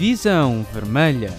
Visão 0.00 0.66
Vermelha. 0.72 1.30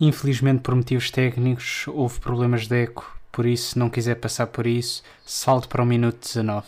Infelizmente, 0.00 0.62
por 0.62 0.74
motivos 0.74 1.10
técnicos, 1.10 1.84
houve 1.88 2.18
problemas 2.20 2.66
de 2.66 2.84
eco, 2.84 3.20
por 3.30 3.44
isso, 3.44 3.72
se 3.72 3.78
não 3.78 3.90
quiser 3.90 4.14
passar 4.14 4.46
por 4.46 4.66
isso, 4.66 5.02
salte 5.26 5.68
para 5.68 5.82
o 5.82 5.84
minuto 5.84 6.18
19. 6.22 6.66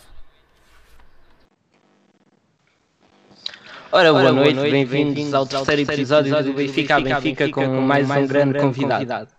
Ora, 3.91 4.11
boa, 4.11 4.21
boa 4.21 4.33
noite, 4.33 4.53
noite 4.53 4.71
bem-vindos 4.71 5.33
ao 5.33 5.47
terceiro 5.47 5.81
episódio 5.81 6.43
do 6.43 6.53
Benfica 6.53 6.97
a 6.97 6.99
Benfica 6.99 7.49
com 7.49 7.81
mais 7.81 8.07
um 8.07 8.27
grande 8.27 8.59
convidado. 8.59 9.29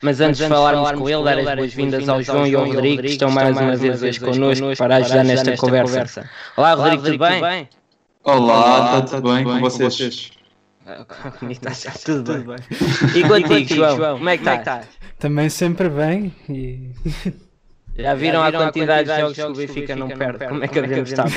Mas 0.00 0.22
antes 0.22 0.40
de 0.40 0.48
falarmos 0.48 0.92
com 0.92 1.06
ele, 1.06 1.22
dar 1.22 1.38
as 1.38 1.54
boas-vindas 1.54 2.08
ao 2.08 2.22
João 2.22 2.46
e 2.46 2.54
ao 2.54 2.64
Rodrigo, 2.64 3.02
que 3.02 3.08
estão 3.08 3.30
mais 3.30 3.54
uma 3.54 3.76
vez 3.76 4.02
hoje 4.02 4.18
connosco 4.18 4.74
para 4.78 4.96
ajudar 4.96 5.22
nesta 5.22 5.54
conversa. 5.54 6.30
Olá, 6.56 6.72
Rodrigo, 6.72 7.02
tudo 7.02 7.18
bem? 7.18 7.68
Olá, 8.22 8.98
está 8.98 9.16
tudo 9.16 9.32
bem 9.32 9.44
com 9.44 9.60
vocês? 9.60 10.30
Comigo 11.38 11.60
está 11.70 11.90
tudo 12.04 12.44
bem. 12.44 12.56
E 13.16 13.22
contigo, 13.26 13.74
João, 13.96 14.18
como 14.18 14.28
é 14.28 14.36
que 14.36 14.46
estás? 14.46 14.86
Também 15.18 15.48
sempre 15.48 15.88
bem 15.88 16.34
e... 16.48 16.90
Já 17.96 18.14
viram, 18.14 18.42
a 18.42 18.52
quantidade 18.52 19.08
de 19.08 19.20
jogos 19.20 19.36
que 19.36 19.42
o 19.42 19.54
Benfica 19.54 19.96
não 19.96 20.08
perde? 20.08 20.46
Como 20.46 20.62
é 20.62 20.68
que 20.68 20.80
devemos 20.80 21.10
estar? 21.10 21.26
Uh, 21.26 21.30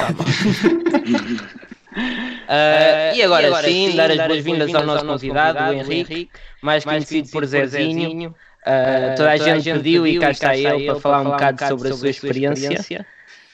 e, 3.15 3.21
agora, 3.21 3.43
e 3.43 3.47
agora 3.47 3.67
sim, 3.67 3.91
sim, 3.91 3.97
dar 3.97 4.11
as 4.11 4.17
boas-vindas 4.17 4.75
ao 4.75 4.85
nosso 4.85 5.05
convidado, 5.05 5.59
o 5.71 5.73
Henrique, 5.73 6.29
mais 6.61 6.83
conhecido 6.83 7.29
por 7.29 7.45
Zezinho. 7.45 8.29
Uh, 8.29 9.15
toda 9.17 9.31
a 9.31 9.37
gente 9.37 9.71
pediu 9.73 10.05
e 10.05 10.19
cá 10.19 10.31
está 10.31 10.55
ele 10.55 10.85
para 10.85 10.99
falar 10.99 11.21
um 11.21 11.31
bocado 11.31 11.65
sobre 11.65 11.89
a 11.89 11.93
sua 11.93 12.09
experiência. 12.09 13.05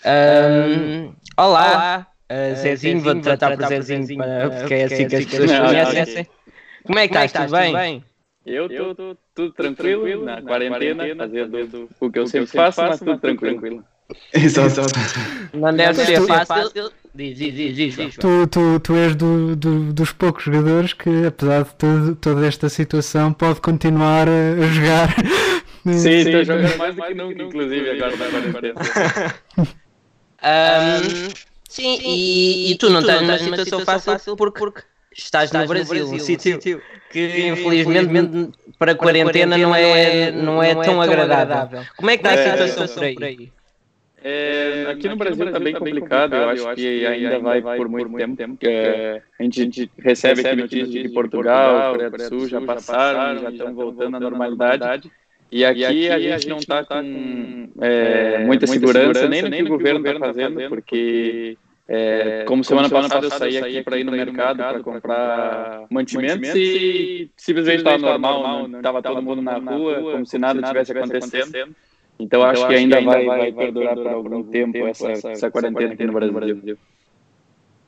Um, 0.06 1.14
olá, 1.38 2.08
uh, 2.30 2.56
Zezinho, 2.56 3.02
vou-te 3.02 3.22
tratar 3.22 3.58
por 3.58 3.66
Zezinho, 3.68 4.18
para, 4.18 4.50
porque 4.50 4.74
é 4.74 4.84
assim 4.86 5.08
que 5.08 5.16
as 5.16 5.26
pessoas 5.26 5.52
conhecem. 5.52 6.28
Como 6.84 7.00
é 7.00 7.08
que 7.08 7.18
estás? 7.18 7.52
Tudo 7.52 7.74
bem? 7.74 8.04
Eu 8.46 8.66
estou 8.66 9.18
tudo 9.36 9.54
tranquilo, 9.54 10.26
na 10.26 10.42
quarentena, 10.42 11.16
fazendo 11.16 11.90
o 12.00 12.12
que 12.12 12.20
eu 12.20 12.28
sempre 12.28 12.48
faço, 12.48 12.82
mas 12.82 13.00
tudo 13.00 13.18
tranquilo. 13.20 13.84
Exato. 14.34 14.82
Não 15.54 15.74
deve 15.74 16.06
ser 16.06 16.22
fácil. 16.26 16.92
Diz, 17.14 17.38
diz, 17.38 17.54
diz, 17.54 17.96
diz, 17.96 18.16
tu, 18.16 18.48
tu, 18.48 18.80
tu 18.80 18.96
és 18.96 19.16
do, 19.16 19.56
do, 19.56 19.92
dos 19.94 20.12
poucos 20.12 20.44
jogadores 20.44 20.94
que, 20.94 21.26
apesar 21.26 21.64
de 21.64 21.76
todo, 21.76 22.16
toda 22.16 22.48
esta 22.48 22.70
situação, 22.70 23.34
pode 23.34 23.60
continuar 23.62 24.28
a, 24.30 24.68
jogar. 24.68 25.16
Sim, 25.86 26.10
estou 26.10 26.44
jogando 26.44 26.78
mais 26.78 26.96
do 26.96 27.02
que 27.02 27.14
nunca, 27.16 27.44
inclusive, 27.44 27.90
agora 27.90 28.16
na 28.16 28.52
quarentena. 28.52 28.76
sim, 31.70 32.00
e, 32.04 32.72
e, 32.72 32.76
tu 32.76 32.90
não 32.90 33.00
estás 33.00 33.22
numa 33.22 33.58
situação 33.64 34.02
fácil 34.02 34.36
porque, 34.36 34.60
porque 34.60 34.82
estás, 35.16 35.52
no 35.52 35.66
Brasil, 35.66 36.06
um 36.06 36.20
sítio 36.20 36.60
que 37.12 37.48
infelizmente 37.48 38.52
para 38.78 38.92
a 38.92 38.96
quarentena 38.96 39.58
não 39.58 39.74
é, 39.74 40.32
não 40.32 40.62
é 40.62 40.76
tão 40.76 41.02
agradável. 41.02 41.82
Como 41.96 42.10
é 42.10 42.18
que 42.18 42.28
está 42.28 42.54
a 42.54 42.68
situação 42.68 43.14
por 43.14 43.24
aí? 43.24 43.52
É, 44.22 44.88
aqui, 44.92 45.08
no 45.08 45.16
Brasil 45.16 45.46
está 45.48 45.60
bem 45.60 45.74
complicado, 45.74 46.36
eu 46.36 46.50
acho 46.50 46.76
que 46.76 47.06
ainda 47.06 47.40
vai 47.40 47.62
por 47.62 47.88
muito 47.88 48.36
tempo. 48.36 48.58
É, 48.64 49.22
a 49.40 49.44
gente 49.44 49.90
recebe 49.98 50.46
aqui 50.46 50.56
notícias 50.62 50.90
de 50.90 51.10
Portugal, 51.10 51.94
Coreia 51.94 52.10
do 52.10 52.24
Sul 52.24 52.48
já 52.48 52.60
passaram, 52.62 53.42
já 53.42 53.50
estão 53.50 53.74
voltando 53.74 54.18
à 54.18 54.20
normalidade. 54.20 55.10
E 55.52 55.66
aqui 55.66 56.10
a 56.10 56.20
gente 56.20 56.48
não 56.48 56.58
está 56.58 56.84
com 56.84 57.70
é, 57.82 58.44
muita 58.46 58.68
segurança, 58.68 59.28
nem 59.28 59.42
no 59.42 59.52
que 59.52 59.64
o 59.64 59.68
governo 59.68 60.06
está 60.06 60.20
fazendo, 60.20 60.70
porque 60.70 61.58
é, 61.88 62.44
como 62.46 62.64
semana 62.64 62.88
passada 62.88 63.26
eu 63.26 63.32
saí 63.32 63.58
aqui 63.58 63.84
para 63.84 63.98
ir 63.98 64.04
no 64.04 64.12
mercado 64.12 64.58
para 64.58 64.80
comprar 64.82 65.86
mantimentos 65.90 66.54
e 66.56 67.32
simplesmente 67.36 67.80
estava 67.80 67.98
normal, 67.98 68.68
estava 68.68 69.02
todo 69.02 69.22
mundo 69.24 69.42
na 69.42 69.58
rua, 69.58 70.00
como 70.12 70.26
se 70.26 70.38
nada 70.38 70.62
tivesse 70.62 70.92
acontecendo. 70.92 71.76
Então, 72.20 72.44
acho, 72.44 72.68
que 72.68 72.76
ainda, 72.76 72.98
ainda 72.98 73.12
vai, 73.12 73.26
vai, 73.26 73.52
perdurar 73.54 73.96
por 73.96 74.08
algum 74.08 74.44
tempo, 74.44 74.74
tempo 74.74 74.88
essa, 74.88 75.10
essa, 75.10 75.32
essa 75.32 75.50
quarentena 75.50 75.94
aqui 75.94 76.04
no 76.04 76.12
Brasil. 76.12 76.78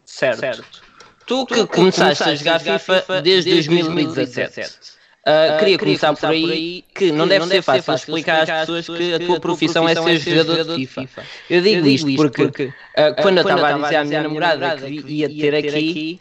Certo. 0.06 0.40
certo. 0.40 0.82
Tu 1.28 1.46
que, 1.46 1.68
começaste 1.68 2.24
a 2.24 2.34
jogar 2.34 2.60
FIFA 2.60 3.22
desde 3.22 3.52
2017. 3.52 5.01
Uh, 5.24 5.56
uh, 5.56 5.60
queria, 5.60 5.78
começar, 5.78 6.08
começar 6.08 6.28
por 6.30 6.52
aí 6.52 6.84
que 6.96 7.12
não, 7.12 7.26
que 7.26 7.30
deve, 7.30 7.46
não 7.46 7.48
ser 7.48 7.62
fácil 7.62 7.94
explicar 7.94 8.50
às 8.50 8.60
pessoas 8.62 8.88
que 8.88 9.14
a 9.14 9.20
tua 9.20 9.40
profissão 9.40 9.88
é 9.88 9.94
ser 9.94 10.18
jogador 10.18 10.76
de 10.76 10.88
FIFA. 10.88 11.02
FIFA. 11.02 11.24
Eu 11.48 11.62
digo 11.62 11.88
isto 11.88 12.16
porque, 12.16 12.44
porque 12.44 12.64
uh, 12.66 13.22
quando 13.22 13.38
eu 13.38 13.42
estava 13.44 13.68
a 13.68 13.78
dizer 13.78 13.96
à 13.98 14.04
minha 14.04 14.24
namorada 14.24 14.78
que 14.78 15.14
ia 15.14 15.30
ter 15.30 15.56
aqui, 15.56 16.20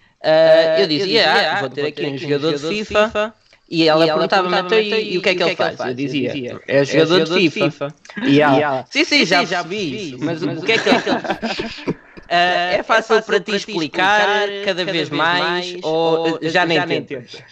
eu 0.78 0.87
dizia, 0.87 1.33
ah, 1.33 1.60
vou 1.60 1.71
ter 1.71 1.87
aqui 1.87 2.06
um 2.06 2.19
jogador 2.19 2.59
de 2.59 2.84
FIFA 2.84 3.34
e 3.71 3.89
ela, 3.89 4.05
e 4.05 4.09
perguntava-me 4.09 4.56
até 4.56 4.83
então, 4.83 4.99
e, 4.99 5.15
e 5.15 5.19
o 5.19 5.22
que 5.22 5.28
é 5.28 5.34
que, 5.34 5.43
ele 5.44 5.56
faz? 5.56 5.78
Eu 5.78 5.94
dizia, 5.94 6.60
é, 6.66 6.81
é 6.81 6.84
jogador, 6.84 7.39
de 7.39 7.50
FIFA. 7.50 7.94
E 8.27 8.41
ela, 8.41 8.84
sim, 8.91 9.05
sim, 9.05 9.25
já, 9.25 9.44
já 9.44 9.62
vi 9.62 10.09
isso, 10.09 10.19
mas, 10.19 10.43
o 10.43 10.60
que 10.60 10.72
é 10.72 10.78
que 10.78 10.89
ele 10.89 10.99
faz? 10.99 11.84
É, 12.28 12.83
fácil 12.84 13.16
é 13.16 13.22
fácil 13.22 13.22
para 13.22 13.41
ti 13.41 13.56
explicar, 13.56 14.49
cada, 14.65 14.84
vez 14.84 15.09
mais, 15.09 15.72
mais 15.72 15.77
ou 15.83 16.39
já, 16.43 16.66
nem 16.66 16.81
tentas? 16.84 17.43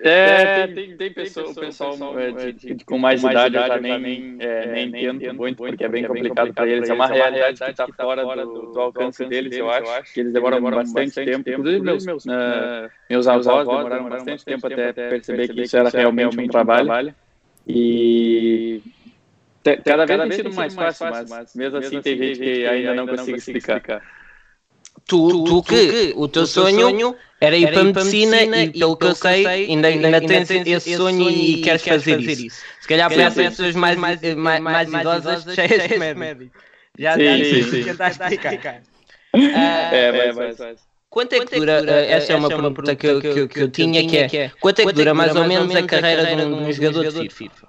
É, 0.00 0.68
tem, 0.68 0.74
tem, 0.74 0.96
tem 0.96 1.12
pessoa, 1.12 1.50
o 1.50 1.54
pessoal 1.54 2.18
é, 2.20 2.30
de, 2.30 2.74
de, 2.74 2.84
com 2.84 2.98
mais 2.98 3.20
idade 3.20 3.56
eu 3.56 3.66
já 3.66 3.80
nem, 3.80 4.36
é, 4.38 4.66
nem 4.86 4.86
entendo 4.86 5.34
muito, 5.34 5.56
porque 5.56 5.82
é 5.82 5.88
bem 5.88 6.04
complicado 6.04 6.54
para 6.54 6.68
eles. 6.68 6.88
É 6.88 6.94
uma 6.94 7.08
realidade 7.08 7.58
que 7.58 7.70
está 7.70 7.88
fora 7.88 8.24
do, 8.24 8.72
do 8.72 8.80
alcance 8.80 9.24
deles, 9.26 9.56
eu 9.56 9.68
acho, 9.68 10.12
que 10.14 10.20
eles 10.20 10.32
demoram 10.32 10.60
bastante 10.60 11.14
tempo. 11.24 11.50
Inclusive, 11.50 11.84
meus, 11.84 12.26
uh, 12.26 12.88
meus 13.10 13.26
avós 13.26 13.66
demoraram 13.66 14.08
bastante 14.08 14.44
tempo 14.44 14.66
até 14.68 14.92
perceber 14.92 15.48
que 15.48 15.62
isso 15.62 15.76
era 15.76 15.88
realmente 15.88 16.38
um 16.38 16.46
trabalho. 16.46 17.12
E 17.66 18.80
cada 19.84 20.06
vez 20.06 20.20
tem 20.20 20.30
sido 20.30 20.54
mais 20.54 20.74
fácil, 20.74 21.06
mas 21.28 21.54
mesmo 21.56 21.78
assim 21.78 22.00
tem 22.00 22.16
gente 22.16 22.38
que 22.38 22.66
ainda 22.66 22.94
não 22.94 23.06
consegue 23.06 23.38
explicar. 23.38 24.00
Tu, 25.08 25.44
tu, 25.44 25.62
que 25.62 26.12
o 26.16 26.28
teu 26.28 26.46
sonho 26.46 27.16
era 27.40 27.56
ir, 27.56 27.72
para, 27.72 27.80
a 27.80 27.84
medicina, 27.84 28.36
e, 28.62 28.78
pelo 28.78 28.94
que 28.94 29.06
eu 29.06 29.14
sei, 29.14 29.46
ainda, 29.46 29.88
ainda, 29.88 30.20
tens 30.20 30.50
esse 30.50 30.96
sonho 30.96 31.30
e, 31.30 31.62
queres 31.62 31.82
fazer, 31.82 32.20
isso. 32.20 32.62
Se 32.80 32.86
calhar 32.86 33.10
para 33.10 33.28
as 33.28 33.34
pessoas 33.34 33.74
mais, 33.74 33.96
mais, 33.96 34.20
mais, 34.36 34.60
mais 34.60 34.92
idosas, 34.92 35.44
cheias 35.54 35.88
de 35.88 35.98
médico. 35.98 36.54
Já 36.98 37.16
tentaste 37.16 38.22
explicar. 38.22 38.82
É, 39.34 40.32
mas... 40.32 40.56
Quanto 41.10 41.34
é 41.34 41.44
que 41.44 41.58
dura, 41.58 41.80
essa 42.06 42.32
é 42.32 42.36
uma 42.36 42.48
pergunta 42.48 42.96
que 42.96 43.06
eu, 43.06 43.20
que, 43.20 43.60
eu 43.60 43.70
tinha, 43.70 44.06
que 44.06 44.36
é, 44.36 44.50
quanto 44.60 44.80
é 44.80 44.86
que 44.86 44.92
dura 44.92 45.14
mais 45.14 45.34
ou 45.34 45.46
menos 45.46 45.74
a 45.74 45.82
carreira 45.82 46.36
de 46.36 46.42
um, 46.42 46.70
jogador 46.72 47.10
de 47.10 47.28
FIFA? 47.30 47.68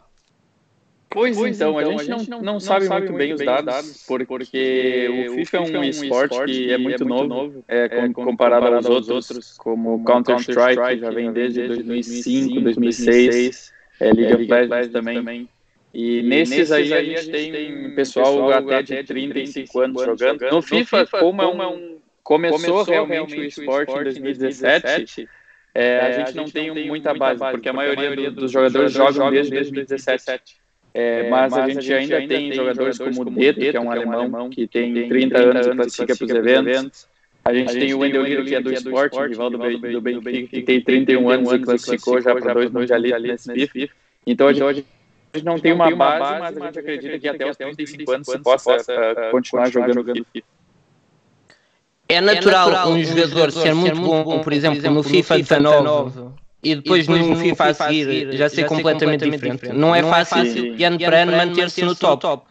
Pois, 1.11 1.35
pois 1.35 1.55
então, 1.55 1.71
então, 1.71 1.79
a 1.79 1.97
gente, 1.97 2.11
a 2.11 2.17
gente 2.17 2.29
não, 2.29 2.41
não, 2.41 2.59
sabe, 2.59 2.85
sabe 2.85 3.07
muito 3.07 3.17
bem 3.17 3.33
os 3.33 3.43
dados, 3.43 3.65
dados 3.65 4.05
porque, 4.07 4.25
porque, 4.25 5.27
o 5.29 5.33
FIFA 5.33 5.57
é 5.57 5.59
um, 5.59 5.75
é 5.75 5.79
um 5.79 5.83
esporte 5.83 6.45
que 6.45 6.69
é, 6.69 6.73
é 6.73 6.77
muito 6.77 7.03
novo, 7.03 7.63
é, 7.67 7.85
é 7.85 8.09
comparado 8.13 8.67
aos 8.67 9.09
outros, 9.09 9.57
como 9.57 10.03
Counter-Strike, 10.03 10.75
que 10.75 10.99
já 10.99 11.09
vem 11.09 11.31
desde 11.31 11.67
2005, 11.67 12.61
2006, 12.61 13.73
é, 13.99 14.13
League 14.13 14.33
of 14.35 14.45
Legends 14.45 14.91
também. 14.91 15.49
E, 15.91 16.21
nesses 16.21 16.71
aí 16.71 16.93
a 16.93 17.03
gente 17.03 17.31
tem 17.31 17.95
pessoal 17.95 18.51
até 18.51 18.83
de 18.83 19.03
35 19.03 19.79
anos 19.79 20.03
jogando. 20.03 20.51
No 20.51 20.61
FIFA, 20.61 21.07
como 21.07 21.41
é 21.41 21.67
um, 21.67 21.97
começou 22.21 22.83
realmente 22.83 23.35
o 23.35 23.43
esporte 23.43 23.91
em 23.91 24.03
2017, 24.03 25.27
é, 25.73 25.99
a 26.01 26.11
gente 26.11 26.35
não 26.35 26.45
tem 26.45 26.87
muita 26.87 27.15
base, 27.15 27.43
porque 27.49 27.67
a 27.67 27.73
maioria 27.73 28.29
dos 28.29 28.51
jogadores 28.51 28.91
jogam 28.91 29.31
desde 29.31 29.51
2017. 29.51 30.59
É, 30.93 31.29
mas, 31.29 31.51
mas, 31.51 31.63
a 31.63 31.67
gente, 31.67 31.93
a 31.93 31.99
gente 31.99 32.13
ainda, 32.13 32.35
tem 32.35 32.51
jogadores, 32.51 32.97
jogadores 32.97 33.17
como 33.17 33.29
o 33.29 33.33
Deto, 33.33 33.59
que 33.59 33.77
é 33.77 33.79
um, 33.79 33.91
alemão, 33.91 34.19
alemão 34.21 34.49
que 34.49 34.67
tem 34.67 34.91
30, 34.93 35.07
30 35.09 35.37
anos 35.37 35.67
e 35.67 35.71
classifica 35.71 36.15
para 36.15 36.25
os 36.25 36.31
eventos. 36.31 37.07
A 37.45 37.53
gente, 37.53 37.69
a 37.69 37.73
gente 37.73 37.85
tem 37.85 37.93
o 37.93 37.99
Wendel 37.99 38.23
Lira, 38.23 38.43
que 38.43 38.55
é 38.55 38.61
do 38.61 38.73
esporte, 38.73 39.17
rival 39.17 39.49
do, 39.49 39.57
do 39.57 40.01
Benfica, 40.01 40.47
que 40.47 40.61
tem 40.61 40.81
31 40.81 41.29
anos 41.29 41.53
e 41.53 41.59
classificou 41.59 42.21
já 42.21 42.35
para 42.35 42.53
dois 42.53 42.71
mundialistas 42.71 43.45
nesse 43.47 43.67
FIFA. 43.67 43.93
Então 44.25 44.47
a 44.47 44.53
gente, 44.53 44.85
a 45.33 45.37
gente 45.37 45.45
não 45.45 45.59
tem 45.59 45.71
uma 45.71 45.95
base, 45.95 46.39
mas 46.39 46.57
a 46.57 46.65
gente 46.65 46.79
acredita 46.79 47.19
que 47.19 47.27
até 47.27 47.49
os 47.49 47.57
35 47.57 48.11
anos 48.11 48.27
se 48.27 48.39
possa 48.39 48.77
continuar 49.31 49.71
jogando 49.71 50.03
FIFA. 50.03 50.45
É 52.09 52.19
natural 52.19 52.89
um 52.89 53.03
jogador 53.03 53.51
ser 53.51 53.75
muito 53.75 54.01
bom, 54.01 54.41
por 54.41 54.51
exemplo, 54.51 54.91
no 54.91 55.03
FIFA 55.03 55.37
19 55.37 56.48
e 56.61 56.75
depois, 56.75 57.05
e 57.05 57.07
depois 57.07 57.27
no, 57.27 57.35
no 57.35 57.35
FIFA 57.37 57.65
a 57.65 57.73
seguir 57.73 58.33
já 58.33 58.49
ser 58.49 58.65
completamente, 58.65 59.23
completamente 59.23 59.31
diferente. 59.31 59.55
diferente. 59.61 59.79
Não 59.79 59.95
é 59.95 60.01
não 60.01 60.09
fácil, 60.09 60.45
é 60.45 60.77
e 60.77 60.83
ano 60.83 60.99
para 60.99 61.21
ano 61.21 61.31
manter-se 61.31 61.83
no 61.83 61.95
top. 61.95 62.49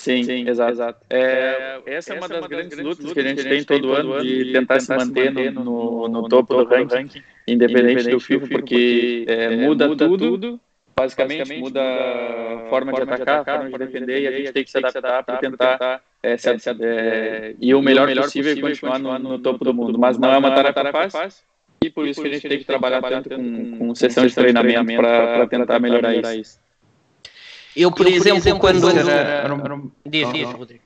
Sim, 0.00 0.24
Sim, 0.24 0.48
exato. 0.48 0.72
exato. 0.72 0.98
É, 1.10 1.82
essa 1.84 2.14
é 2.14 2.18
uma 2.18 2.26
das 2.26 2.46
grandes 2.46 2.78
lutas 2.78 3.12
que 3.12 3.20
a 3.20 3.22
gente 3.22 3.42
tem 3.42 3.62
todo 3.64 3.92
ano 3.92 4.22
de 4.22 4.50
tentar 4.50 4.80
se 4.80 4.96
manter 4.96 5.30
no, 5.52 5.52
no, 5.52 6.08
no 6.08 6.28
topo 6.28 6.64
do 6.64 6.64
ranking, 6.64 7.22
independente 7.46 8.08
do 8.08 8.18
FIFA, 8.18 8.46
porque 8.48 9.26
é, 9.28 9.56
muda 9.56 9.94
tudo 9.94 10.58
basicamente, 10.96 11.58
muda 11.58 11.82
a 11.82 12.66
forma 12.68 12.92
de 12.92 13.02
atacar, 13.02 13.40
a 13.40 13.44
forma 13.44 13.70
de 13.70 13.78
defender, 13.78 14.22
e 14.22 14.26
a 14.26 14.32
gente 14.32 14.52
tem 14.52 14.64
que 14.64 14.70
se 14.70 14.78
adaptar 14.78 15.22
para 15.22 15.36
tentar 15.38 16.02
é, 16.22 16.36
se, 16.36 16.48
é, 16.80 17.54
ir 17.58 17.74
o 17.74 17.82
melhor, 17.82 18.10
possível 18.14 18.52
e 18.52 18.60
continuar 18.60 18.98
no, 18.98 19.18
no 19.18 19.38
topo 19.38 19.64
do 19.64 19.72
mundo. 19.72 19.98
Mas 19.98 20.18
não 20.18 20.32
é 20.32 20.38
uma 20.38 20.54
tarefa 20.54 21.10
fácil, 21.10 21.44
e 21.82 21.90
por 21.90 22.06
isso 22.06 22.20
que 22.20 22.28
a 22.28 22.32
gente 22.32 22.48
tem 22.48 22.58
que 22.58 22.64
trabalhar 22.64 23.00
tanto 23.02 23.28
com, 23.30 23.78
com 23.78 23.94
sessão 23.94 24.26
de 24.26 24.34
treinamento 24.34 24.96
para 24.96 25.46
tentar 25.46 25.78
melhorar 25.80 26.14
isso. 26.34 26.58
Eu, 27.76 27.92
por, 27.92 28.06
exemplo, 28.06 28.58
quando... 28.58 28.80
Diz, 30.04 30.32
diz, 30.32 30.48
Rodrigo. 30.48 30.82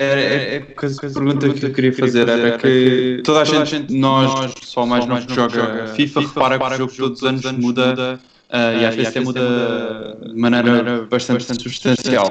Era, 0.00 0.20
é, 0.20 0.54
é, 0.56 0.60
coisa, 0.60 1.00
coisa, 1.00 1.20
pergunta 1.20 1.52
que 1.52 1.66
eu 1.66 1.72
queria 1.72 1.92
fazer 1.92 2.28
era 2.28 2.56
que 2.56 3.20
toda 3.24 3.40
a 3.40 3.44
gente, 3.44 3.92
nós, 3.92 4.54
só 4.62 4.86
mais 4.86 5.04
nós 5.06 5.24
que 5.24 5.34
joga 5.34 5.88
FIFA, 5.88 6.20
repara 6.20 6.58
que 6.58 6.82
o 6.82 6.88
jogo 6.88 6.92
todos 6.94 7.22
os 7.22 7.28
anos 7.28 7.42
muda 7.52 8.20
Uh, 8.48 8.80
e 8.80 8.86
às 8.86 8.94
vezes 8.94 9.10
até 9.10 9.20
muda 9.20 10.16
de 10.26 10.34
maneira 10.34 11.02
bastante, 11.02 11.40
bastante 11.40 11.62
substancial. 11.64 12.30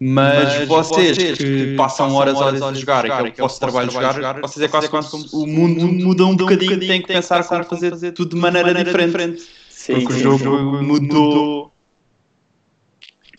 Mas, 0.00 0.58
Mas 0.58 0.68
vocês, 0.68 1.16
vocês 1.16 1.38
que 1.38 1.76
passam 1.76 2.12
horas 2.14 2.34
horas 2.36 2.60
a 2.60 2.72
jogar, 2.72 3.04
que 3.30 3.40
é 3.40 3.44
o 3.44 3.46
vosso 3.46 3.60
trabalho 3.60 3.90
jogar, 3.90 4.14
jogar, 4.14 4.40
vocês 4.40 4.64
é 4.64 4.68
quase 4.68 4.88
como 4.88 5.04
o 5.32 5.46
mundo 5.46 5.86
muda 5.86 6.26
um 6.26 6.36
bocadinho, 6.36 6.78
têm 6.80 7.00
que 7.00 7.08
pensar 7.08 7.44
como 7.44 7.64
fazer 7.64 8.12
tudo 8.12 8.34
de 8.34 8.40
maneira 8.40 8.84
diferente. 8.84 9.42
Sim, 9.70 10.00
porque 10.00 10.14
sim, 10.14 10.26
o 10.26 10.38
jogo 10.38 10.82
mudou. 10.82 11.72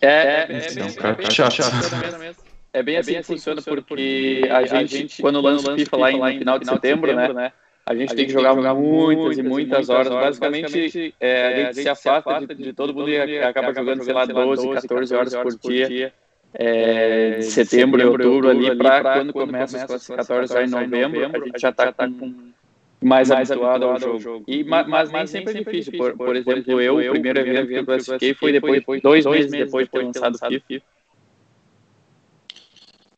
É, 0.02 0.08
é, 0.08 0.48
é, 0.50 0.68
é, 0.80 1.28
um 1.28 1.32
chato. 1.32 2.36
É 2.76 2.84
bem 2.84 2.98
assim 2.98 3.14
que 3.14 3.24
funciona, 3.24 3.62
porque 3.62 4.42
a 4.52 4.66
gente, 4.66 5.22
quando 5.22 5.40
lança 5.40 5.72
o 5.72 5.76
FIFA 5.76 5.98
lá 5.98 6.12
em 6.12 6.40
final 6.40 6.60
de 6.60 6.66
setembro, 6.66 7.16
né? 7.16 7.54
A 7.86 7.96
gente 7.96 8.12
a 8.12 8.16
tem 8.16 8.18
gente 8.18 8.28
que 8.28 8.34
jogar, 8.34 8.54
jogar 8.54 8.74
muitas 8.74 9.38
e 9.38 9.44
muitas 9.44 9.90
horas. 9.90 10.12
horas. 10.12 10.40
Basicamente, 10.40 11.16
é, 11.20 11.30
é, 11.30 11.66
a, 11.68 11.72
gente 11.72 11.84
se 11.84 11.90
afasta 11.90 12.54
de, 12.54 12.56
de 12.56 12.74
todo 12.74 12.94
mundo 12.94 13.10
e 13.10 13.18
acaba, 13.18 13.70
acaba 13.70 13.74
jogando, 13.74 14.04
sei 14.04 14.14
lá, 14.14 14.26
12, 14.26 14.70
14 14.70 15.16
horas 15.16 15.36
por 15.36 15.72
dia. 15.72 16.12
É, 16.58 17.40
de 17.40 17.46
setembro 17.46 18.02
e 18.02 18.06
outubro 18.06 18.50
ali, 18.50 18.76
para 18.78 19.14
quando 19.16 19.34
começa 19.34 19.78
as 19.78 19.84
classificatórias 19.84 20.50
já 20.50 20.64
em 20.64 20.70
novembro, 20.70 21.26
a 21.26 21.46
gente 21.46 21.60
já 21.60 21.70
está 21.70 21.92
tá 21.92 22.08
com 22.08 22.34
mais, 23.04 23.30
mais 23.30 23.52
habituado 23.52 23.86
ao 23.86 24.00
jogo. 24.00 24.20
jogo. 24.20 24.46
E, 24.48 24.64
mas, 24.64 24.88
mas, 24.88 25.12
nem 25.12 25.28
sempre 25.28 25.54
é 25.54 25.64
difícil. 25.64 25.94
Por, 25.98 26.16
por 26.16 26.36
exemplo, 26.36 26.82
eu, 26.82 26.98
o 26.98 27.12
primeiro 27.12 27.40
evento 27.40 27.68
que 27.68 27.74
eu 27.74 27.86
classifiquei 27.86 28.34
foi 28.34 28.52
depois, 28.52 29.02
dois 29.02 29.26
meses 29.26 29.52
depois 29.52 29.86
de 29.86 29.92
ter 29.92 30.04
lançado 30.04 30.36
o 30.36 30.40
FIFA. 30.40 30.86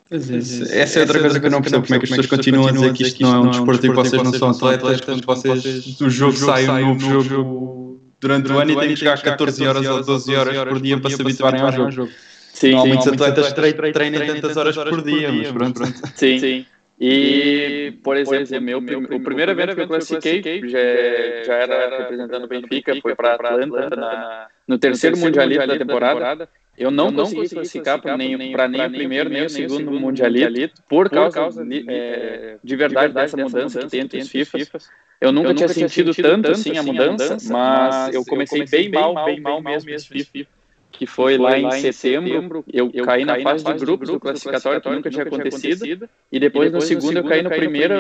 Essa 0.10 1.00
é 1.00 1.02
outra 1.02 1.20
coisa 1.20 1.40
que 1.40 1.46
eu 1.46 1.52
não 1.52 1.62
percebo, 1.62 1.86
como 1.86 1.96
é 1.96 2.00
que 2.00 2.06
as 2.06 2.10
pessoas 2.10 2.28
continuam 2.28 2.68
a 2.68 2.72
dizer 2.72 2.94
que 2.94 3.04
isto 3.04 3.22
não 3.22 3.36
é 3.36 3.40
um 3.40 3.50
desporto 3.50 3.86
e 3.86 3.90
vocês 3.90 4.24
não 4.24 4.34
são 4.34 4.50
atletas, 4.50 5.02
quando 5.02 5.26
vocês, 5.26 6.02
o 6.02 6.10
jogo 6.10 6.34
sai 6.34 6.84
um 6.84 6.96
novo 6.96 7.22
jogo 7.22 8.02
durante 8.20 8.52
o 8.52 8.58
ano 8.58 8.72
e 8.72 8.76
têm 8.78 8.90
que 8.90 8.96
jogar 8.96 9.22
14 9.22 9.68
horas 9.68 9.86
ou 9.86 10.04
12 10.04 10.36
horas 10.36 10.64
por 10.64 10.82
dia 10.82 11.00
para 11.00 11.12
se 11.12 11.22
habituarem 11.22 11.62
ao 11.62 11.92
jogo. 11.92 12.12
Sim, 12.58 12.74
há 12.74 12.86
muitos 12.86 13.08
atletas 13.08 13.54
que 13.54 13.92
treinem 13.92 14.42
tantas 14.42 14.58
horas 14.58 14.76
por 14.76 15.04
dia, 15.04 15.32
mas 15.32 15.52
pronto. 15.52 15.86
Sim, 16.16 16.40
sim. 16.40 16.66
E, 17.00 17.94
por 18.04 18.18
exemplo, 18.18 18.82
meu, 18.82 19.00
o 19.00 19.24
primeiro 19.24 19.52
evento 19.52 19.76
que 19.76 19.82
eu 19.82 19.88
classifiquei 19.88 20.68
já, 20.68 20.80
já 21.46 21.54
era 21.54 21.98
representando 22.00 22.46
o 22.46 22.48
Benfica, 22.48 22.96
foi 23.00 23.16
para 23.16 23.36
Atlanta 23.36 23.96
na, 23.96 24.48
no 24.68 24.80
terceiro 24.80 25.18
Mundialito 25.18 25.68
da 25.68 25.78
temporada. 25.78 26.50
Eu 26.76 26.92
não, 26.92 27.06
eu 27.06 27.12
não 27.12 27.24
consegui 27.24 27.50
classificar 27.50 28.02
para 28.02 28.18
nem, 28.18 28.38
nem, 28.38 28.56
nem 28.56 28.86
o 28.86 28.92
primeiro 28.92 29.30
nem 29.30 29.46
o 29.46 29.50
segundo 29.50 30.00
mundialito 30.00 30.84
por 30.88 31.10
causa, 31.10 31.30
por 31.30 31.34
causa 31.34 31.66
de, 31.66 31.84
é, 31.88 32.58
de, 32.64 32.76
verdade 32.76 33.14
dessa 33.16 33.36
mudança 33.36 33.80
que 33.80 33.88
tem 33.88 34.02
entre 34.02 34.20
os 34.20 34.30
FIFAs. 34.30 34.88
Eu 35.20 35.32
nunca, 35.32 35.50
eu 35.50 35.56
tinha, 35.56 35.68
tinha 35.68 35.80
sentido, 35.80 36.14
tanto 36.14 36.52
assim 36.52 36.78
a 36.78 36.84
mudança, 36.84 37.24
mudança 37.34 37.52
mas 37.52 38.14
eu 38.14 38.24
comecei, 38.24 38.62
eu 38.62 38.66
comecei 38.66 38.90
bem, 38.90 38.92
mal, 38.92 39.26
bem 39.26 39.40
mal 39.40 39.60
mesmo 39.60 39.90
esse 39.90 40.08
FIFA. 40.08 40.32
Que 40.32 40.36
foi, 40.36 40.57
que 40.98 41.06
foi 41.06 41.38
lá, 41.38 41.60
em 41.60 41.70
setembro, 41.72 42.28
setembro 42.28 42.66
eu, 42.74 42.90
eu 42.92 43.06
caí 43.06 43.24
na 43.24 43.40
fase 43.40 43.64
de 43.64 43.74
grupos 43.74 44.10
do 44.10 44.20
classificatório, 44.20 44.82
que 44.82 44.90
nunca 44.90 45.10
tinha 45.12 45.24
acontecido, 45.24 46.10
e 46.32 46.40
depois, 46.40 46.72
no 46.72 46.82
segundo 46.82 47.18
eu 47.18 47.24
caí 47.24 47.44
no 47.44 47.50
primeiro... 47.50 47.94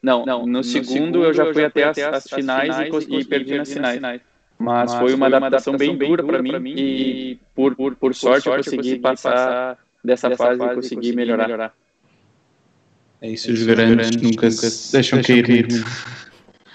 Não, 0.00 0.46
no 0.46 0.62
segundo 0.62 1.24
eu 1.24 1.34
já 1.34 1.52
fui 1.52 1.64
até 1.64 1.84
as 1.84 2.28
finais 2.28 2.76
e 3.08 3.24
perdi 3.24 3.56
nas 3.56 3.72
finais. 3.72 4.20
Mas, 4.56 4.92
Mas 4.92 5.00
foi 5.00 5.12
uma 5.12 5.26
adaptação, 5.26 5.76
bem 5.76 5.96
dura 5.96 6.22
para 6.22 6.40
mim, 6.40 6.56
mim 6.60 6.74
e 6.76 7.38
por, 7.56 7.74
por, 7.74 7.96
por 7.96 8.14
sorte, 8.14 8.46
eu 8.46 8.54
consegui, 8.54 8.76
consegui 8.76 8.98
passar 9.00 9.76
dessa, 10.02 10.30
fase 10.36 10.62
e 10.62 10.74
consegui 10.76 11.12
melhorar. 11.12 11.42
melhorar. 11.42 11.74
É 13.20 13.30
isso, 13.30 13.50
os 13.50 13.62
grandes, 13.64 14.14
nunca 14.14 14.48
se 14.48 14.92
deixam, 14.92 15.20
cair. 15.20 15.66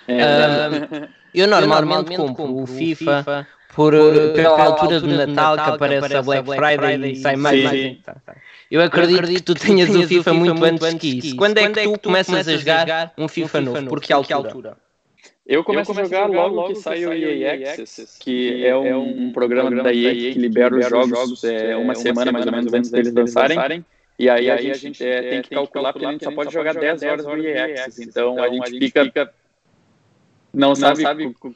É, 0.10 1.08
eu 1.34 1.48
normalmente 1.48 2.18
compro 2.18 2.54
o 2.54 2.68
FIFA 2.68 3.48
por, 3.80 3.94
por 3.94 4.34
pela 4.34 4.62
altura 4.62 5.00
do 5.00 5.08
Natal 5.08 5.56
que 5.56 5.70
aparece 5.70 6.14
a 6.14 6.22
Black 6.22 6.46
Friday 6.46 7.12
e 7.12 7.16
sai 7.16 7.38
mais. 7.38 7.64
mais 7.64 7.98
tá, 8.00 8.16
tá. 8.26 8.36
Eu 8.70 8.82
acredito, 8.82 9.14
eu 9.14 9.20
acredito 9.20 9.46
que 9.46 9.54
tu 9.54 9.56
tenhas 9.56 9.90
o 9.90 10.06
FIFA 10.06 10.34
muito 10.34 10.66
antes 10.66 11.00
que 11.00 11.18
isso. 11.18 11.36
Quando 11.38 11.58
é 11.58 11.70
que 11.72 11.84
tu 11.94 12.00
começas 12.00 12.48
a 12.48 12.58
jogar 12.58 13.14
um 13.18 13.30
FIFA 13.30 13.62
novo? 13.62 13.88
Por 13.88 14.02
que 14.02 14.12
altura? 14.12 14.76
Eu 15.48 15.64
começo, 15.64 15.92
eu 15.92 15.96
começo 15.96 16.14
a 16.14 16.18
jogar, 16.18 16.30
logo, 16.30 16.56
logo 16.56 16.74
que 16.74 16.76
sai 16.76 17.06
o 17.06 17.14
EA 17.14 17.54
Access, 17.54 18.20
que 18.20 18.64
é 18.64 18.76
um, 18.76 18.86
é 18.86 18.96
um 18.96 19.32
programa, 19.32 19.70
programa 19.70 19.90
da 19.90 19.96
EA 19.96 20.34
que 20.34 20.38
libera 20.38 20.78
os 20.78 20.88
jogos, 20.88 21.10
jogos 21.10 21.44
é, 21.44 21.76
uma, 21.76 21.96
semana 21.96 22.32
mais 22.32 22.46
ou 22.46 22.52
menos 22.52 22.72
antes 22.72 22.92
deles 22.92 23.14
lançarem. 23.14 23.84
E 24.20 24.30
aí, 24.30 24.46
e 24.46 24.52
aí 24.52 24.70
a 24.70 24.74
gente, 24.76 25.04
é, 25.04 25.22
tem 25.22 25.42
que 25.42 25.50
calcular, 25.50 25.94
porque 25.94 26.06
a 26.06 26.12
gente 26.12 26.24
só 26.24 26.32
pode 26.32 26.54
jogar 26.54 26.76
10 26.76 27.02
horas 27.02 27.26
do 27.26 27.38
EA 27.38 27.64
Access. 27.64 28.04
Então, 28.04 28.34
então 28.34 28.44
a 28.44 28.50
gente 28.50 28.78
fica... 28.78 29.34
Não 30.54 30.76
sabe 30.76 31.04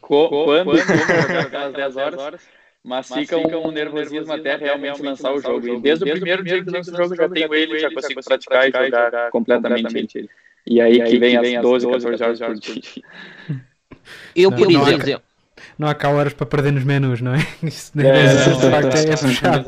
quando 0.01 0.77
jogar 0.77 1.39
aquelas 1.39 1.73
10 1.73 1.97
horas. 1.97 2.41
Mas, 2.83 3.09
mas 3.09 3.19
fica 3.19 3.37
um, 3.37 3.67
um 3.67 3.71
nervosismo 3.71 4.33
até 4.33 4.57
realmente 4.57 5.01
lançar 5.01 5.33
o 5.33 5.39
jogo. 5.39 5.65
E 5.67 5.79
desde 5.79 6.03
o 6.03 6.11
primeiro 6.11 6.43
dia 6.43 6.63
que 6.63 6.69
lança 6.69 6.91
o 6.91 6.97
jogo, 6.97 7.15
já 7.15 7.29
tenho 7.29 7.53
ele, 7.53 7.79
já 7.79 7.89
consigo 7.91 8.21
praticar 8.23 8.67
e 8.67 8.71
jogar 8.71 9.31
completamente 9.31 10.17
ele. 10.17 10.29
E 10.65 10.81
aí 10.81 11.01
que 11.01 11.17
vem 11.17 11.37
as 11.37 11.61
12, 11.61 11.87
14 11.89 12.23
horas 12.23 12.39
por 12.39 12.55
dia. 12.55 12.81
Eu, 14.35 14.51
por 14.51 14.69
exemplo. 14.69 15.22
Não 15.77 15.87
há, 15.87 15.95
cá 15.95 16.09
horas 16.09 16.33
para 16.33 16.45
perder 16.45 16.71
nos 16.71 16.83
menus, 16.83 17.21
não 17.21 17.33
é? 17.33 17.39
Isso 17.63 17.91
é, 17.99 18.27
de 18.27 18.69
facto 18.69 18.95
é, 18.95 19.17
puxado. 19.17 19.65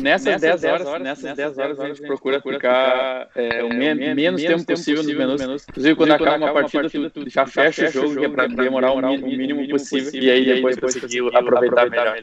Nessas 0.00 0.40
10 0.40 0.64
horas, 0.64 1.02
nessas 1.02 1.36
10 1.36 1.58
horas 1.58 1.80
a 1.80 1.88
gente 1.88 2.02
procura 2.02 2.40
ficar 2.40 3.28
é, 3.34 3.58
é, 3.58 3.64
o 3.64 3.68
men 3.68 4.14
menos 4.14 4.42
tempo 4.42 4.64
possível 4.64 5.02
nos 5.02 5.14
menus. 5.14 5.66
Inclusive, 5.68 5.94
quando 5.96 6.12
acaba 6.12 6.36
uma 6.36 6.52
partida, 6.52 7.10
tu 7.10 7.28
já 7.28 7.46
fecha 7.46 7.88
o 7.88 7.90
jogo, 7.90 8.16
que 8.16 8.24
é 8.24 8.28
para 8.28 8.46
demorar 8.46 8.92
o 8.92 9.00
mínimo 9.00 9.68
possível, 9.68 10.10
e 10.14 10.30
aí 10.30 10.44
depois 10.44 10.76
conseguir 10.78 11.22
aproveitar 11.34 11.90
melhor. 11.90 12.16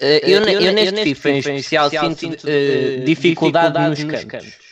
Uh, 0.00 0.18
eu, 0.24 0.42
eu, 0.42 0.60
eu, 0.60 0.72
neste 0.72 1.04
FIFA 1.04 1.30
em 1.30 1.38
especial 1.38 1.88
sinto 1.88 2.24
uh, 2.24 3.04
dificuldade 3.04 4.04
nos 4.04 4.24
cantos. 4.24 4.71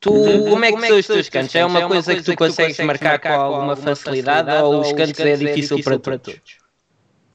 Tu, 0.00 0.12
uhum. 0.12 0.50
como 0.50 0.64
é 0.64 0.72
que 0.72 0.86
são 0.86 0.98
os 0.98 1.06
teus 1.06 1.28
cantos? 1.28 1.54
É 1.54 1.64
uma 1.64 1.88
coisa 1.88 2.14
que 2.14 2.22
tu 2.22 2.36
consegues 2.36 2.78
marcar 2.80 3.18
com 3.18 3.28
alguma 3.28 3.76
facilidade 3.76 4.50
ou 4.62 4.80
os 4.80 4.92
cantos 4.92 5.20
é 5.20 5.36
difícil 5.36 5.82
para 5.82 5.98
todos? 5.98 6.66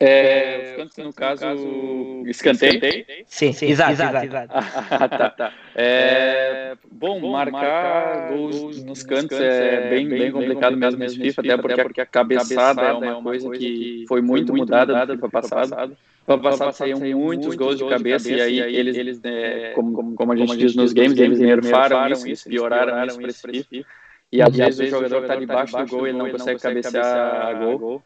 É, 0.04 0.72
os 0.72 0.78
cantos, 0.78 0.98
no 0.98 1.14
caso, 1.14 1.46
escanteio? 2.26 3.06
Sim, 3.28 3.54
sim, 3.54 3.68
exato, 3.68 3.92
exato. 3.92 4.26
exato. 4.26 4.54
ah, 4.90 5.08
tá, 5.08 5.30
tá. 5.30 5.54
É, 5.76 6.76
bom, 6.92 7.20
marcar 7.30 8.30
gols 8.30 8.84
nos 8.84 9.04
cantos 9.04 9.40
é 9.40 9.90
bem, 9.92 10.10
bem 10.10 10.32
complicado 10.32 10.76
mesmo 10.76 11.00
nesse 11.00 11.20
FIFA, 11.20 11.42
até 11.42 11.84
porque 11.84 12.02
a 12.02 12.06
cabeçada 12.08 12.82
é 12.82 12.94
uma 12.94 13.22
coisa 13.22 13.48
que 13.52 14.06
foi 14.08 14.22
muito 14.24 14.56
mudada 14.56 15.06
do 15.06 15.14
FIFA 15.14 15.30
passado. 15.30 15.98
No 16.32 16.36
ano 16.36 16.44
passado 16.44 16.74
saíam 16.74 17.00
muitos 17.00 17.56
gols 17.56 17.78
de 17.78 17.88
cabeça, 17.88 18.32
e 18.32 18.42
aí, 18.42 18.60
eles, 18.60 18.96
eles 18.96 19.22
né, 19.22 19.72
como, 19.74 20.16
como 20.16 20.32
a 20.32 20.36
gente 20.36 20.58
diz 20.58 20.76
nos 20.76 20.94
games, 20.94 21.18
eles 21.18 21.40
nerfaram 21.40 22.08
isso, 22.08 22.28
eles 22.28 22.44
pioraram 22.44 23.06
isso 23.06 23.20
para 23.20 23.30
esse 23.30 23.42
FIFA. 23.42 23.88
E 24.32 24.42
às 24.42 24.56
vezes 24.56 24.80
o 24.82 24.86
jogador 24.88 25.22
está 25.24 25.36
debaixo 25.36 25.78
do 25.78 25.86
gol 25.88 26.08
e 26.08 26.10
ele 26.10 26.18
não 26.18 26.30
consegue 26.30 26.60
cabecear 26.60 27.48
a 27.48 27.54
gol. 27.54 28.02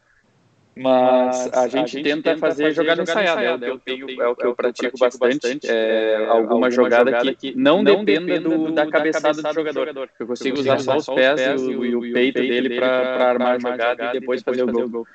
Mas 0.78 1.50
a 1.54 1.68
gente 1.68 2.02
tenta 2.02 2.36
fazer 2.36 2.74
jogada 2.74 3.00
ensaiada, 3.00 3.66
é 3.66 3.72
o 3.72 3.78
que 3.78 3.92
eu, 3.92 3.96
tenho, 3.96 4.22
é 4.22 4.28
o 4.28 4.36
que 4.36 4.44
eu 4.44 4.54
pratico 4.54 4.98
bastante, 4.98 5.66
é 5.66 6.26
alguma 6.28 6.70
jogada 6.70 7.34
que 7.34 7.56
não 7.56 7.82
dependa 7.82 8.38
do, 8.38 8.70
da 8.72 8.86
cabeçada 8.86 9.40
do 9.40 9.54
jogador. 9.54 10.10
Eu 10.20 10.26
consigo 10.26 10.60
usar 10.60 10.78
só 10.80 10.96
os 10.96 11.06
pés 11.06 11.62
e 11.62 11.74
o, 11.74 11.84
e 11.84 11.96
o 11.96 12.12
peito 12.12 12.40
dele 12.40 12.76
para 12.76 13.30
armar 13.30 13.54
a 13.54 13.58
jogada 13.58 14.04
e 14.04 14.20
depois 14.20 14.42
fazer 14.42 14.64
o 14.64 14.88
gol. 14.90 15.06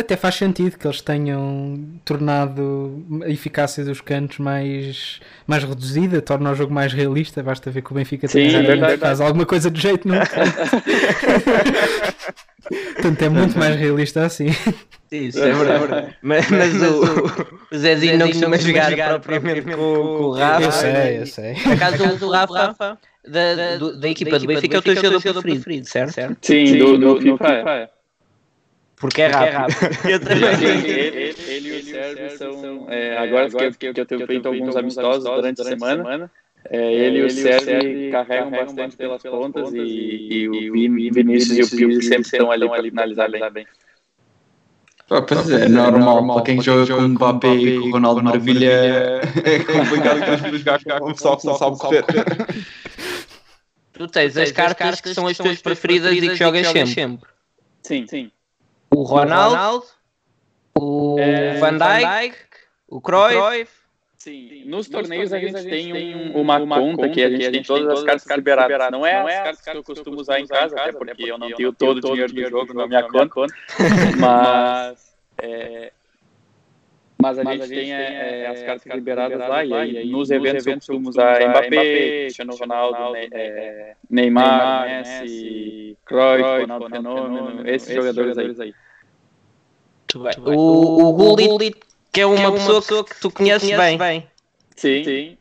Até 0.00 0.16
faz 0.16 0.34
sentido 0.36 0.78
que 0.78 0.86
eles 0.86 1.00
tenham 1.00 1.78
tornado 2.04 3.04
a 3.22 3.28
eficácia 3.28 3.84
dos 3.84 4.00
cantos 4.00 4.38
mais, 4.38 5.20
mais 5.46 5.62
reduzida, 5.62 6.22
torna 6.22 6.50
o 6.50 6.54
jogo 6.54 6.72
mais 6.72 6.92
realista. 6.92 7.42
Basta 7.42 7.70
ver 7.70 7.82
que 7.82 7.92
o 7.92 7.94
Benfica 7.94 8.26
Sim, 8.26 8.48
tem 8.48 8.62
verdade, 8.62 8.96
faz 8.96 9.20
alguma 9.20 9.44
coisa 9.44 9.70
de 9.70 9.80
jeito 9.80 10.08
no 10.08 10.14
Portanto, 12.94 13.22
é 13.22 13.28
muito 13.28 13.58
mais 13.58 13.76
realista 13.76 14.24
assim. 14.24 14.48
Isso, 15.10 15.42
é 15.42 15.52
verdade. 15.52 16.16
Mas, 16.22 16.48
mas 16.50 16.72
o, 16.82 17.02
o 17.72 17.76
Zezinho 17.76 18.16
não 18.16 18.28
costuma 18.28 18.56
jogar, 18.56 18.90
jogar 18.90 19.18
propriamente 19.18 19.62
com, 19.62 19.72
com 19.72 20.24
o 20.24 20.32
Rafa. 20.32 20.62
Eu 20.62 20.72
sei, 20.72 21.18
eu 21.18 21.26
sei. 21.26 21.54
Por 21.54 21.72
acaso 21.72 22.26
o 22.26 22.30
Rafa, 22.30 22.96
da, 23.26 23.54
da, 23.54 23.76
da, 23.76 23.90
da 23.92 24.08
equipa 24.08 24.38
do 24.38 24.46
Benfica, 24.46 24.76
é 24.76 24.78
o 24.78 24.82
teu 24.82 24.94
jogador 24.94 25.42
preferido, 25.42 25.88
certo? 25.88 26.36
Sim, 26.40 26.78
do, 26.78 26.96
do 26.96 27.20
FIFA 27.20 27.90
é. 29.00 29.08
Porque 29.08 29.22
é 29.22 29.28
rápido. 29.28 29.78
Eu 30.08 30.20
também. 30.20 30.84
ele, 30.84 31.34
ele, 31.48 31.68
e 31.68 31.80
o 31.80 31.84
Sérgio 31.84 32.38
são. 32.38 32.86
É, 32.90 33.16
agora, 33.16 33.46
agora 33.46 33.72
que, 33.72 33.86
eu, 33.86 33.94
que 33.94 34.00
eu 34.00 34.06
tenho 34.06 34.26
feito 34.26 34.46
alguns 34.46 34.76
amistosos 34.76 35.24
durante 35.24 35.62
a 35.62 35.64
semana. 35.64 36.30
É, 36.68 36.92
ele 36.92 37.20
e 37.20 37.22
o 37.22 37.30
Sérgio 37.30 38.12
carregam 38.12 38.50
bastante 38.50 38.94
pelas 38.94 39.22
pontas 39.22 39.72
e, 39.72 39.78
e, 39.78 40.48
o 40.48 41.12
Vinícius 41.14 41.56
e 41.56 41.62
o 41.62 41.70
Pio 41.70 42.02
sempre 42.02 42.20
estão 42.20 42.50
ali 42.50 42.68
para 42.68 42.82
finalizar 42.82 43.30
bem. 43.50 43.66
Ah, 45.08 45.22
pois 45.22 45.50
é, 45.50 45.64
é 45.64 45.68
normal, 45.68 46.34
para 46.34 46.42
quem 46.42 46.62
joga 46.62 46.86
com 46.86 47.00
o 47.00 47.08
Mbappé 47.08 47.54
e 47.54 47.80
com 47.80 47.88
o 47.88 47.92
Ronaldo 47.92 48.22
Maravilha 48.22 48.70
é 48.70 49.58
complicado 49.64 50.20
que 50.20 50.58
jogar 50.58 50.84
com 51.00 51.10
um 51.10 51.14
pessoal 51.14 51.36
que 51.36 51.46
não 51.46 51.54
sabe 51.56 51.78
correr. 51.78 52.04
Tu 53.92 54.06
tens 54.06 54.36
as 54.36 54.52
cartas 54.52 55.00
que 55.00 55.12
são 55.12 55.26
as 55.26 55.36
tuas 55.36 55.60
preferidas 55.60 56.12
e 56.12 56.20
que 56.20 56.36
jogas 56.36 56.68
sempre. 56.68 57.26
Sim, 57.82 58.06
sim. 58.06 58.30
O 58.92 59.02
Ronaldo, 59.02 59.84
o 60.74 61.16
Van 61.60 61.78
Dijk, 61.78 62.36
o 62.88 63.00
Cruyff. 63.00 63.80
Sim, 64.18 64.64
nos 64.66 64.86
torneios 64.86 65.32
a 65.32 65.38
gente 65.38 65.62
tem 65.62 65.94
um, 65.94 66.42
uma, 66.42 66.58
uma 66.58 66.78
conta 66.78 67.08
que 67.08 67.22
a 67.22 67.30
gente 67.30 67.50
tem 67.52 67.62
todas 67.62 68.00
as 68.00 68.04
cartas 68.04 68.36
liberadas. 68.36 68.90
Não 68.90 69.06
é 69.06 69.48
as 69.48 69.60
cartas 69.62 69.62
que 69.62 69.70
eu 69.70 69.82
costumo 69.82 70.20
usar 70.20 70.40
em 70.40 70.46
casa, 70.46 70.78
até 70.78 70.92
porque 70.92 71.22
eu 71.22 71.38
não 71.38 71.50
tenho 71.52 71.72
todo 71.72 71.96
o 71.96 72.00
dinheiro 72.00 72.32
do 72.32 72.50
jogo 72.50 72.74
na 72.74 72.86
minha 72.86 73.02
conta. 73.08 73.46
Mas, 74.18 75.14
é, 75.38 75.90
mas 77.20 77.38
a 77.38 77.44
gente 77.44 77.68
tem 77.68 77.92
é, 77.92 78.46
as 78.46 78.62
cartas 78.62 78.94
liberadas 78.94 79.38
lá 79.38 79.64
e 79.64 79.74
aí 79.74 80.10
nos 80.10 80.30
eventos 80.30 80.66
eu 80.66 80.74
costumo 80.74 81.08
usar 81.08 81.40
Mbappé, 81.48 82.20
Cristiano 82.24 82.56
Ronaldo, 82.56 82.98
Neymar, 84.08 84.86
Messi, 84.86 85.96
Cruyff, 86.04 86.60
Ronaldo 86.60 86.88
Fenômeno, 86.88 87.68
esses 87.68 87.94
jogadores 87.94 88.60
aí. 88.60 88.74
O, 90.44 91.04
o 91.04 91.12
Gullit 91.12 91.78
que 92.12 92.20
é 92.20 92.26
uma, 92.26 92.36
que 92.36 92.42
é 92.42 92.48
uma 92.48 92.58
pessoa, 92.58 92.80
pessoa, 92.80 93.04
que 93.04 93.20
tu 93.20 93.30
conheces, 93.30 93.70
conheces 93.70 93.78
bem. 93.78 93.98
bem. 93.98 94.26
Sim. 94.76 95.04
Sim. 95.04 95.38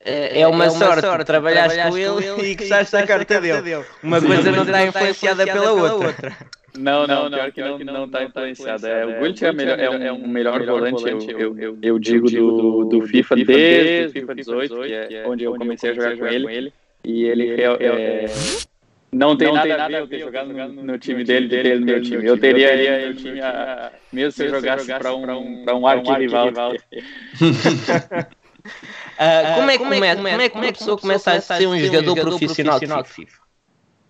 É, 0.00 0.40
é, 0.42 0.46
uma, 0.46 0.66
é 0.66 0.70
uma 0.70 0.78
sorte, 0.78 1.00
sorte 1.00 1.24
trabalhar 1.24 1.68
com 1.88 1.98
ele, 1.98 2.26
ele 2.26 2.50
e 2.50 2.56
que 2.56 2.66
sabes 2.66 2.94
a 2.94 3.04
carta 3.04 3.40
dele. 3.40 3.60
dele. 3.62 3.84
Uma 4.02 4.20
Sim, 4.20 4.26
coisa 4.26 4.52
não 4.52 4.62
está 4.62 4.86
influenciada, 4.86 5.42
influenciada 5.42 5.46
pela, 5.46 5.74
pela 5.74 5.94
outra. 5.94 6.06
outra. 6.08 6.36
Não, 6.78 7.06
não, 7.06 7.28
não, 7.28 7.38
pior 7.38 7.52
que 7.52 7.60
não, 7.60 7.78
não 7.78 8.04
está 8.04 8.24
influenciada. 8.24 8.88
É, 8.88 9.06
o 9.06 9.18
Gullit 9.18 9.44
é, 9.44 9.52
melhor, 9.52 9.78
é, 9.78 9.90
um, 9.90 10.02
é 10.02 10.12
um 10.12 10.28
melhor, 10.28 10.64
volante, 10.64 11.02
volante 11.02 11.30
eu, 11.30 11.58
eu, 11.58 11.78
eu, 11.80 11.98
digo, 11.98 12.30
do, 12.30 12.84
do 12.84 13.02
FIFA 13.02 13.36
desde 13.36 14.06
o 14.06 14.12
FIFA 14.12 14.34
18, 14.34 14.80
que 14.80 15.14
é 15.14 15.26
onde 15.26 15.44
eu 15.44 15.54
comecei 15.56 15.90
a 15.90 15.94
jogar 15.94 16.16
com 16.16 16.26
ele. 16.26 16.72
E 17.04 17.24
ele 17.24 17.60
é, 17.60 18.26
não 19.12 19.36
tem, 19.36 19.48
não 19.48 19.54
nada, 19.54 19.68
tem 19.68 19.76
nada 19.76 19.98
a 19.98 20.04
ver 20.04 20.20
eu 20.20 20.26
jogar 20.26 20.44
no, 20.44 20.82
no, 20.82 20.98
time 20.98 21.24
dele, 21.24 21.48
dele 21.48 21.78
no 21.78 21.86
meu 21.86 22.02
time. 22.02 22.26
Eu 22.26 22.38
teria 22.38 22.72
ele 22.74 23.08
no 23.08 23.14
time, 23.14 23.40
a, 23.40 23.92
mesmo 24.12 24.32
se 24.32 24.44
eu 24.44 24.50
jogasse 24.50 24.86
para 24.86 25.14
um, 25.14 25.64
pra 25.64 25.74
um 25.74 25.86
arquirrival. 25.86 26.48
Uh, 29.16 29.54
como, 29.54 29.70
é, 29.70 29.78
como, 29.78 29.94
é, 29.94 30.16
como, 30.16 30.28
é, 30.28 30.34
como 30.34 30.42
é 30.42 30.48
que 30.48 30.56
uma 30.56 30.72
pessoa 30.72 30.98
começa 30.98 31.32
a 31.32 31.40
ser 31.40 31.66
um 31.66 31.78
jogador 31.78 32.14
profissional 32.16 32.80
de 32.80 32.86
FIFA? 32.86 33.45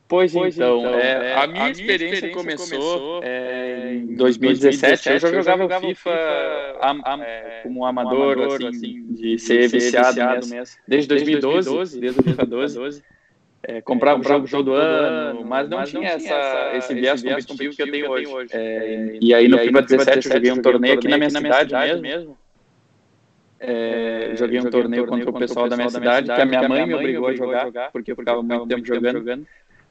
Pois, 0.08 0.32
pois 0.32 0.54
então, 0.54 0.78
então 0.78 0.94
é, 0.94 1.34
a, 1.34 1.34
minha 1.34 1.42
a 1.42 1.46
minha 1.46 1.70
experiência, 1.70 2.26
experiência 2.26 2.34
começou, 2.34 3.20
é, 3.24 3.94
em 3.94 4.14
2017. 4.14 4.80
2017. 4.80 5.08
Eu 5.08 5.18
já 5.18 5.28
jogava, 5.28 5.62
eu 5.62 5.68
jogava 5.68 5.86
FIFA, 5.88 6.10
FIFA 6.10 7.24
é, 7.24 7.60
como 7.64 7.80
um 7.80 7.84
amador, 7.84 8.40
assim, 8.42 8.68
assim, 8.68 9.06
de 9.10 9.38
ser 9.38 9.68
viciado, 9.68 10.08
viciado 10.08 10.46
mesmo. 10.46 10.76
Desde 10.86 11.08
2012, 11.08 12.00
desde 12.00 12.20
o 12.20 12.22
FIFA 12.22 12.46
12 12.46 13.02
é, 13.64 13.80
comprava 13.80 14.20
o 14.20 14.22
jogo 14.22 14.48
todo 14.48 14.74
ano, 14.74 15.44
mas 15.44 15.68
não, 15.68 15.78
mas 15.78 15.90
tinha, 15.90 16.12
não 16.12 16.18
tinha 16.18 16.34
essa, 16.34 16.76
esse 16.76 16.94
viés 16.94 17.20
competitivo 17.22 17.74
que 17.74 17.82
eu 17.82 17.90
tenho 17.90 18.10
hoje. 18.10 18.26
hoje. 18.28 18.50
É, 18.52 19.18
e 19.20 19.34
aí 19.34 19.48
no 19.48 19.58
FIFA 19.58 19.82
17 19.82 20.16
eu 20.16 20.32
joguei 20.34 20.52
um 20.52 20.62
torneio 20.62 20.94
aqui 20.94 21.08
na 21.08 21.18
minha 21.18 21.30
cidade, 21.30 21.70
cidade 21.70 22.00
mesmo. 22.00 22.38
É, 23.58 24.34
joguei 24.36 24.60
um 24.60 24.70
torneio 24.70 25.04
contra 25.06 25.30
o 25.30 25.32
pessoal 25.32 25.68
da 25.68 25.76
minha 25.76 25.90
cidade, 25.90 26.32
que 26.32 26.40
a 26.40 26.46
minha 26.46 26.68
mãe 26.68 26.86
me 26.86 26.94
obrigou 26.94 27.26
a 27.26 27.34
jogar, 27.34 27.90
porque 27.90 28.12
eu 28.12 28.16
ficava 28.16 28.40
muito 28.40 28.68
tempo 28.68 28.86
jogando. 28.86 29.44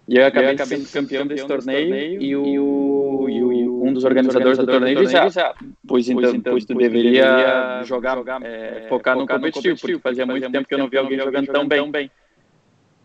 E 0.07 0.17
eu 0.17 0.25
acabei, 0.25 0.57
sendo 0.57 0.87
campeão 0.91 1.25
desse 1.25 1.47
torneio, 1.47 2.21
e, 2.21 2.35
o, 2.35 3.27
e 3.27 3.43
o, 3.43 3.83
um 3.83 3.91
dos 3.91 4.03
organizadores 4.03 4.57
do 4.57 4.67
torneio 4.67 4.99
disse, 5.01 5.17
ah, 5.17 5.53
pois 5.87 6.07
então, 6.07 6.41
pois 6.41 6.63
tu 6.63 6.75
deveria 6.75 7.81
jogar, 7.83 8.17
é, 8.43 8.85
focar 8.87 9.17
no 9.17 9.27
competitivo, 9.27 9.79
porque 9.79 9.99
fazia 9.99 10.25
muito 10.25 10.49
tempo 10.51 10.67
que 10.67 10.75
eu 10.75 10.79
não 10.79 10.89
via 10.89 10.99
alguém 10.99 11.17
jogando 11.17 11.47
tão 11.47 11.67
bem. 11.67 12.11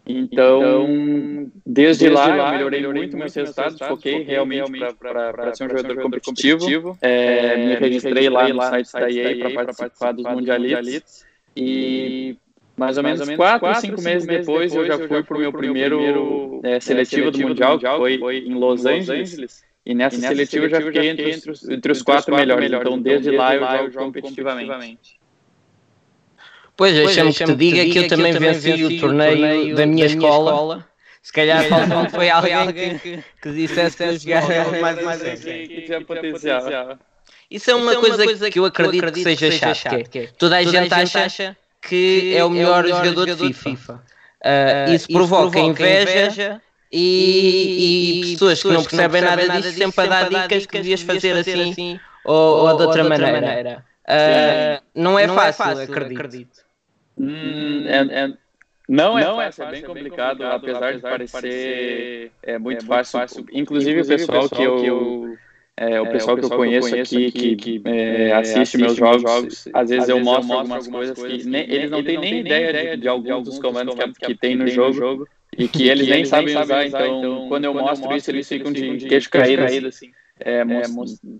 Então, 0.07 0.61
então, 0.61 1.52
desde, 1.64 2.09
desde 2.09 2.09
lá, 2.09 2.26
lá, 2.26 2.47
eu 2.47 2.52
melhorei, 2.52 2.80
melhorei 2.80 3.02
muito 3.02 3.16
meus 3.16 3.35
resultados, 3.35 3.78
foquei, 3.78 4.12
foquei 4.12 4.23
realmente 4.23 4.73
para 4.99 5.54
ser 5.54 5.64
um 5.64 5.69
jogador 5.69 6.02
competitivo. 6.02 6.59
competitivo. 6.59 6.99
É, 7.00 7.57
me 7.57 7.75
registrei 7.76 8.28
lá 8.28 8.49
no 8.49 8.61
site 8.62 8.92
da 8.92 9.11
EA 9.11 9.50
para 9.54 9.73
participar 9.73 10.12
dos 10.12 10.25
Mundialites. 10.25 11.25
E 11.57 12.37
mais 12.81 12.97
ou 12.97 13.03
menos 13.03 13.29
4 13.29 13.69
ou 13.69 13.75
5 13.75 14.01
meses 14.01 14.27
depois, 14.27 14.75
eu 14.75 14.87
já 14.87 14.97
fui 14.97 15.23
para 15.23 15.37
o 15.37 15.41
meu 15.41 15.53
primeiro 15.53 16.63
é, 16.65 16.81
seletivo 16.81 17.31
do 17.31 17.39
Mundial, 17.39 17.79
que 17.79 17.87
foi 18.19 18.39
em 18.39 18.55
Los 18.55 18.87
Angeles. 18.87 19.63
E 19.85 19.95
nessa, 19.95 20.17
e 20.17 20.21
nessa 20.21 20.29
seletiva 20.29 20.65
eu 20.65 20.71
já 20.71 20.81
fiquei 20.81 21.11
entre 21.11 21.51
os, 21.51 21.69
entre 21.69 21.93
os 21.93 22.01
quatro 22.01 22.35
melhores. 22.35 22.67
Então, 22.67 22.81
então, 22.81 23.03
desde 23.03 23.33
lá 23.33 23.55
eu 23.55 23.91
jogo 23.91 24.07
competitivamente. 24.07 25.21
Pois, 26.75 26.95
deixa-me 26.95 27.35
que 27.35 27.45
te 27.45 27.55
diga 27.55 27.85
que 27.85 27.99
eu 27.99 28.09
também 28.09 28.33
venci 28.33 28.83
o 28.83 28.99
torneio 28.99 29.77
da 29.77 29.85
minha 29.85 30.07
escola. 30.07 30.89
Se 31.21 31.35
calhar 31.35 31.63
faltou 31.65 32.09
foi 32.09 32.31
alguém 32.31 32.99
que, 32.99 33.23
que 33.43 33.53
dissesse 33.53 33.95
que 33.99 34.05
eu 34.05 34.41
jogava 34.41 34.81
mais 34.81 35.05
mais 35.05 35.21
que 35.21 35.83
tinha 35.83 36.01
potencial. 36.01 36.99
Isso 37.51 37.71
é 37.71 37.75
uma, 37.75 37.93
Isso 37.93 38.01
coisa, 38.01 38.15
é 38.15 38.19
uma 38.19 38.25
coisa 38.25 38.51
que 38.51 38.59
eu 38.59 38.65
acredito, 38.65 39.13
que 39.13 39.23
seja 39.23 39.51
chato. 39.51 39.77
chato 39.77 40.09
que 40.09 40.19
é. 40.21 40.27
Toda 40.39 40.57
a 40.57 40.63
gente 40.63 40.95
acha 40.95 41.57
que 41.81 42.35
é 42.37 42.45
o 42.45 42.51
melhor, 42.51 42.79
é 42.79 42.81
o 42.81 42.83
melhor 42.83 43.05
jogador, 43.05 43.29
jogador, 43.29 43.49
de 43.49 43.55
FIFA. 43.55 43.71
FIFA. 43.71 44.03
Uh, 44.43 44.95
isso, 44.95 45.09
provoca, 45.09 45.51
provoca 45.51 45.59
inveja 45.61 46.63
e, 46.91 48.23
e, 48.25 48.33
pessoas 48.33 48.63
que 48.63 48.69
não 48.69 48.83
percebem 48.83 49.23
nada 49.23 49.49
disso 49.49 49.73
sempre 49.73 50.07
a 50.07 50.09
dar 50.09 50.29
dicas 50.29 50.67
que 50.67 50.79
devias 50.79 51.03
fazer 51.03 51.37
assim, 51.37 51.71
assim 51.71 52.01
ou, 52.25 52.67
ou 52.67 52.77
de 52.77 52.83
outra 52.85 53.05
maneira. 53.05 53.85
Uh, 54.05 54.83
não 54.95 55.19
é 55.19 55.29
fácil, 55.29 55.83
acredito. 55.83 56.65
Hum, 57.19 57.85
é, 57.87 57.99
é, 57.99 58.33
não, 58.89 59.19
é, 59.19 59.25
não 59.25 59.41
é 59.41 59.53
fácil, 59.53 59.65
é 59.65 59.71
bem 59.73 59.83
complicado, 59.83 60.43
apesar, 60.43 60.89
apesar 60.89 61.19
de 61.19 61.31
parecer 61.31 62.33
é, 62.43 62.59
muito, 62.59 62.85
é, 62.85 62.89
fácil. 62.89 63.21
fácil. 63.21 63.47
Inclusive, 63.53 64.01
Inclusive 64.01 64.25
o 64.25 64.27
pessoal, 64.27 64.49
que 64.49 64.63
eu, 64.63 64.77
que 64.81 64.87
eu 64.87 65.39
é, 65.81 65.99
o 65.99 66.05
é, 66.05 66.11
pessoal, 66.11 66.37
que 66.37 66.45
eu 66.45 66.51
conheço 66.51 66.95
aqui, 66.95 67.33
que, 67.33 67.57
que 67.57 67.83
é, 67.87 68.35
assiste 68.35 68.77
meus 68.77 68.97
jogos, 68.97 69.23
jogos, 69.23 69.69
às 69.73 69.89
vezes 69.89 70.11
eu 70.11 70.21
mostro 70.21 70.53
algumas 70.53 70.87
coisas 70.87 71.19
que 71.19 71.49
nem, 71.49 71.63
eles 71.63 71.91
não 71.91 72.05
têm 72.05 72.19
nem 72.19 72.41
ideia 72.41 72.99
de, 72.99 73.01
de 73.01 73.09
alguns 73.09 73.45
dos 73.45 73.59
comandos 73.59 73.95
que, 73.95 74.13
que, 74.13 74.27
que 74.27 74.35
tem 74.35 74.55
no 74.55 74.69
jogo 74.69 75.27
e 75.57 75.67
que 75.67 75.89
eles 75.89 76.07
nem 76.07 76.27
sabem 76.27 76.55
usar. 76.55 76.87
Então, 76.87 77.19
então, 77.19 77.49
quando 77.49 77.65
eu 77.65 77.73
mostro 77.73 78.15
isso, 78.15 78.31
eles 78.31 78.47
ficam 78.47 78.71
de 78.71 79.07
queixo 79.07 79.31
caído, 79.31 79.89
assim. 79.89 80.11
É, 80.39 80.63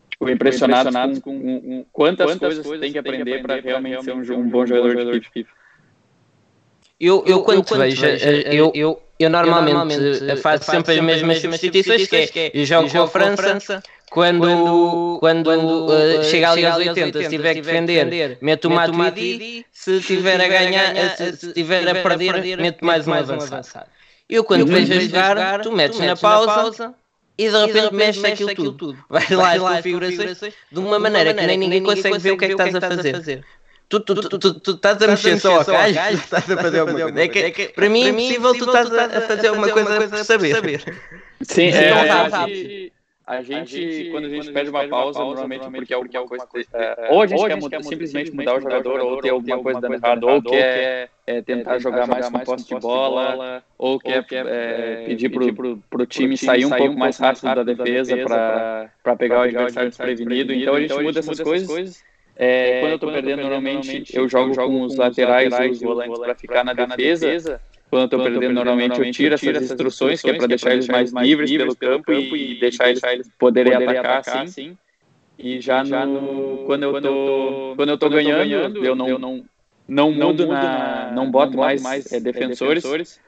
tipo, 0.09 0.31
impressionados 0.31 1.19
com, 1.19 1.39
com, 1.39 1.61
com 1.61 1.87
quantas, 1.93 2.27
quantas 2.27 2.59
coisas 2.61 2.81
tem 2.81 2.93
que 2.93 2.99
aprender 2.99 3.43
para 3.43 3.61
realmente 3.61 4.05
ser 4.05 4.15
um, 4.15 4.21
um 4.21 4.49
bom 4.49 4.65
jogador 4.65 5.21
de 5.21 5.29
FIFA. 5.29 5.51
Eu, 6.99 7.25
eu, 7.27 7.37
eu 7.37 7.43
quando 7.45 7.79
vejo, 7.79 8.03
vejo 8.03 8.27
eu, 8.27 8.73
eu, 8.75 9.03
eu, 9.19 9.31
normalmente, 9.31 9.75
normalmente 9.75 10.37
faço 10.37 10.71
sempre 10.71 10.99
as 10.99 11.01
mesmas 11.03 11.41
substituições, 11.41 12.31
que 12.31 12.39
é, 12.39 12.51
eu 12.55 12.65
jogo 12.65 12.91
com 12.91 13.03
a 13.03 13.07
França, 13.07 13.83
quando, 14.11 15.19
quando, 15.21 15.45
quando 15.45 15.87
uh, 15.87 16.25
chega 16.25 16.51
ali 16.51 16.67
aos 16.67 16.77
80, 16.77 17.23
se 17.23 17.29
tiver 17.29 17.55
que 17.55 17.61
defender, 17.61 18.39
meto 18.43 18.67
o 18.67 18.71
Matuidi, 18.71 19.65
se 19.71 20.01
tiver 20.01 20.41
a 20.41 20.49
ganhar, 20.49 21.17
se 21.17 21.47
estiver 21.47 21.89
a 21.89 21.95
perder, 22.03 22.59
meto 22.59 22.85
mais 22.85 23.07
um 23.07 23.15
avançado. 23.15 23.87
Eu 24.29 24.45
quando 24.45 24.65
te 24.65 24.73
vejo 24.73 24.93
a 24.93 25.01
jogar, 25.01 25.61
tu 25.61 25.73
metes 25.73 25.99
na 26.01 26.17
pausa 26.17 26.95
e 27.39 27.49
de 27.49 27.81
repente 27.81 28.19
mexes 28.19 28.49
aquilo 28.49 28.73
tudo. 28.73 28.99
Vais 29.09 29.31
lá 29.31 29.53
as 29.53 29.63
configurações 29.63 30.39
de 30.71 30.79
uma 30.79 30.99
maneira 30.99 31.33
que 31.33 31.47
nem 31.47 31.57
ninguém 31.57 31.83
consegue 31.83 32.19
ver 32.19 32.33
o 32.33 32.37
que 32.37 32.47
é 32.47 32.49
que 32.49 32.55
estás 32.55 32.75
a 32.75 32.81
fazer. 32.81 33.45
Tu, 33.89 33.99
tu, 34.01 34.15
tu, 34.15 34.39
tu, 34.39 34.61
tu 34.61 34.71
estás 34.73 35.03
a 35.03 35.07
mexer 35.09 35.41
só 35.41 35.59
ao 35.59 35.65
cais, 35.65 35.97
estás 36.15 36.49
a 36.51 36.57
fazer 36.57 36.81
alguma 36.81 37.01
coisa. 37.01 37.19
É 37.21 37.29
que, 37.29 37.39
é 37.41 37.51
que, 37.51 37.69
para 37.69 37.89
mim 37.89 38.05
é 38.05 38.09
impossível 38.11 38.55
tu 38.55 38.65
estás 38.67 38.93
a 38.93 39.21
fazer 39.23 39.49
alguma 39.49 39.69
coisa 39.69 40.09
por 40.09 40.25
saber. 40.25 40.81
Sim, 41.43 41.71
é, 41.71 42.91
a, 43.31 43.43
gente, 43.43 43.55
a 43.55 43.65
gente, 43.65 44.11
quando 44.11 44.25
a 44.25 44.29
gente 44.29 44.53
pede 44.53 44.71
uma 44.71 44.89
pausa, 44.89 45.21
normalmente 45.21 45.71
porque 45.71 45.93
é 45.93 45.97
alguma 46.19 46.47
coisa. 46.47 46.69
Ou 47.11 47.23
a 47.23 47.27
gente 47.27 47.69
quer 47.69 47.83
simplesmente 47.85 48.33
mudar 48.33 48.59
o 48.59 48.61
jogador, 48.61 49.01
ou 49.01 49.21
ter 49.21 49.31
alguma 49.31 49.63
coisa 49.63 49.81
dando 49.81 49.95
errado, 49.95 50.25
ou 50.25 50.43
quer 50.43 51.11
tentar 51.45 51.79
jogar 51.79 52.07
mais 52.07 52.29
com 52.29 52.39
posse 52.41 52.67
de 52.67 52.81
bola, 52.81 53.63
ou 53.79 53.99
quer 53.99 54.25
pedir 55.07 55.29
para 55.31 56.03
o 56.03 56.07
time 56.07 56.37
sair 56.37 56.67
um 56.67 56.71
pouco 56.71 56.99
mais 56.99 57.19
rápido 57.19 57.55
da 57.55 57.63
defesa 57.63 58.17
para 59.03 59.17
pegar 59.17 59.39
o 59.39 59.43
adversário 59.43 59.91
desprevenido. 59.91 60.53
Então 60.53 60.75
a 60.75 60.81
gente 60.81 61.03
muda 61.03 61.21
essas 61.21 61.41
coisas 61.41 62.03
é, 62.43 62.81
quando 62.81 62.93
eu 62.93 62.99
tô 62.99 63.13
perdendo, 63.13 63.43
normalmente 63.43 64.17
eu 64.17 64.27
jogo 64.27 64.55
com 64.55 64.81
os 64.81 64.97
laterais 64.97 65.53
e 65.53 65.69
os 65.69 65.81
volantes 65.83 66.19
para 66.19 66.35
ficar 66.35 66.65
na 66.65 66.73
defesa. 66.73 67.61
Quando 67.91 68.03
eu 68.03 68.05
estou 68.05 68.23
perdendo, 68.23 68.55
normalmente, 68.55 69.01
eu 69.01 69.11
tiro 69.11 69.35
essas 69.35 69.63
instruções, 69.63 70.23
que 70.23 70.31
é 70.31 70.35
para 70.35 70.47
deixar 70.47 70.73
eles 70.73 70.87
mais 70.87 71.13
livres 71.13 71.51
pelo 71.51 71.75
campo 71.75 72.13
e 72.13 72.59
deixar 72.61 72.91
eles 72.91 73.29
poderem 73.37 73.75
atacar 73.75 74.45
assim. 74.45 74.79
E 75.37 75.61
já, 75.61 75.83
já 75.85 76.07
no, 76.07 76.65
quando 76.67 76.83
eu 76.85 77.01
tô, 77.01 77.73
quando 77.75 77.89
eu 77.89 77.99
tô 77.99 78.09
ganhando, 78.11 78.85
eu 78.85 78.95
não, 78.95 79.19
não, 79.19 79.45
não 79.89 80.13
mudo, 80.13 80.47
na, 80.47 81.11
não 81.13 81.31
boto 81.31 81.57
mais, 81.57 81.83
mais 81.83 82.13
é, 82.13 82.21
defensores. 82.21 83.19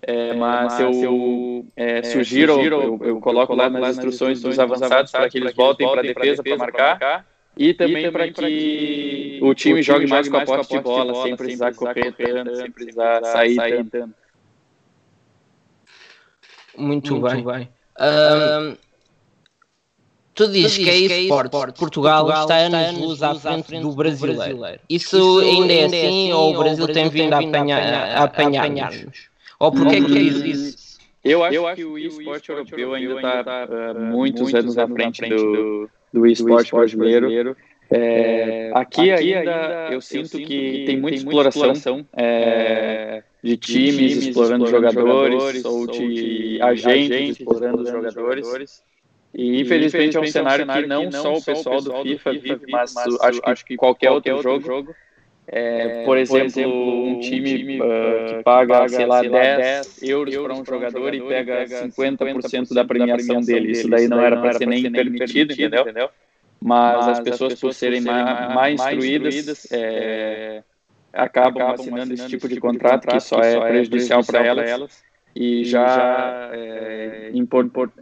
É, 0.00 0.32
mas, 0.32 0.78
mas 0.78 0.80
eu, 1.02 1.66
é, 1.76 2.02
sugiro, 2.02 2.60
eu, 2.60 2.98
eu, 3.02 3.20
coloco 3.20 3.54
lá 3.54 3.68
nas 3.68 3.96
instruções 3.96 4.40
dos 4.40 4.58
avançados 4.58 5.12
para 5.12 5.28
que 5.28 5.38
eles 5.38 5.54
voltem 5.54 5.88
para 5.88 6.00
a 6.00 6.02
defesa 6.02 6.42
para 6.42 6.56
marcar. 6.56 7.26
E 7.58 7.74
também, 7.74 8.12
para 8.12 8.30
que 8.30 9.40
o 9.42 9.52
time 9.52 9.82
jogue 9.82 10.06
mais 10.06 10.28
com 10.28 10.36
a 10.36 10.44
posse 10.44 10.70
de 10.70 10.80
bola, 10.80 11.24
sem 11.24 11.36
precisar 11.36 11.74
correr 11.74 12.12
tanto, 12.12 12.54
sem 12.54 12.70
precisar 12.70 13.24
sair 13.24 13.56
tanto. 13.90 14.14
Muito, 16.76 17.16
Muito 17.16 17.28
bem. 17.28 17.44
bem. 17.44 17.68
Um, 18.00 18.76
tu 20.36 20.46
dizes 20.46 20.78
que 20.78 20.88
é 20.88 21.20
esporte. 21.22 21.50
Portugal, 21.50 22.24
Portugal 22.26 22.42
está 22.42 22.56
anos-luz 22.58 23.24
à 23.24 23.34
frente 23.34 23.80
do 23.80 23.90
brasileiro. 23.90 24.78
Isso, 24.88 25.16
Isso 25.16 25.40
ainda 25.40 25.72
é, 25.72 25.78
é 25.78 25.84
assim, 25.86 26.06
assim 26.06 26.32
ou 26.32 26.54
o 26.54 26.58
Brasil 26.58 26.86
tem 26.86 27.08
vindo 27.08 27.32
a 27.32 27.38
apanhar-nos? 27.38 28.22
Apanhar 28.22 28.92
ou 29.58 29.72
porquê 29.72 29.96
é 29.96 30.00
que 30.00 30.12
dizes 30.12 30.44
isso? 30.44 30.98
Eu 31.24 31.42
acho, 31.42 31.54
eu 31.56 31.66
acho 31.66 31.76
que 31.76 31.84
o 31.84 31.98
esporte 31.98 32.48
europeu 32.48 32.94
ainda 32.94 33.16
está 33.16 33.42
tá, 33.42 33.68
uh, 33.68 34.00
muitos, 34.00 34.42
muitos 34.42 34.54
anos 34.54 34.78
à 34.78 34.86
frente 34.86 35.28
do, 35.28 35.36
do 35.36 35.90
esporte 36.26 36.96
brasileiro. 36.96 37.56
É, 37.90 38.70
aqui, 38.74 39.10
aqui 39.10 39.34
ainda, 39.34 39.50
ainda 39.50 39.94
eu 39.94 40.00
sinto 40.00 40.36
que, 40.36 40.44
que 40.44 40.84
tem 40.86 41.00
muita 41.00 41.16
exploração 41.16 41.72
é, 42.14 43.22
de 43.42 43.56
times, 43.56 43.96
times 43.96 44.26
explorando, 44.26 44.66
jogadores, 44.66 45.64
ou 45.64 45.86
de 45.86 46.58
agentes 46.60 47.38
explorando, 47.38 47.82
os 47.82 47.90
jogadores. 47.90 48.82
E 49.34 49.60
infelizmente, 49.60 50.16
é 50.16 50.20
um 50.20 50.26
cenário, 50.26 50.66
que 50.66 50.86
não, 50.86 51.10
só 51.12 51.34
o 51.34 51.42
pessoal 51.42 51.80
do 51.80 52.02
FIFA 52.02 52.32
vive, 52.32 52.66
mas, 52.70 52.94
acho, 52.96 53.40
acho 53.44 53.64
que 53.64 53.76
qualquer, 53.76 54.08
qualquer 54.08 54.34
outro 54.34 54.50
jogo, 54.50 54.66
jogo 54.66 54.94
é, 55.50 56.04
por, 56.04 56.18
exemplo, 56.18 56.40
por, 56.40 56.46
exemplo, 56.46 57.06
um 57.06 57.20
time, 57.20 57.58
time 57.58 57.80
uh, 57.80 58.26
que 58.26 58.42
paga, 58.42 58.86
sei 58.86 59.06
lá, 59.06 59.22
10 59.22 60.02
euros 60.02 60.36
para 60.36 60.54
um 60.54 60.64
jogador 60.64 61.14
e 61.14 61.22
pega 61.22 61.64
50% 61.66 62.74
da 62.74 62.84
premiação 62.84 63.40
dele. 63.40 63.72
Isso 63.72 63.88
daí 63.88 64.08
não 64.08 64.20
era 64.20 64.38
para 64.38 64.52
ser 64.52 64.66
nem 64.66 64.92
permitido, 64.92 65.52
entendeu? 65.52 66.10
Mas, 66.60 67.08
as 67.08 67.20
pessoas, 67.20 67.58
por 67.58 67.72
serem 67.72 68.02
mais, 68.02 68.54
mais 68.54 68.74
instruídas, 68.74 69.66
é, 69.72 70.62
acabam 71.14 71.70
assinando 71.70 72.12
esse 72.12 72.28
tipo 72.28 72.46
de 72.46 72.60
contrato 72.60 73.06
que 73.06 73.20
só 73.20 73.40
é 73.40 73.58
prejudicial 73.58 74.22
para 74.24 74.44
elas. 74.44 75.02
E 75.34 75.64
já 75.64 76.50
é, 76.52 77.30
em, 77.32 77.48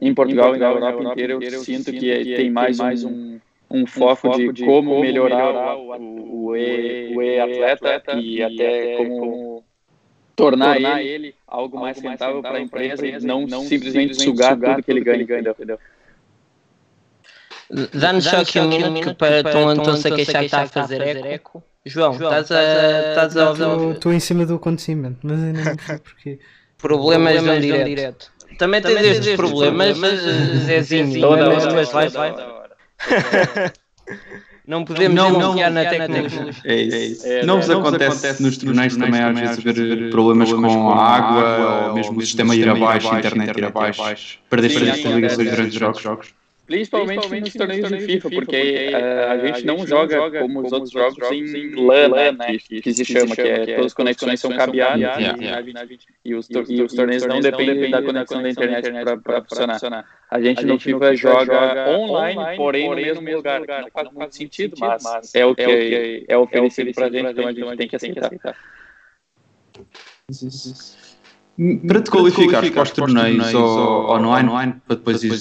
em 0.00 0.14
Portugal 0.14 0.56
e 0.56 0.58
na 0.58 0.66
Europa 0.66 1.02
inteira 1.04 1.34
eu 1.34 1.60
sinto 1.60 1.92
que 1.92 2.34
tem 2.34 2.50
mais 2.50 2.80
um 2.80 3.38
um 3.70 3.86
foco, 3.86 4.12
um 4.12 4.16
foco 4.16 4.36
de, 4.38 4.52
de, 4.52 4.64
como, 4.64 4.90
como 4.90 5.00
melhorar, 5.00 5.36
melhorar, 5.36 5.76
o, 5.76 6.46
o, 6.46 6.56
e, 6.56 7.16
o 7.16 7.22
e-atleta 7.22 8.12
e, 8.14 8.36
e, 8.36 8.42
até 8.42 8.96
como, 8.96 9.18
como 9.18 9.64
tornar, 10.36 10.74
tornar 10.74 11.02
ele, 11.02 11.28
ele 11.28 11.34
algo 11.46 11.80
mais 11.80 11.98
rentável 11.98 12.40
para 12.42 12.58
a 12.58 12.60
empresa, 12.60 13.06
empresa 13.06 13.24
e 13.24 13.26
não, 13.26 13.46
não 13.46 13.62
simplesmente, 13.62 14.14
sugar, 14.14 14.54
sugar 14.54 14.74
tudo 14.76 14.84
que 14.84 14.90
ele 14.90 15.00
ganha, 15.02 15.24
ganha 15.24 15.50
entendeu? 15.50 15.78
Dá-nos 17.92 18.24
só 18.24 18.42
aqui 18.42 18.60
um 18.60 18.68
minuto 18.68 19.14
para 19.16 19.42
Tom 19.42 19.68
Antônio 19.68 19.96
se 19.96 20.10
queixar 20.12 20.40
que 20.40 20.46
está 20.46 20.62
a 20.62 20.68
fazer 20.68 21.26
eco. 21.26 21.62
João, 21.84 22.12
estás 22.12 22.50
a, 22.52 23.08
estás 23.10 23.36
a 23.36 23.50
ouvir? 23.50 23.96
Estou 23.96 24.12
em 24.12 24.20
cima 24.20 24.46
do 24.46 24.54
acontecimento, 24.54 25.18
mas 25.22 25.42
ainda 25.42 25.64
não 25.64 25.78
sei 25.78 25.98
porquê. 25.98 26.38
Problemas 26.78 27.42
no 27.42 27.60
direto. 27.60 28.30
Também 28.58 28.80
tens 28.80 29.00
estes 29.02 29.36
problemas, 29.36 29.98
Zezinho. 30.64 31.20
Mas 31.74 31.90
vai, 31.90 32.08
vai. 32.08 32.55
Não 34.66 34.84
podemos 34.84 35.14
não, 35.14 35.30
não 35.30 35.50
confiar 35.50 35.70
na 35.70 35.84
tecnologia. 35.84 36.50
É 36.64 36.74
isso. 36.74 36.96
É 36.96 37.04
isso. 37.04 37.26
É, 37.26 37.44
não 37.44 37.60
vos 37.60 37.70
acontece, 37.70 38.42
nos 38.42 38.56
torneios 38.56 38.96
também 38.96 39.22
às 39.22 39.38
vezes 39.38 39.62
ver 39.62 40.10
problemas 40.10 40.52
com 40.52 40.90
a 40.90 41.16
água, 41.16 41.88
ou 41.88 41.94
mesmo 41.94 42.18
o 42.18 42.20
sistema 42.20 42.54
ir 42.54 42.68
abaixo, 42.68 43.12
a 43.12 43.18
internet 43.18 43.56
ir 43.56 43.64
abaixo, 43.64 44.38
perder 44.50 44.90
as 44.90 44.98
ligações 45.00 45.50
durante 45.50 45.76
os 45.96 46.02
jogos? 46.02 46.34
Principalmente, 46.66 47.28
Principalmente 47.28 47.44
nos 47.44 47.52
torneios 47.52 47.88
de 47.88 47.98
FIFA, 48.12 48.30
porque, 48.30 48.44
porque 48.44 48.90
uh, 48.92 49.30
a, 49.30 49.38
gente 49.38 49.64
não 49.64 49.86
joga, 49.86 50.16
joga 50.16 50.40
como 50.40 50.66
os 50.66 50.72
outros 50.72 50.90
jogos, 50.90 51.14
jogos 51.16 51.54
em 51.54 51.74
LAN, 51.76 52.08
né, 52.08 52.32
né, 52.32 52.58
que, 52.58 52.80
que, 52.80 52.92
se 52.92 53.04
chama, 53.04 53.36
que 53.36 53.40
é, 53.40 53.64
que 53.64 53.70
é 53.70 53.74
todas 53.76 53.86
as 53.86 53.94
conexões 53.94 54.40
são 54.40 54.50
cabeadas 54.50 54.98
yeah, 54.98 55.36
yeah. 55.38 55.62
E, 56.24 56.34
os, 56.34 56.48
e 56.68 56.82
os 56.82 56.92
torneios 56.92 57.24
não 57.24 57.38
dependem 57.38 57.88
da 57.88 58.02
conexão 58.02 58.42
da 58.42 58.50
internet 58.50 58.90
para 59.22 59.44
funcionar. 59.44 60.04
A 60.28 60.40
gente 60.40 60.66
no 60.66 60.80
FIFA 60.80 61.14
joga 61.14 61.88
online, 61.88 62.56
porém 62.56 63.14
no 63.14 63.22
mesmo 63.22 63.36
lugar. 63.36 63.60
Não 63.60 63.90
faz 63.92 64.10
muito 64.12 64.34
sentido, 64.34 64.74
mas 64.80 65.34
é 65.36 65.46
o 65.46 65.54
que 65.54 66.24
é 66.26 66.36
oferecido 66.36 66.92
para 66.92 67.06
a 67.06 67.10
gente, 67.10 67.30
então 67.30 67.46
a 67.46 67.52
gente 67.52 67.76
tem 67.76 67.88
que 67.88 67.96
aceitar. 67.96 68.56
Para 71.86 72.02
te 72.02 72.10
qualificar 72.10 72.70
para 72.70 72.82
os 72.82 72.90
torneios 72.90 73.54
online, 73.54 74.48
online, 74.50 74.74
para 74.86 74.96
depois 74.96 75.24
ir 75.24 75.32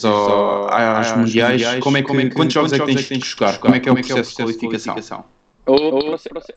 às 0.72 1.18
mundiais, 1.18 1.62
como 1.82 1.98
é 1.98 2.04
que, 2.04 2.12
é 2.12 2.30
quantos 2.30 2.54
jogos 2.54 2.72
é 2.72 2.80
que 2.80 2.86
tens 2.86 3.08
de 3.08 3.20
jogar? 3.20 3.58
Como 3.60 3.76
é 3.76 3.80
que 3.80 3.90
é 3.90 3.92
o 3.92 3.96
processo 3.96 4.30
de 4.30 4.58
qualificação? 4.58 5.26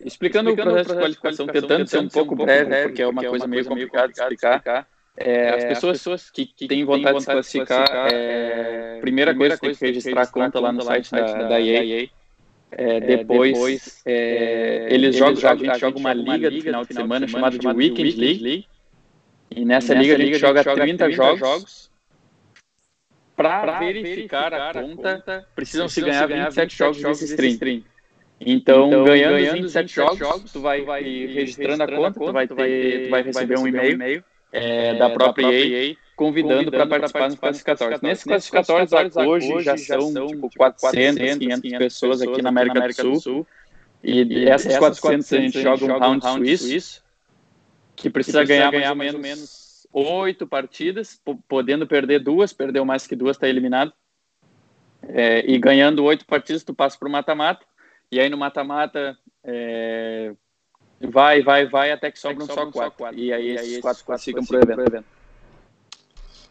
explicando 0.05 0.51
o 0.51 0.57
processo 0.57 0.91
de 0.91 1.01
qualificação, 1.01 1.47
tentando 1.47 1.87
ser 1.89 1.99
um 1.99 2.09
pouco 2.09 2.37
breve, 2.37 2.83
porque 2.83 3.03
é 3.03 3.09
uma 3.09 3.25
coisa 3.25 3.47
meio 3.47 3.65
complicada 3.65 4.13
de 4.13 4.21
explicar. 4.21 4.87
É, 5.21 5.49
as 5.73 5.81
pessoas 5.81 6.31
que, 6.31 6.47
que 6.47 6.69
têm 6.69 6.85
vontade 6.85 7.17
de 7.17 7.25
se 7.25 7.27
classificar, 7.27 8.09
é, 8.13 8.99
primeira 9.01 9.35
coisa 9.35 9.59
tem 9.59 9.75
que 9.75 9.87
registrar 9.87 10.23
a 10.23 10.27
conta 10.29 10.61
lá 10.61 10.73
no 10.73 10.83
site 10.83 11.11
da, 11.11 11.49
da 11.49 11.61
EA. 11.61 12.09
É, 12.71 13.01
depois, 13.01 14.03
é, 14.07 14.87
eles 14.91 15.17
jogam, 15.17 15.51
a 15.51 15.57
gente 15.57 15.81
joga 15.81 15.99
uma 15.99 16.13
liga 16.13 16.49
no 16.49 16.61
final 16.61 16.85
de 16.85 16.95
semana 16.95 17.27
chamada 17.27 17.59
de 17.59 17.67
Weekend 17.67 18.13
League 18.13 18.67
e 19.51 19.65
nessa, 19.65 19.95
nessa 19.95 20.03
liga, 20.03 20.15
a 20.15 20.19
gente, 20.19 20.27
liga, 20.27 20.39
joga, 20.39 20.61
a 20.61 20.63
gente 20.63 20.71
joga 20.71 20.83
30, 20.83 21.05
30 21.05 21.17
jogos. 21.17 21.41
jogos 21.41 21.89
para 23.39 23.79
verificar, 23.79 24.51
verificar, 24.51 24.77
a 24.77 24.83
conta, 24.83 25.49
precisam 25.55 25.89
se 25.89 26.01
ganhar 26.01 26.27
27 26.27 26.77
jogos 26.77 27.01
desse 27.01 27.25
stream. 27.27 27.53
stream. 27.53 27.85
Então, 28.41 28.89
então, 28.89 29.05
ganhando, 29.05 29.35
ganhando 29.35 29.57
27 29.59 29.95
jogos, 29.95 30.19
jogos, 30.19 30.53
tu 30.53 30.61
vai, 30.61 30.83
vai 30.83 31.03
registrando, 31.03 31.83
a 31.85 31.87
conta, 31.87 32.19
tu 32.19 32.33
vai, 32.33 32.49
ter, 32.49 33.05
tu 33.05 33.11
vai 33.11 33.23
receber 33.23 33.59
um 33.59 33.67
e-mail 33.69 34.25
é, 34.53 34.95
da 34.95 35.11
própria 35.11 35.47
EA 35.47 35.97
convidando 36.17 36.71
para 36.71 36.87
participar 36.87 37.29
nos 37.29 37.39
classificatórios. 37.39 38.01
Nesses 38.01 38.25
classificatórios, 38.25 39.17
hoje 39.17 39.63
já 39.63 39.77
são 39.77 40.13
tipo 40.27 40.51
400, 40.57 41.39
500 41.39 41.79
pessoas 41.79 42.23
aqui 42.23 42.43
na 42.43 42.49
América 42.49 43.05
do 43.05 43.21
Sul. 43.21 43.47
E 44.03 44.49
essas 44.49 44.77
400 44.79 45.33
a 45.33 45.37
gente 45.37 45.63
joga 45.63 45.85
um 45.85 45.99
round 45.99 46.27
suíço 46.29 47.08
que 47.99 48.09
precisa, 48.09 48.41
que 48.41 48.47
precisa 48.47 48.71
ganhar, 48.71 48.71
ganhar, 48.71 48.95
mais 48.95 49.15
ou 49.15 49.21
menos 49.21 49.87
oito 49.93 50.47
partidas, 50.47 51.21
podendo 51.49 51.87
perder 51.87 52.21
duas, 52.21 52.53
perdeu 52.53 52.85
mais 52.85 53.07
que 53.07 53.17
duas, 53.17 53.37
está 53.37 53.49
eliminado. 53.49 53.93
É, 55.09 55.45
e 55.51 55.59
ganhando 55.59 56.05
oito 56.05 56.25
partidas, 56.27 56.63
tu 56.63 56.75
passa 56.75 56.99
para 56.99 57.09
o 57.09 57.11
mata-mata, 57.11 57.65
e 58.11 58.21
aí 58.21 58.29
no 58.29 58.37
mata-mata 58.37 59.17
é, 59.45 60.33
vai, 61.01 61.43
vai, 61.43 61.67
vai, 61.67 61.93
até 61.93 62.11
que 62.11 62.19
sobram 62.19 62.47
só, 62.47 62.67
quatro. 62.71 62.93
quatro. 62.99 63.19
E 63.19 63.33
aí, 63.33 63.53
e 63.53 63.59
aí 63.59 63.67
esses 63.67 63.81
quatro 63.81 64.05
classificam 64.05 64.45
para 64.45 64.59
o 64.59 64.63
evento. 64.63 64.81
evento. 64.81 65.05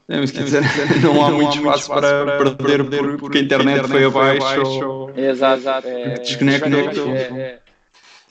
É, 0.10 0.20
mas 0.20 0.32
quer 0.32 0.44
dizer, 0.44 0.62
não 1.04 1.26
há 1.26 1.32
muito 1.32 1.58
espaço 1.58 1.90
para, 1.90 2.26
para 2.26 2.52
perder, 2.56 2.90
perder 2.90 3.18
porque 3.18 3.40
a 3.40 3.42
internet 3.42 3.88
foi 3.88 4.06
abaixo. 4.06 4.88
Ou... 4.88 5.18
Exato, 5.18 5.88
é, 5.88 6.14
desconecta. 6.16 6.68
É, 6.68 7.60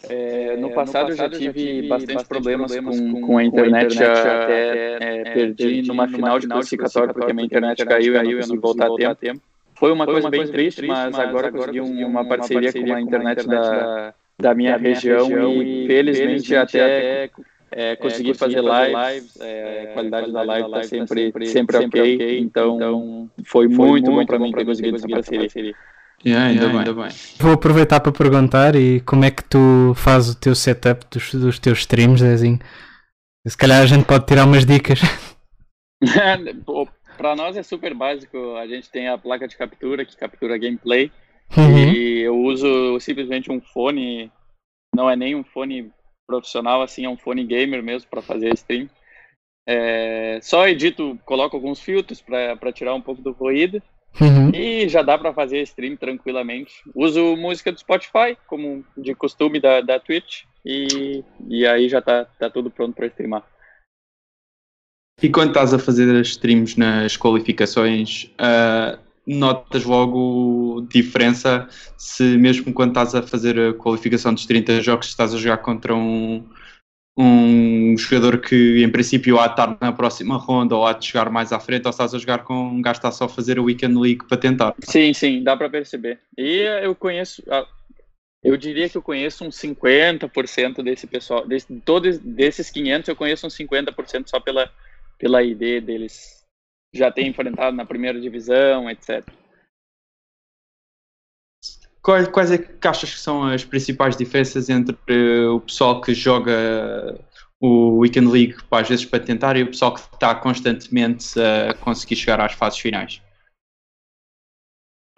é, 0.08 0.54
é, 0.54 0.56
no, 0.56 0.70
passado, 0.70 1.10
no, 1.10 1.10
passado, 1.10 1.10
eu 1.10 1.16
já 1.16 1.28
tive, 1.28 1.52
tive 1.52 1.88
bastante, 1.88 2.14
bastante 2.14 2.28
problemas, 2.28 2.72
problemas 2.72 3.00
com, 3.00 3.20
com, 3.26 3.38
a 3.38 3.44
internet, 3.44 3.96
com 3.96 4.02
a 4.02 4.06
internet 4.06 4.28
até, 4.28 4.96
até 4.96 5.20
é, 5.20 5.34
perdi, 5.34 5.82
numa 5.82 6.08
final 6.08 6.38
de 6.38 6.46
classificatório 6.46 7.14
porque 7.14 7.30
a 7.30 7.34
minha 7.34 7.46
internet 7.46 7.84
caiu 7.84 8.14
e 8.14 8.16
eu 8.16 8.22
não 8.24 8.32
consegui 8.38 8.58
voltar 8.58 8.86
a 8.86 8.96
tempo. 8.96 9.14
tempo. 9.16 9.40
Foi 9.74 9.92
uma 9.92 10.04
Foi 10.04 10.14
coisa 10.14 10.26
uma 10.26 10.30
bem 10.30 10.40
coisa 10.40 10.52
triste, 10.52 10.76
triste, 10.78 10.90
mas 10.90 11.18
agora, 11.18 11.48
agora 11.48 11.72
consegui 11.72 11.80
uma, 11.80 12.08
uma 12.08 12.24
parceria, 12.24 12.72
com 12.72 12.94
a 12.94 13.00
internet, 13.00 13.46
da, 13.46 13.60
da, 13.60 13.64
minha, 13.70 14.14
da 14.38 14.54
minha 14.54 14.76
região, 14.76 15.28
região 15.28 15.62
e 15.62 15.86
felizmente 15.86 16.56
até 16.56 17.30
é, 17.70 17.96
consegui 17.96 18.32
fazer 18.32 18.62
lives, 18.62 19.38
é, 19.40 19.88
a 19.90 19.92
qualidade 19.92 20.32
da 20.32 20.42
live 20.42 20.66
está 20.66 20.82
sempre, 20.84 21.24
sempre, 21.24 21.46
sempre 21.46 21.76
ok, 21.78 22.38
então, 22.38 22.76
então 22.76 23.30
foi 23.44 23.68
muito 23.68 24.10
bom 24.10 24.24
para 24.24 24.38
mim 24.38 24.52
ter 24.52 24.64
conseguido 24.64 24.96
essa 24.96 25.08
parceria. 25.08 25.74
Yeah, 26.26 26.46
ainda, 26.46 26.62
yeah, 26.64 26.78
bem. 26.78 26.78
ainda 26.78 27.02
bem. 27.02 27.16
Vou 27.38 27.52
aproveitar 27.52 28.00
para 28.00 28.10
perguntar 28.10 28.74
e 28.74 29.00
como 29.02 29.24
é 29.24 29.30
que 29.30 29.44
tu 29.44 29.94
fazes 29.94 30.34
o 30.34 30.40
teu 30.40 30.54
setup 30.56 31.06
dos, 31.08 31.32
dos 31.32 31.58
teus 31.60 31.78
streams, 31.78 32.20
Zezinho? 32.20 32.58
Se 33.46 33.56
calhar 33.56 33.80
a 33.80 33.86
gente 33.86 34.04
pode 34.04 34.26
tirar 34.26 34.44
umas 34.44 34.66
dicas. 34.66 35.00
para 37.16 37.36
nós 37.36 37.56
é 37.56 37.62
super 37.62 37.94
básico. 37.94 38.56
A 38.56 38.66
gente 38.66 38.90
tem 38.90 39.08
a 39.08 39.16
placa 39.16 39.46
de 39.46 39.56
captura 39.56 40.04
que 40.04 40.16
captura 40.16 40.58
gameplay 40.58 41.10
uhum. 41.56 41.92
e 41.92 42.22
eu 42.22 42.36
uso 42.36 42.98
simplesmente 43.00 43.50
um 43.50 43.60
fone. 43.60 44.30
Não 44.94 45.08
é 45.08 45.14
nem 45.14 45.34
um 45.34 45.44
fone 45.44 45.92
profissional, 46.26 46.82
assim, 46.82 47.04
é 47.04 47.08
um 47.08 47.16
fone 47.16 47.44
gamer 47.44 47.82
mesmo 47.82 48.08
para 48.10 48.22
fazer 48.22 48.52
stream. 48.54 48.88
É, 49.68 50.38
só 50.42 50.68
edito, 50.68 51.18
coloco 51.24 51.56
alguns 51.56 51.80
filtros 51.80 52.20
para 52.20 52.72
tirar 52.72 52.94
um 52.94 53.00
pouco 53.00 53.22
do 53.22 53.32
ruído. 53.32 53.82
Uhum. 54.20 54.50
E 54.54 54.88
já 54.88 55.02
dá 55.02 55.18
para 55.18 55.32
fazer 55.32 55.62
stream 55.62 55.96
tranquilamente. 55.96 56.82
Uso 56.94 57.36
música 57.36 57.70
do 57.70 57.78
Spotify, 57.78 58.36
como 58.46 58.84
de 58.96 59.14
costume 59.14 59.60
da, 59.60 59.80
da 59.80 60.00
Twitch, 60.00 60.44
e, 60.64 61.22
e 61.48 61.66
aí 61.66 61.88
já 61.88 62.00
tá, 62.00 62.24
tá 62.24 62.48
tudo 62.50 62.70
pronto 62.70 62.94
para 62.94 63.06
streamar. 63.06 63.44
E 65.22 65.30
quando 65.30 65.48
estás 65.48 65.72
a 65.72 65.78
fazer 65.78 66.14
as 66.14 66.28
streams 66.28 66.76
nas 66.78 67.16
qualificações, 67.16 68.30
uh, 68.34 68.98
notas 69.26 69.84
logo 69.84 70.86
diferença 70.88 71.66
se 71.96 72.22
mesmo 72.36 72.72
quando 72.72 72.90
estás 72.90 73.14
a 73.14 73.22
fazer 73.22 73.58
a 73.58 73.74
qualificação 73.74 74.32
dos 74.32 74.46
30 74.46 74.80
jogos 74.82 75.08
estás 75.08 75.34
a 75.34 75.38
jogar 75.38 75.58
contra 75.58 75.94
um, 75.94 76.44
um 77.16 77.96
jogador 77.96 78.40
que 78.40 78.84
em 78.84 78.90
princípio 78.90 79.40
há 79.40 79.46
de 79.46 79.54
estar 79.54 79.78
na 79.80 79.92
próxima 79.92 80.36
ronda 80.36 80.76
ou 80.76 80.86
há 80.86 80.92
de 80.92 81.06
chegar 81.06 81.30
mais 81.30 81.50
à 81.52 81.58
frente 81.58 81.86
ou 81.86 81.90
estás 81.90 82.14
a 82.14 82.18
jogar 82.18 82.44
com 82.44 82.54
um 82.54 82.82
gajo 82.82 82.98
está 82.98 83.10
só 83.10 83.24
a 83.24 83.28
fazer 83.28 83.58
o 83.58 83.64
Weekend 83.64 83.98
League 83.98 84.26
para 84.28 84.36
tentar. 84.36 84.74
Sim, 84.80 85.14
sim, 85.14 85.42
dá 85.42 85.56
para 85.56 85.70
perceber. 85.70 86.20
E 86.36 86.58
eu 86.82 86.94
conheço, 86.94 87.42
ah, 87.50 87.66
eu 88.44 88.56
diria 88.56 88.88
que 88.88 88.96
eu 88.96 89.02
conheço 89.02 89.44
uns 89.44 89.56
50% 89.56 90.82
desse 90.82 91.06
pessoal, 91.06 91.46
desse, 91.46 91.66
todos 91.80 92.18
desses 92.18 92.70
500 92.70 93.08
eu 93.08 93.16
conheço 93.16 93.46
uns 93.46 93.56
50% 93.56 94.28
só 94.28 94.38
pela, 94.38 94.70
pela 95.18 95.42
ID 95.42 95.82
deles 95.82 96.44
já 96.94 97.10
tem 97.10 97.28
enfrentado 97.28 97.76
na 97.76 97.84
primeira 97.84 98.20
divisão, 98.20 98.90
etc. 98.90 99.24
Quais, 102.06 102.28
quais 102.28 102.52
é 102.52 102.58
que 102.58 102.86
achas 102.86 103.12
que 103.12 103.18
são 103.18 103.42
as 103.42 103.64
principais 103.64 104.16
diferenças 104.16 104.68
entre 104.68 104.94
o 105.48 105.60
pessoal 105.60 106.00
que 106.00 106.14
joga 106.14 107.18
o 107.60 107.98
Weekend 107.98 108.28
League 108.28 108.54
às 108.70 108.88
vezes 108.88 109.04
para 109.04 109.18
tentar 109.18 109.56
e 109.56 109.64
o 109.64 109.66
pessoal 109.66 109.92
que 109.92 109.98
está 109.98 110.32
constantemente 110.32 111.34
a 111.40 111.74
conseguir 111.74 112.14
chegar 112.14 112.40
às 112.40 112.52
fases 112.52 112.78
finais? 112.78 113.20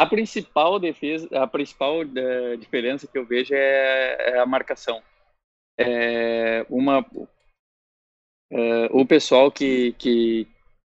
A 0.01 0.07
principal 0.07 0.81
defesa, 0.81 1.29
a 1.39 1.47
principal 1.47 2.01
uh, 2.01 2.57
diferença 2.57 3.07
que 3.07 3.19
eu 3.19 3.27
vejo 3.27 3.53
é, 3.53 4.31
é 4.31 4.39
a 4.39 4.47
marcação. 4.47 5.03
É 5.79 6.65
uma, 6.71 7.01
uh, 7.01 8.89
o 8.93 9.05
pessoal 9.05 9.53
que, 9.53 9.93
que, 9.99 10.49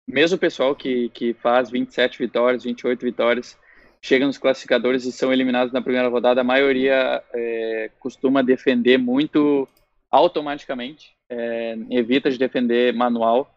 mesmo 0.05 0.35
o 0.35 0.39
pessoal 0.39 0.75
que, 0.75 1.07
que 1.11 1.33
faz 1.35 1.69
27 1.69 2.19
vitórias, 2.19 2.65
28 2.65 2.99
vitórias, 2.99 3.57
chega 4.05 4.23
nos 4.23 4.37
classificadores 4.37 5.03
e 5.03 5.11
são 5.11 5.33
eliminados 5.33 5.73
na 5.73 5.81
primeira 5.81 6.07
rodada, 6.07 6.39
a 6.39 6.43
maioria 6.43 7.23
é, 7.33 7.89
costuma 7.99 8.43
defender 8.43 8.99
muito 8.99 9.67
automaticamente, 10.11 11.15
é, 11.27 11.75
evita 11.89 12.29
de 12.29 12.37
defender 12.37 12.93
manual. 12.93 13.51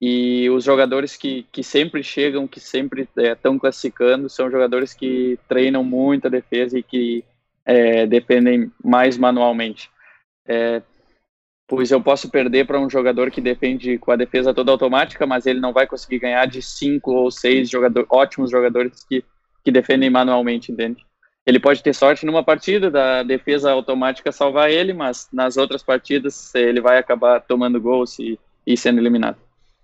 E 0.00 0.48
os 0.48 0.64
jogadores 0.64 1.18
que, 1.18 1.42
que 1.52 1.62
sempre 1.62 2.02
chegam, 2.02 2.48
que 2.48 2.58
sempre 2.58 3.06
estão 3.14 3.56
é, 3.56 3.58
classificando, 3.58 4.30
são 4.30 4.50
jogadores 4.50 4.94
que 4.94 5.38
treinam 5.46 5.84
muito 5.84 6.28
a 6.28 6.30
defesa 6.30 6.78
e 6.78 6.82
que 6.82 7.22
é, 7.66 8.06
defendem 8.06 8.72
mais 8.82 9.18
manualmente. 9.18 9.90
É, 10.46 10.80
pois 11.66 11.90
eu 11.90 12.00
posso 12.00 12.30
perder 12.30 12.66
para 12.66 12.80
um 12.80 12.88
jogador 12.88 13.30
que 13.30 13.42
defende 13.42 13.98
com 13.98 14.12
a 14.12 14.16
defesa 14.16 14.54
toda 14.54 14.72
automática, 14.72 15.26
mas 15.26 15.44
ele 15.44 15.60
não 15.60 15.74
vai 15.74 15.86
conseguir 15.86 16.20
ganhar 16.20 16.46
de 16.46 16.62
cinco 16.62 17.12
ou 17.12 17.30
seis 17.30 17.68
jogador, 17.68 18.06
ótimos 18.08 18.50
jogadores 18.50 19.04
que, 19.04 19.22
que 19.68 19.72
defendem 19.72 20.08
manualmente, 20.08 20.72
entende? 20.72 21.04
Ele 21.46 21.60
pode 21.60 21.82
ter 21.82 21.94
sorte 21.94 22.24
numa 22.24 22.42
partida 22.42 22.90
da 22.90 23.22
defesa 23.22 23.70
automática 23.70 24.32
salvar 24.32 24.70
ele, 24.70 24.94
mas 24.94 25.28
nas 25.30 25.58
outras 25.58 25.82
partidas 25.82 26.54
ele 26.54 26.80
vai 26.80 26.96
acabar 26.96 27.40
tomando 27.40 27.78
gols 27.78 28.18
e, 28.18 28.38
e 28.66 28.76
sendo 28.78 28.98
eliminado. 28.98 29.36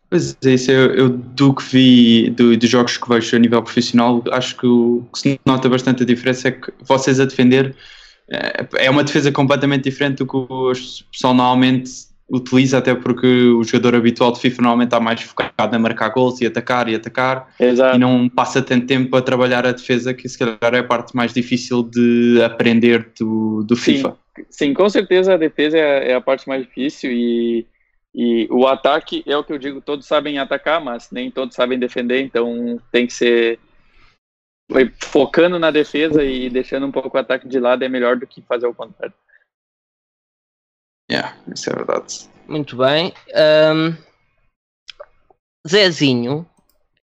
Pois 0.09 0.37
é, 0.43 0.51
isso 0.51 0.71
eu, 0.71 0.95
eu, 0.95 1.09
do 1.11 1.55
que 1.55 1.63
vi 1.63 2.31
do, 2.31 2.57
dos 2.57 2.71
jogos 2.71 2.97
que 2.97 3.09
vejo 3.09 3.37
a 3.37 3.39
nível 3.39 3.63
profissional, 3.63 4.25
acho 4.33 4.57
que 4.57 4.67
o 4.67 5.07
que 5.13 5.19
se 5.19 5.41
nota 5.45 5.69
bastante 5.69 6.03
a 6.03 6.07
diferença 6.07 6.49
é 6.49 6.53
que 6.53 6.73
vocês 6.83 7.21
a 7.21 7.27
defender 7.27 7.75
é, 8.31 8.87
é 8.87 8.91
uma 8.91 9.05
defesa 9.05 9.31
completamente 9.31 9.85
diferente 9.85 10.19
do 10.19 10.27
que 10.27 10.37
o 10.37 10.73
pessoal 11.13 11.35
normalmente 11.35 11.91
utiliza, 12.31 12.79
até 12.79 12.95
porque 12.95 13.27
o 13.27 13.63
jogador 13.63 13.97
habitual 13.97 14.33
de 14.33 14.41
FIFA 14.41 14.63
normalmente 14.63 14.89
está 14.89 15.01
mais 15.01 15.21
focado 15.23 15.77
a 15.77 15.79
marcar 15.79 16.09
gols 16.09 16.41
e 16.41 16.47
atacar 16.47 16.89
e 16.89 16.95
atacar 16.95 17.55
Exato. 17.61 17.97
e 17.97 17.99
não 17.99 18.29
passa 18.29 18.63
tanto 18.63 18.87
tempo 18.87 19.15
a 19.17 19.23
trabalhar 19.23 19.67
a 19.67 19.73
defesa, 19.73 20.15
que 20.15 20.29
se 20.29 20.39
calhar 20.39 20.75
é 20.75 20.79
a 20.79 20.85
parte 20.85 21.15
mais 21.15 21.33
difícil 21.33 21.83
de 21.83 22.41
aprender 22.43 23.11
do, 23.19 23.63
do 23.63 23.77
FIFA. 23.77 24.17
Sim, 24.37 24.45
sim, 24.51 24.75
com 24.75 24.89
certeza 24.89 25.35
a 25.35 25.39
defesa 25.39 25.77
é, 25.77 26.13
é 26.13 26.15
a 26.15 26.21
parte 26.21 26.49
mais 26.49 26.63
difícil 26.63 27.11
e, 27.13 27.67
e 28.15 28.49
o 28.51 28.67
ataque 28.67 29.23
é 29.27 29.37
o 29.37 29.45
que 29.45 29.53
eu 29.53 29.59
digo, 29.59 29.81
todos 29.81 30.07
sabem 30.07 30.39
atacar, 30.39 30.83
mas 30.83 31.11
nem 31.11 31.31
todos 31.31 31.55
sabem 31.55 31.79
defender, 31.79 32.23
então 32.23 32.81
tem 32.91 33.07
que 33.07 33.13
ser 33.13 33.59
focando 34.99 35.59
na 35.59 35.71
defesa 35.71 36.25
e 36.25 36.49
deixando 36.49 36.87
um 36.87 36.93
pouco 36.93 37.17
o 37.17 37.21
ataque 37.21 37.47
de 37.47 37.61
lado 37.61 37.85
é 37.85 37.89
melhor 37.89 38.17
do 38.17 38.27
que 38.27 38.41
fazer 38.43 38.67
o 38.67 38.75
contrário. 38.75 39.15
Yeah, 41.11 41.37
isso 41.55 41.71
é 41.71 41.75
verdade. 41.75 42.29
Muito 42.49 42.77
bem. 42.77 43.13
Um, 43.35 43.95
Zezinho, 45.67 46.47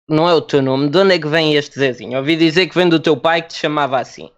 não 0.08 0.28
é 0.28 0.34
o 0.34 0.40
teu 0.40 0.62
nome, 0.62 0.88
de 0.88 0.98
onde 0.98 1.14
é 1.14 1.18
que 1.18 1.28
vem 1.28 1.54
este 1.54 1.78
Zezinho? 1.78 2.18
Ouvi 2.18 2.36
dizer 2.36 2.66
que 2.68 2.74
vem 2.74 2.88
do 2.88 3.00
teu 3.00 3.16
pai 3.16 3.42
que 3.42 3.48
te 3.48 3.58
chamava 3.58 3.98
assim. 3.98 4.30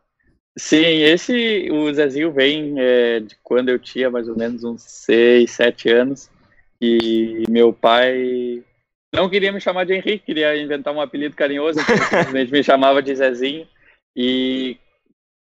Sim, 0.58 1.02
esse, 1.02 1.70
o 1.70 1.92
Zezinho 1.92 2.32
vem 2.32 2.74
é, 2.78 3.20
de 3.20 3.36
quando 3.44 3.68
eu 3.68 3.78
tinha 3.78 4.10
mais 4.10 4.28
ou 4.28 4.36
menos 4.36 4.64
uns 4.64 4.82
6, 4.82 5.48
7 5.50 5.88
anos. 5.90 6.30
E 6.80 7.44
meu 7.48 7.72
pai 7.72 8.64
não 9.14 9.28
queria 9.28 9.52
me 9.52 9.60
chamar 9.60 9.84
de 9.84 9.94
Henrique, 9.94 10.26
queria 10.26 10.56
inventar 10.56 10.92
um 10.92 11.00
apelido 11.00 11.36
carinhoso, 11.36 11.80
então 11.80 11.96
simplesmente 11.96 12.52
me 12.52 12.62
chamava 12.62 13.02
de 13.02 13.14
Zezinho. 13.14 13.66
E 14.16 14.76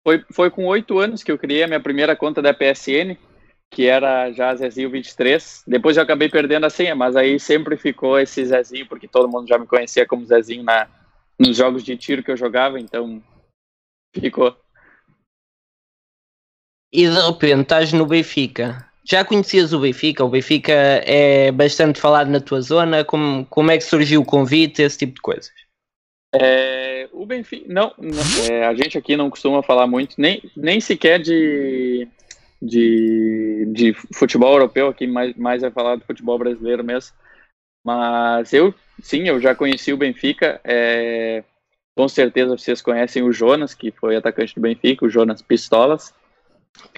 foi, 0.05 0.25
foi 0.33 0.51
com 0.51 0.67
oito 0.67 0.99
anos 0.99 1.23
que 1.23 1.31
eu 1.31 1.39
criei 1.39 1.63
a 1.63 1.69
minha 1.69 1.81
primeira 1.81 2.17
conta 2.17 2.43
da 2.43 2.53
PSN, 2.53 3.17
que 3.71 3.87
era 3.87 4.33
já 4.33 4.55
Zezinho 4.55 4.91
23. 4.91 5.65
Depois 5.67 5.97
eu 5.97 6.03
acabei 6.03 6.29
perdendo 6.29 6.67
a 6.67 6.71
senha, 6.71 6.95
mas 6.95 7.17
aí 7.17 7.39
sempre 7.39 7.77
ficou 7.77 8.19
esse 8.19 8.45
Zezinho, 8.45 8.87
porque 8.87 9.07
todo 9.07 9.29
mundo 9.29 9.49
já 9.49 9.59
me 9.59 9.67
conhecia 9.67 10.07
como 10.07 10.27
Zezinho 10.27 10.63
na, 10.63 10.89
nos 11.39 11.57
jogos 11.57 11.85
de 11.85 11.97
tiro 11.97 12.23
que 12.23 12.31
eu 12.31 12.37
jogava, 12.37 12.81
então 12.81 13.23
ficou. 14.15 14.57
E 16.93 17.09
de 17.09 17.21
repente 17.21 17.61
estás 17.61 17.93
no 17.93 18.07
Benfica 18.07 18.89
já 19.11 19.25
conhecias 19.25 19.73
o 19.73 19.81
Benfica? 19.81 20.25
O 20.25 20.29
Benfica 20.29 20.73
é 20.73 21.51
bastante 21.51 21.99
falado 21.99 22.29
na 22.29 22.41
tua 22.41 22.61
zona. 22.61 23.05
Como, 23.05 23.47
como 23.47 23.71
é 23.71 23.79
que 23.79 23.85
surgiu 23.85 24.21
o 24.21 24.25
convite, 24.25 24.83
esse 24.83 24.99
tipo 24.99 25.15
de 25.15 25.21
coisas? 25.23 25.51
É, 26.35 27.09
o 27.11 27.25
Benfica, 27.25 27.65
não, 27.73 27.95
não 27.97 28.55
é, 28.55 28.67
a 28.67 28.75
gente 28.75 28.99
aqui 28.99 29.17
não 29.17 29.31
costuma 29.31 29.63
falar 29.63 29.87
muito, 29.87 30.15
nem, 30.19 30.43
nem 30.55 30.79
sequer 30.79 31.19
de, 31.19 32.07
de, 32.61 33.67
de 33.73 33.95
futebol 34.13 34.53
europeu, 34.53 34.89
aqui 34.89 35.07
mais, 35.07 35.35
mais 35.37 35.63
é 35.63 35.71
falar 35.71 35.97
do 35.97 36.05
futebol 36.05 36.39
brasileiro 36.39 36.85
mesmo. 36.85 37.15
Mas 37.85 38.53
eu, 38.53 38.75
sim, 39.03 39.29
eu 39.29 39.41
já 39.41 39.55
conheci 39.55 39.93
o 39.93 39.97
Benfica. 39.97 40.61
É, 40.65 41.43
com 41.97 42.09
certeza 42.09 42.57
vocês 42.57 42.83
conhecem 42.83 43.23
o 43.23 43.33
Jonas, 43.33 43.75
que 43.75 43.91
foi 43.91 44.17
atacante 44.17 44.55
do 44.55 44.61
Benfica, 44.61 45.07
o 45.07 45.11
Jonas 45.11 45.43
Pistolas. 45.43 46.13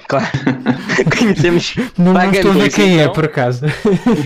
Claro. 0.09 0.27
Conhecemos 1.19 1.75
não, 1.97 2.13
não 2.13 2.31
estou 2.33 2.51
a 2.53 2.69
quem 2.69 2.99
é, 2.99 3.03
então. 3.03 3.13
é, 3.13 3.15
por 3.15 3.25
acaso. 3.25 3.67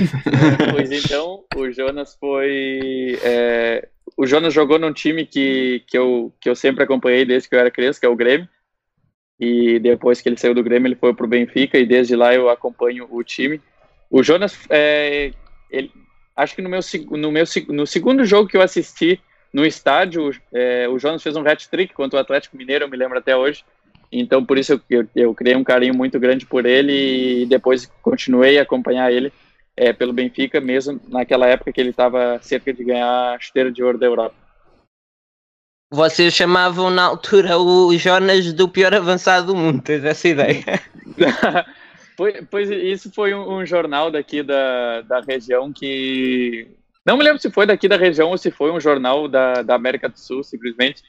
pois 0.72 0.90
então, 0.90 1.44
o 1.54 1.70
Jonas 1.70 2.16
foi. 2.18 3.18
É, 3.22 3.88
o 4.16 4.26
Jonas 4.26 4.52
jogou 4.54 4.78
num 4.78 4.92
time 4.92 5.26
que, 5.26 5.82
que, 5.86 5.96
eu, 5.96 6.32
que 6.40 6.48
eu 6.48 6.56
sempre 6.56 6.84
acompanhei 6.84 7.24
desde 7.24 7.48
que 7.48 7.54
eu 7.54 7.60
era 7.60 7.70
criança, 7.70 8.00
que 8.00 8.06
é 8.06 8.08
o 8.08 8.16
Grêmio. 8.16 8.48
E 9.38 9.78
depois 9.78 10.20
que 10.20 10.28
ele 10.28 10.38
saiu 10.38 10.54
do 10.54 10.62
Grêmio, 10.62 10.88
ele 10.88 10.94
foi 10.94 11.12
para 11.12 11.26
o 11.26 11.28
Benfica 11.28 11.78
e 11.78 11.86
desde 11.86 12.14
lá 12.14 12.34
eu 12.34 12.48
acompanho 12.48 13.06
o 13.10 13.22
time. 13.22 13.60
O 14.10 14.22
Jonas, 14.22 14.56
é, 14.70 15.32
ele, 15.70 15.90
acho 16.36 16.54
que 16.54 16.62
no 16.62 16.68
meu, 16.68 16.80
no 17.10 17.32
meu 17.32 17.44
no 17.68 17.86
segundo 17.86 18.24
jogo 18.24 18.48
que 18.48 18.56
eu 18.56 18.62
assisti 18.62 19.20
no 19.52 19.64
estádio, 19.64 20.30
é, 20.52 20.88
o 20.88 20.98
Jonas 20.98 21.22
fez 21.22 21.36
um 21.36 21.46
hat-trick 21.46 21.94
contra 21.94 22.18
o 22.18 22.20
Atlético 22.20 22.56
Mineiro, 22.56 22.84
eu 22.84 22.88
me 22.88 22.96
lembro 22.96 23.18
até 23.18 23.36
hoje. 23.36 23.64
Então, 24.10 24.44
por 24.44 24.58
isso 24.58 24.80
eu, 24.88 25.06
eu 25.14 25.34
criei 25.34 25.56
um 25.56 25.64
carinho 25.64 25.94
muito 25.94 26.20
grande 26.20 26.46
por 26.46 26.66
ele 26.66 27.42
e 27.42 27.46
depois 27.46 27.86
continuei 28.00 28.58
a 28.58 28.62
acompanhar 28.62 29.12
ele 29.12 29.32
é, 29.76 29.92
pelo 29.92 30.12
Benfica, 30.12 30.60
mesmo 30.60 31.00
naquela 31.08 31.46
época 31.46 31.72
que 31.72 31.80
ele 31.80 31.90
estava 31.90 32.38
cerca 32.40 32.72
de 32.72 32.84
ganhar 32.84 33.34
a 33.34 33.38
chuteira 33.40 33.72
de 33.72 33.82
ouro 33.82 33.98
da 33.98 34.06
Europa. 34.06 34.43
Vocês 35.94 36.34
chamavam 36.34 36.90
na 36.90 37.04
altura 37.04 37.56
o 37.56 37.96
Jonas 37.96 38.52
do 38.52 38.68
pior 38.68 38.92
avançado 38.92 39.46
do 39.46 39.54
mundo, 39.54 39.80
tens 39.80 40.04
essa 40.04 40.26
ideia? 40.26 40.82
pois, 42.50 42.68
isso 42.68 43.12
foi 43.12 43.32
um, 43.32 43.58
um, 43.58 43.64
jornal 43.64 44.10
daqui 44.10 44.42
da, 44.42 45.02
da 45.02 45.20
região 45.20 45.72
que. 45.72 46.66
Não 47.06 47.16
me 47.16 47.22
lembro 47.22 47.40
se 47.40 47.48
foi 47.48 47.64
daqui 47.64 47.86
da 47.86 47.96
região 47.96 48.30
ou 48.30 48.36
se 48.36 48.50
foi 48.50 48.72
um 48.72 48.80
jornal 48.80 49.28
da, 49.28 49.62
da 49.62 49.76
América 49.76 50.08
do 50.08 50.18
Sul, 50.18 50.42
simplesmente 50.42 51.00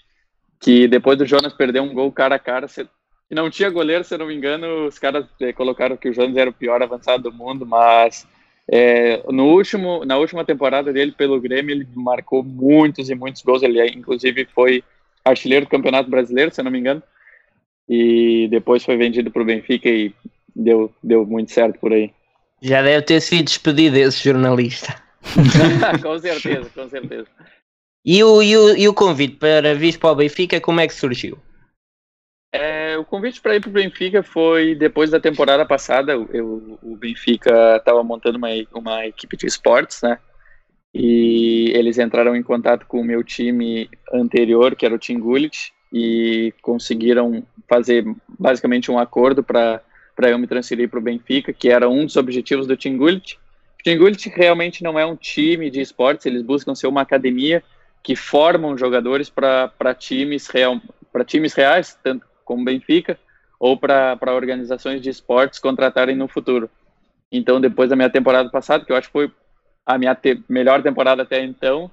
que 0.59 0.87
depois 0.87 1.17
do 1.17 1.25
Jonas 1.25 1.53
perder 1.53 1.79
um 1.79 1.91
gol 1.91 2.11
cara 2.11 2.35
a 2.35 2.39
cara, 2.39 2.67
se, 2.67 2.87
não 3.31 3.49
tinha 3.49 3.71
goleiro, 3.71 4.03
se 4.03 4.15
não 4.15 4.27
me 4.27 4.35
engano, 4.35 4.85
os 4.85 4.99
caras 4.99 5.25
eh, 5.41 5.51
colocaram 5.51 5.97
que 5.97 6.09
o 6.09 6.13
Jonas 6.13 6.37
era 6.37 6.51
o 6.51 6.53
pior 6.53 6.83
avançado 6.83 7.23
do 7.23 7.33
mundo, 7.33 7.65
mas 7.65 8.27
É, 8.71 9.21
no 9.31 9.45
último, 9.45 10.03
na 10.05 10.17
última 10.17 10.43
temporada 10.43 10.91
dele 10.91 11.11
pelo 11.11 11.39
Grêmio, 11.39 11.73
ele 11.73 11.87
marcou 11.93 12.43
muitos 12.43 13.09
e 13.09 13.15
muitos 13.15 13.41
gols. 13.41 13.63
Ele, 13.63 13.85
inclusive, 13.89 14.47
foi 14.53 14.83
artilheiro 15.23 15.65
do 15.65 15.69
Campeonato 15.69 16.09
Brasileiro, 16.09 16.53
se 16.53 16.61
eu 16.61 16.65
não 16.65 16.71
me 16.71 16.79
engano. 16.79 17.01
E 17.87 18.47
depois 18.49 18.83
foi 18.83 18.97
vendido 18.97 19.29
para 19.29 19.41
o 19.41 19.45
Benfica 19.45 19.87
e 19.87 20.13
deu, 20.55 20.91
deu 21.03 21.25
muito 21.25 21.51
certo 21.51 21.79
por 21.79 21.93
aí. 21.93 22.11
Já 22.61 22.81
deve 22.81 23.03
ter 23.03 23.21
sido 23.21 23.45
despedido 23.45 23.97
esse 23.97 24.23
jornalista. 24.23 24.95
com 26.01 26.17
certeza, 26.17 26.69
com 26.73 26.89
certeza. 26.89 27.27
E 28.03 28.23
o, 28.23 28.41
e, 28.41 28.55
o, 28.55 28.77
e 28.77 28.87
o 28.87 28.93
convite 28.93 29.35
para 29.35 29.73
vir 29.75 29.97
para 29.97 30.11
o 30.11 30.15
Benfica, 30.15 30.61
como 30.61 30.79
é 30.79 30.87
que 30.87 30.93
surgiu? 30.93 31.37
O 32.97 33.05
convite 33.05 33.41
para 33.41 33.55
ir 33.55 33.61
para 33.61 33.69
o 33.69 33.73
Benfica 33.73 34.23
foi 34.23 34.75
depois 34.75 35.09
da 35.09 35.19
temporada 35.19 35.65
passada. 35.65 36.13
Eu, 36.13 36.79
o 36.81 36.95
Benfica 36.95 37.77
estava 37.77 38.03
montando 38.03 38.37
uma, 38.37 38.49
uma 38.73 39.05
equipe 39.05 39.37
de 39.37 39.45
esportes, 39.45 40.01
né? 40.01 40.17
E 40.93 41.71
eles 41.75 41.97
entraram 41.97 42.35
em 42.35 42.43
contato 42.43 42.85
com 42.85 43.01
o 43.01 43.03
meu 43.03 43.23
time 43.23 43.89
anterior, 44.13 44.75
que 44.75 44.85
era 44.85 44.95
o 44.95 44.99
Team 44.99 45.19
Gullit, 45.19 45.73
e 45.91 46.53
conseguiram 46.61 47.45
fazer 47.67 48.05
basicamente 48.39 48.89
um 48.89 48.97
acordo 48.97 49.43
para 49.43 49.81
eu 50.17 50.39
me 50.39 50.47
transferir 50.47 50.89
para 50.89 50.99
o 50.99 51.03
Benfica, 51.03 51.51
que 51.51 51.69
era 51.69 51.89
um 51.89 52.05
dos 52.05 52.15
objetivos 52.15 52.65
do 52.65 52.77
Team 52.77 52.97
Gullit. 52.97 53.37
O 53.79 53.83
Team 53.83 53.97
Gullit 53.97 54.29
realmente 54.29 54.83
não 54.83 54.97
é 54.97 55.05
um 55.05 55.15
time 55.15 55.69
de 55.69 55.81
esportes, 55.81 56.25
eles 56.25 56.41
buscam 56.41 56.73
ser 56.73 56.87
uma 56.87 57.01
academia 57.01 57.61
que 58.01 58.15
formam 58.15 58.77
jogadores 58.77 59.29
para 59.29 59.95
times, 59.97 60.47
real, 60.47 60.79
times 61.25 61.53
reais, 61.53 61.97
tanto 62.03 62.25
como 62.45 62.63
Benfica, 62.63 63.19
ou 63.59 63.77
para 63.77 64.33
organizações 64.33 65.01
de 65.01 65.09
esportes 65.09 65.59
contratarem 65.59 66.15
no 66.15 66.27
futuro. 66.27 66.69
Então, 67.31 67.59
depois 67.59 67.89
da 67.89 67.95
minha 67.95 68.09
temporada 68.09 68.49
passada, 68.49 68.85
que 68.85 68.91
eu 68.91 68.95
acho 68.95 69.07
que 69.07 69.13
foi 69.13 69.31
a 69.85 69.97
minha 69.97 70.15
te 70.15 70.41
melhor 70.47 70.81
temporada 70.81 71.23
até 71.23 71.43
então, 71.43 71.91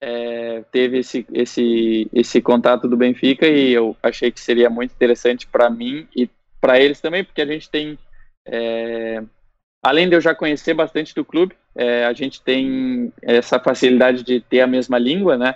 é, 0.00 0.64
teve 0.72 0.98
esse, 0.98 1.26
esse, 1.32 2.08
esse 2.12 2.40
contato 2.40 2.88
do 2.88 2.96
Benfica 2.96 3.46
e 3.46 3.72
eu 3.72 3.96
achei 4.02 4.30
que 4.30 4.40
seria 4.40 4.70
muito 4.70 4.92
interessante 4.92 5.46
para 5.46 5.68
mim 5.68 6.08
e 6.16 6.28
para 6.60 6.80
eles 6.80 7.00
também, 7.00 7.24
porque 7.24 7.42
a 7.42 7.46
gente 7.46 7.68
tem, 7.70 7.98
é, 8.46 9.22
além 9.82 10.08
de 10.08 10.16
eu 10.16 10.20
já 10.20 10.34
conhecer 10.34 10.74
bastante 10.74 11.14
do 11.14 11.24
clube, 11.24 11.54
é, 11.74 12.04
a 12.04 12.12
gente 12.12 12.42
tem 12.42 13.12
essa 13.22 13.58
facilidade 13.58 14.22
de 14.22 14.40
ter 14.40 14.60
a 14.60 14.66
mesma 14.66 14.98
língua, 14.98 15.36
né? 15.36 15.54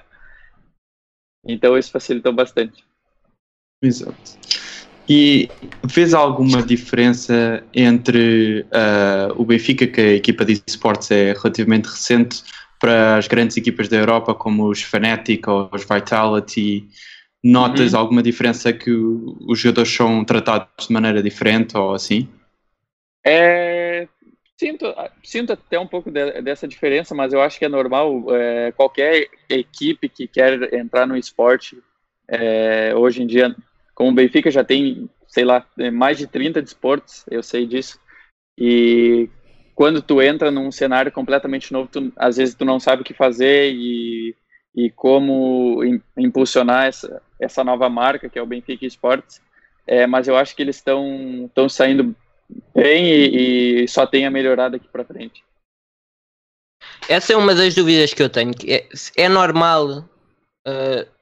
Então 1.46 1.76
isso 1.76 1.90
facilitou 1.90 2.32
bastante. 2.32 2.84
Exato. 3.86 4.38
E 5.08 5.50
fez 5.90 6.14
alguma 6.14 6.62
diferença 6.62 7.62
entre 7.74 8.62
uh, 8.62 9.34
o 9.36 9.44
Benfica, 9.44 9.86
que 9.86 10.00
a 10.00 10.14
equipa 10.14 10.44
de 10.44 10.62
esportes 10.66 11.10
é 11.10 11.32
relativamente 11.34 11.86
recente, 11.86 12.42
para 12.80 13.16
as 13.16 13.28
grandes 13.28 13.56
equipas 13.56 13.88
da 13.88 13.96
Europa, 13.96 14.34
como 14.34 14.68
os 14.68 14.82
Fnatic 14.82 15.46
ou 15.46 15.68
os 15.72 15.84
Vitality? 15.84 16.88
Notas 17.42 17.92
uhum. 17.92 18.00
alguma 18.00 18.22
diferença 18.22 18.72
que 18.72 18.90
os 18.90 19.58
jogadores 19.58 19.94
são 19.94 20.24
tratados 20.24 20.86
de 20.86 20.92
maneira 20.92 21.22
diferente 21.22 21.76
ou 21.76 21.92
assim? 21.92 22.26
É, 23.22 24.08
sinto, 24.56 24.94
sinto 25.22 25.52
até 25.52 25.78
um 25.78 25.86
pouco 25.86 26.10
de, 26.10 26.40
dessa 26.40 26.66
diferença, 26.66 27.14
mas 27.14 27.34
eu 27.34 27.42
acho 27.42 27.58
que 27.58 27.64
é 27.66 27.68
normal. 27.68 28.24
É, 28.34 28.72
qualquer 28.72 29.28
equipe 29.48 30.08
que 30.08 30.26
quer 30.26 30.72
entrar 30.74 31.06
no 31.06 31.16
esporte, 31.16 31.78
é, 32.28 32.94
hoje 32.94 33.22
em 33.22 33.26
dia, 33.26 33.54
como 33.94 34.10
o 34.10 34.14
Benfica 34.14 34.50
já 34.50 34.64
tem, 34.64 35.08
sei 35.28 35.44
lá, 35.44 35.66
mais 35.92 36.18
de 36.18 36.26
30 36.26 36.60
desportos, 36.60 37.24
eu 37.30 37.42
sei 37.42 37.66
disso. 37.66 37.98
E 38.58 39.28
quando 39.74 40.02
tu 40.02 40.22
entra 40.22 40.50
num 40.50 40.70
cenário 40.70 41.12
completamente 41.12 41.72
novo, 41.72 41.88
tu, 41.90 42.12
às 42.16 42.36
vezes 42.36 42.54
tu 42.54 42.64
não 42.64 42.78
sabe 42.78 43.02
o 43.02 43.04
que 43.04 43.14
fazer 43.14 43.72
e, 43.72 44.34
e 44.74 44.90
como 44.90 45.80
impulsionar 46.16 46.86
essa, 46.86 47.22
essa 47.40 47.64
nova 47.64 47.88
marca 47.88 48.28
que 48.28 48.38
é 48.38 48.42
o 48.42 48.46
Benfica 48.46 48.86
Esportes. 48.86 49.40
É, 49.86 50.06
mas 50.06 50.26
eu 50.28 50.36
acho 50.36 50.56
que 50.56 50.62
eles 50.62 50.76
estão 50.76 51.44
estão 51.44 51.68
saindo 51.68 52.16
bem 52.74 53.06
e, 53.06 53.82
e, 53.82 53.88
só 53.88 54.06
tem 54.06 54.24
a 54.24 54.30
melhorar 54.30 54.70
daqui 54.70 54.88
para 54.88 55.04
frente. 55.04 55.44
Essa 57.08 57.34
é 57.34 57.36
uma 57.36 57.54
das 57.54 57.74
dúvidas 57.74 58.14
que 58.14 58.22
eu 58.22 58.30
tenho. 58.30 58.52
É, 58.66 58.88
é 59.16 59.28
normal 59.28 60.08
uh, 60.66 61.13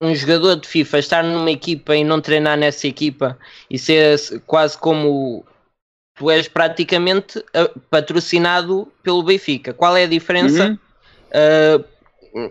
um 0.00 0.14
jogador 0.14 0.56
de 0.56 0.68
FIFA 0.68 0.98
estar 0.98 1.24
numa 1.24 1.50
equipa 1.50 1.96
e 1.96 2.04
não 2.04 2.20
treinar 2.20 2.56
nessa 2.56 2.86
equipa 2.86 3.38
e 3.70 3.78
ser 3.78 4.18
quase 4.46 4.78
como 4.78 5.44
tu 6.14 6.30
és 6.30 6.48
praticamente 6.48 7.38
uh, 7.38 7.80
patrocinado 7.90 8.90
pelo 9.02 9.22
Benfica. 9.22 9.72
Qual 9.72 9.96
é 9.96 10.04
a 10.04 10.08
diferença? 10.08 10.68
Uhum. 10.68 11.80
Uh, 11.80 11.84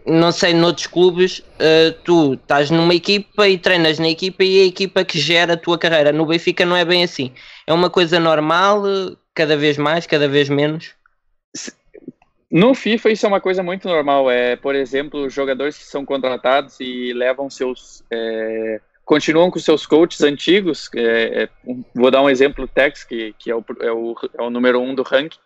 não 0.06 0.32
sei, 0.32 0.54
noutros 0.54 0.88
clubes, 0.88 1.40
uh, 1.40 1.94
tu 2.04 2.34
estás 2.34 2.70
numa 2.70 2.94
equipa 2.94 3.48
e 3.48 3.58
treinas 3.58 4.00
na 4.00 4.10
equipa 4.10 4.44
e 4.44 4.60
é 4.60 4.64
a 4.64 4.66
equipa 4.66 5.06
que 5.06 5.20
gera 5.20 5.54
a 5.54 5.58
tua 5.58 5.78
carreira. 5.78 6.12
No 6.12 6.26
Benfica 6.26 6.66
não 6.66 6.76
é 6.76 6.84
bem 6.84 7.04
assim. 7.04 7.32
É 7.66 7.74
uma 7.74 7.90
coisa 7.90 8.20
normal, 8.20 8.84
cada 9.34 9.56
vez 9.56 9.78
mais, 9.78 10.06
cada 10.06 10.28
vez 10.28 10.50
menos. 10.50 10.97
No 12.50 12.74
FIFA 12.74 13.12
isso 13.12 13.26
é 13.26 13.30
uma 13.30 13.42
coisa 13.42 13.62
muito 13.62 13.88
normal. 13.88 14.32
É, 14.32 14.56
por 14.56 14.74
exemplo, 14.74 15.30
jogadores 15.30 15.78
que 15.78 15.84
são 15.84 16.06
contratados 16.06 16.80
e 16.80 17.12
levam 17.14 17.50
seus. 17.50 18.04
É, 18.12 18.80
continuam 19.04 19.52
com 19.52 19.60
seus 19.60 19.86
coaches 19.86 20.22
antigos. 20.22 20.90
É, 20.96 21.44
é 21.44 21.50
vou 21.94 22.10
dar 22.10 22.22
um 22.22 22.30
exemplo, 22.30 22.68
Tex, 22.68 23.04
que, 23.04 23.34
que 23.38 23.52
é, 23.52 23.56
o, 23.56 23.64
é, 23.82 23.92
o, 23.92 24.16
é 24.38 24.42
o 24.42 24.50
número 24.50 24.80
um 24.80 24.96
do 24.96 25.04
ranking. 25.04 25.40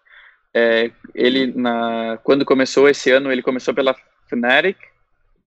É, 0.53 0.91
ele, 1.15 1.47
na, 1.47 2.19
quando 2.23 2.45
começou 2.45 2.87
esse 2.87 3.09
ano, 3.09 3.31
ele 3.31 3.41
começou 3.41 3.73
pela 3.73 3.95
Fnatic, 4.27 4.77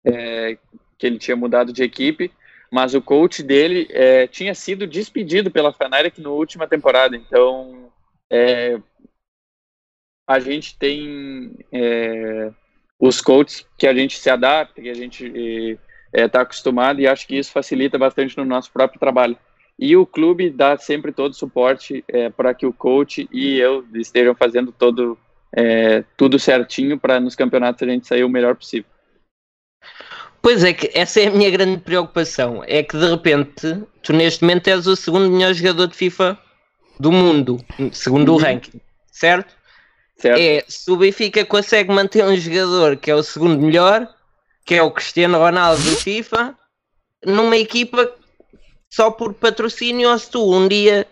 é, 0.05 0.57
que 0.97 1.05
ele 1.05 1.19
tinha 1.19 1.35
mudado 1.35 1.71
de 1.73 1.83
equipe, 1.83 2.31
mas 2.71 2.95
o 2.95 3.01
coach 3.01 3.43
dele 3.43 3.87
tinha 4.31 4.55
sido 4.55 4.87
despedido 4.87 5.51
pela 5.51 5.73
Fnatic 5.73 6.17
na 6.17 6.29
última 6.29 6.67
temporada. 6.67 7.15
Então, 7.15 7.91
é, 8.29 8.79
a 10.27 10.39
gente 10.39 10.77
tem 10.77 11.53
é, 11.71 12.51
os 12.99 13.21
coaches 13.21 13.65
que 13.77 13.87
a 13.87 13.93
gente 13.93 14.17
se 14.17 14.29
adapta, 14.29 14.81
que 14.81 14.89
a 14.89 14.93
gente 14.93 15.25
está 15.25 15.81
é, 16.13 16.27
tá 16.27 16.41
acostumado 16.41 16.99
e 16.99 17.07
acho 17.07 17.27
que 17.27 17.37
isso 17.37 17.51
facilita 17.51 17.97
bastante 17.97 18.37
no 18.37 18.45
nosso 18.45 18.71
próprio 18.71 18.99
trabalho. 18.99 19.37
E 19.77 19.95
o 19.97 20.05
clube 20.05 20.49
dá 20.49 20.77
sempre 20.77 21.11
todo 21.11 21.33
o 21.33 21.35
suporte 21.35 22.03
é, 22.07 22.29
para 22.29 22.53
que 22.53 22.65
o 22.65 22.73
coach 22.73 23.27
e 23.31 23.59
eu 23.59 23.85
estejam 23.93 24.33
fazendo 24.33 24.71
todo 24.71 25.17
é, 25.51 26.03
tudo 26.17 26.39
certinho 26.39 26.99
para 26.99 27.19
nos 27.19 27.35
campeonatos 27.35 27.83
a 27.83 27.91
gente 27.91 28.07
sair 28.07 28.23
o 28.23 28.29
melhor 28.29 28.55
possível. 28.55 28.89
Pois 30.41 30.63
é, 30.63 30.73
que 30.73 30.91
essa 30.93 31.19
é 31.19 31.27
a 31.27 31.31
minha 31.31 31.49
grande 31.49 31.81
preocupação. 31.81 32.63
É 32.65 32.83
que 32.83 32.97
de 32.97 33.09
repente 33.09 33.83
tu 34.01 34.13
neste 34.13 34.43
momento 34.43 34.67
és 34.67 34.87
o 34.87 34.95
segundo 34.95 35.29
melhor 35.29 35.53
jogador 35.53 35.87
de 35.87 35.95
FIFA 35.95 36.39
do 36.99 37.11
mundo, 37.11 37.57
segundo 37.91 38.29
uhum. 38.29 38.35
o 38.35 38.39
ranking, 38.39 38.79
certo? 39.11 39.55
Certo. 40.17 40.39
É, 40.39 40.63
se 40.67 40.89
o 40.89 40.97
Benfica 40.97 41.43
consegue 41.45 41.91
manter 41.91 42.23
um 42.23 42.35
jogador 42.35 42.97
que 42.97 43.11
é 43.11 43.15
o 43.15 43.23
segundo 43.23 43.61
melhor, 43.61 44.07
que 44.65 44.75
é 44.75 44.81
o 44.81 44.91
Cristiano 44.91 45.37
Ronaldo 45.37 45.81
do 45.83 45.95
FIFA, 45.95 46.55
numa 47.25 47.57
equipa 47.57 48.11
só 48.91 49.11
por 49.11 49.33
patrocínio, 49.33 50.09
ou 50.09 50.17
se 50.17 50.29
tu 50.31 50.55
um 50.55 50.67
dia 50.67 51.05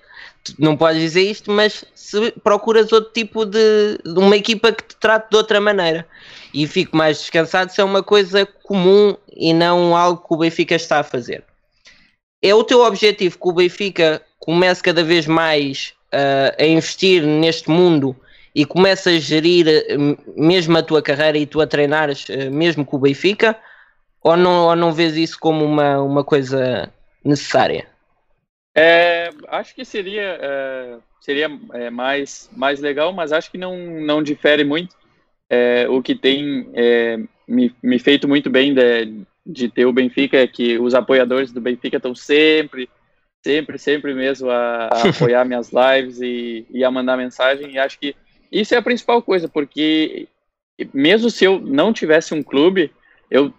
não 0.60 0.76
podes 0.76 1.02
dizer 1.02 1.22
isto, 1.22 1.52
mas 1.52 1.86
se 1.96 2.32
procuras 2.44 2.92
outro 2.92 3.12
tipo 3.14 3.46
de, 3.46 3.98
de, 4.04 4.20
uma 4.20 4.36
equipa 4.36 4.72
que 4.72 4.84
te 4.84 4.96
trate 4.98 5.30
de 5.30 5.38
outra 5.38 5.62
maneira 5.62 6.06
e 6.54 6.68
fico 6.68 6.98
mais 6.98 7.18
descansado 7.20 7.72
se 7.72 7.80
é 7.80 7.84
uma 7.84 8.04
coisa 8.04 8.46
comum 8.46 9.16
e 9.32 9.54
não 9.54 9.96
algo 9.96 10.26
que 10.26 10.34
o 10.34 10.38
Benfica 10.38 10.76
está 10.76 11.00
a 11.00 11.04
fazer. 11.04 11.44
É 12.42 12.54
o 12.54 12.64
teu 12.64 12.82
objetivo 12.82 13.40
que 13.40 13.48
o 13.48 13.54
Benfica 13.54 14.22
comece 14.38 14.84
cada 14.84 15.04
vez 15.04 15.26
mais 15.26 15.94
uh, 16.14 16.62
a 16.62 16.66
investir 16.66 17.24
neste 17.24 17.70
mundo 17.70 18.16
e 18.56 18.66
começas 18.66 19.16
a 19.16 19.20
gerir 19.20 19.68
eh, 19.68 19.98
mesmo 20.36 20.78
a 20.78 20.84
tua 20.84 21.02
carreira 21.02 21.38
e 21.38 21.46
tu 21.46 21.60
a 21.60 21.68
treinares 21.68 22.30
eh, 22.30 22.50
mesmo 22.50 22.86
com 22.86 22.98
o 22.98 23.00
Benfica 23.00 23.58
ou 24.22 24.38
não, 24.38 24.68
ou 24.68 24.76
não 24.76 24.92
vês 24.92 25.18
isso 25.18 25.38
como 25.40 25.66
uma, 25.66 26.02
uma 26.02 26.24
coisa 26.24 26.92
necessária? 27.24 27.88
É, 28.76 29.30
acho 29.50 29.76
que 29.76 29.86
seria, 29.86 30.38
é, 30.42 30.98
seria 31.20 31.52
é, 31.74 31.90
mais, 31.90 32.50
mais 32.56 32.80
legal, 32.80 33.12
mas 33.12 33.32
acho 33.32 33.52
que 33.52 33.58
não, 33.58 33.78
não 33.78 34.24
difere 34.24 34.64
muito. 34.64 34.96
É, 35.50 35.88
o 35.90 36.02
que 36.02 36.16
tem 36.16 36.70
é, 36.74 37.18
me, 37.48 37.76
me 37.84 38.00
feito 38.00 38.28
muito 38.28 38.50
bem 38.50 38.74
de, 38.74 39.26
de 39.46 39.70
ter 39.70 39.86
o 39.86 39.94
Benfica 39.94 40.38
é 40.38 40.48
que 40.48 40.80
os 40.80 40.96
apoiadores 40.96 41.52
do 41.52 41.62
Benfica 41.62 41.98
estão 41.98 42.16
sempre, 42.16 42.90
sempre, 43.44 43.78
sempre 43.78 44.14
mesmo 44.14 44.50
a, 44.50 44.88
a 44.88 45.10
apoiar 45.10 45.46
minhas 45.46 45.72
lives 45.72 46.20
e, 46.22 46.66
e 46.72 46.84
a 46.84 46.90
mandar 46.90 47.18
mensagem. 47.18 47.74
E 47.74 47.78
acho 47.78 48.00
que 48.00 48.16
isso 48.62 48.74
é 48.74 48.78
a 48.78 48.82
principal 48.82 49.22
coisa, 49.22 49.50
porque 49.50 50.28
mesmo 50.94 51.30
se 51.30 51.46
eu 51.46 51.60
não 51.60 51.92
tivesse 51.92 52.34
um 52.34 52.44
clube, 52.44 52.92
eu 53.30 53.54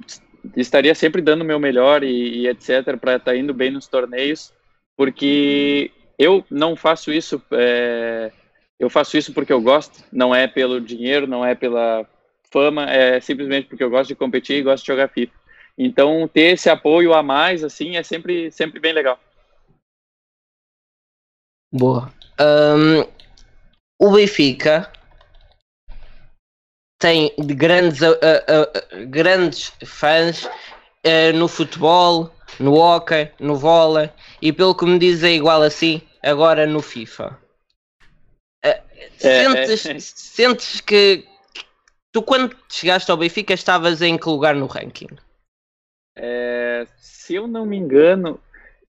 estaria 0.57 0.94
sempre 0.94 1.20
dando 1.20 1.42
o 1.42 1.44
meu 1.44 1.59
melhor 1.59 2.02
e, 2.02 2.42
e 2.42 2.48
etc. 2.48 2.96
para 2.98 3.16
estar 3.16 3.33
tá 3.33 3.37
indo 3.37 3.52
bem 3.52 3.70
nos 3.70 3.87
torneios, 3.87 4.52
porque 4.96 5.90
eu 6.18 6.44
não 6.50 6.76
faço 6.76 7.12
isso 7.12 7.42
é, 7.52 8.30
eu 8.78 8.90
faço 8.90 9.16
isso 9.16 9.33
porque 9.33 9.52
eu 9.52 9.61
gosto, 9.61 10.04
não 10.12 10.35
é 10.35 10.46
pelo 10.46 10.80
dinheiro, 10.80 11.26
não 11.26 11.44
é 11.44 11.54
pela 11.54 12.07
fama, 12.52 12.90
é 12.90 13.20
simplesmente 13.20 13.68
porque 13.68 13.83
eu 13.83 13.90
gosto 13.90 14.09
de 14.09 14.14
competir 14.14 14.59
e 14.59 14.62
gosto 14.62 14.85
de 14.85 14.88
jogar 14.88 15.09
FIFA. 15.09 15.33
Então, 15.76 16.28
ter 16.28 16.52
esse 16.52 16.70
apoio 16.70 17.12
a 17.12 17.22
mais, 17.22 17.64
assim, 17.64 17.96
é 17.96 18.02
sempre, 18.02 18.50
sempre 18.52 18.78
bem 18.78 18.92
legal. 18.92 19.18
Boa. 21.72 22.12
Um, 22.40 23.23
o 24.04 24.12
Benfica 24.12 24.92
tem 26.98 27.34
grandes, 27.38 28.02
uh, 28.02 28.12
uh, 28.12 29.06
grandes 29.08 29.72
fãs 29.86 30.44
uh, 30.44 31.32
no 31.34 31.48
futebol, 31.48 32.30
no 32.60 32.74
hockey, 32.74 33.30
no 33.40 33.56
vôlei 33.56 34.10
e 34.42 34.52
pelo 34.52 34.74
que 34.74 34.84
me 34.84 34.98
diz 34.98 35.22
é 35.22 35.30
igual 35.30 35.62
assim 35.62 36.02
agora 36.22 36.66
no 36.66 36.82
FIFA. 36.82 37.38
É, 38.62 38.82
sentes, 39.16 39.86
é. 39.86 39.98
sentes 39.98 40.80
que 40.82 41.26
tu 42.12 42.22
quando 42.22 42.54
chegaste 42.68 43.10
ao 43.10 43.16
Benfica 43.16 43.54
estavas 43.54 44.02
em 44.02 44.18
que 44.18 44.28
lugar 44.28 44.54
no 44.54 44.66
ranking? 44.66 45.08
É, 46.14 46.86
se 46.98 47.34
eu 47.34 47.46
não 47.46 47.64
me 47.64 47.78
engano. 47.78 48.38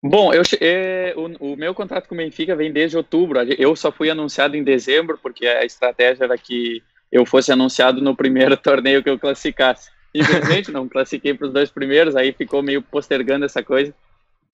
Bom, 0.04 0.34
eu, 0.34 0.42
é, 0.60 1.14
o, 1.16 1.54
o, 1.54 1.56
meu 1.56 1.76
contrato 1.76 2.08
com 2.08 2.16
o 2.16 2.18
Benfica 2.18 2.56
vem 2.56 2.72
desde 2.72 2.98
outubro. 2.98 3.40
Eu 3.58 3.76
só 3.76 3.92
fui 3.92 4.10
anunciado 4.10 4.58
em 4.58 4.64
dezembro, 4.64 5.20
porque 5.22 5.46
a 5.46 5.64
estratégia 5.64 6.24
era 6.24 6.38
que 6.38 6.82
eu 7.12 7.26
fosse 7.26 7.52
anunciado 7.52 8.02
no 8.02 8.16
primeiro 8.16 8.58
torneio 8.58 9.04
que 9.04 9.10
eu 9.10 9.20
classificasse. 9.20 9.92
Infelizmente, 10.14 10.72
não 10.72 10.90
classifiquei 10.90 11.34
para 11.34 11.48
os 11.48 11.54
dois 11.54 11.70
primeiros, 11.70 12.16
aí 12.16 12.34
ficou 12.34 12.64
meio 12.64 12.82
postergando 12.82 13.46
essa 13.46 13.62
coisa. 13.62 13.94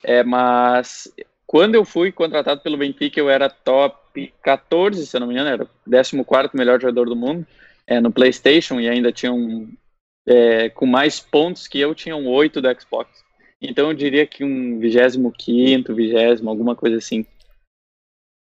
É, 0.04 0.22
mas 0.22 1.12
quando 1.46 1.76
eu 1.76 1.86
fui 1.86 2.12
contratado 2.12 2.62
pelo 2.62 2.78
Benfica, 2.78 3.20
eu 3.20 3.30
era 3.30 3.50
top 3.50 4.34
14, 4.44 5.06
se 5.08 5.16
eu 5.16 5.22
não 5.22 5.28
me 5.28 5.34
engano, 5.34 5.50
era 5.50 5.64
o 5.64 6.26
14 6.26 6.50
melhor 6.56 6.80
jogador 6.80 7.06
do 7.06 7.16
mundo 7.16 7.48
é, 7.88 8.02
no 8.02 8.12
PlayStation 8.12 8.80
e 8.82 8.90
ainda 8.90 9.14
tinha 9.14 9.32
um, 9.32 9.72
é, 10.28 10.70
com 10.70 10.86
mais 10.86 11.22
pontos 11.22 11.68
que 11.68 11.80
eu, 11.80 11.96
tinham 11.96 12.28
oito 12.28 12.62
do 12.62 12.68
Xbox. 12.80 13.27
Então 13.62 13.90
eu 13.90 13.94
diria 13.94 14.26
que 14.26 14.44
um 14.44 14.80
25, 14.80 15.94
20, 15.94 16.48
alguma 16.48 16.76
coisa 16.76 16.98
assim. 16.98 17.26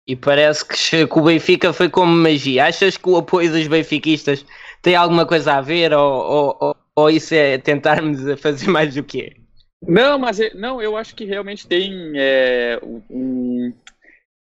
E 0.08 0.15
parece 0.15 0.67
que, 0.67 1.08
que 1.08 1.19
o 1.19 1.23
Benfica 1.23 1.73
foi 1.73 1.89
como 1.89 2.12
magia. 2.12 2.65
Achas 2.65 2.95
que 2.97 3.10
o 3.10 3.17
apoio 3.17 3.51
dos 3.51 3.67
benfiquistas 3.67 4.45
tem 4.82 4.95
alguma 4.95 5.25
coisa 5.25 5.54
a 5.54 5.62
ver 5.62 5.93
ou, 5.93 6.56
ou, 6.60 6.75
ou 6.95 7.10
isso 7.10 7.34
é 7.34 7.58
tentarmos 7.58 8.21
fazer 8.39 8.69
mais 8.69 8.93
do 8.93 9.04
que 9.04 9.36
Não, 9.82 10.19
mas 10.19 10.38
não, 10.54 10.80
eu 10.82 10.95
acho 10.95 11.15
que 11.15 11.25
realmente 11.25 11.67
tem 11.67 12.12
é, 12.15 12.80
um, 13.10 13.73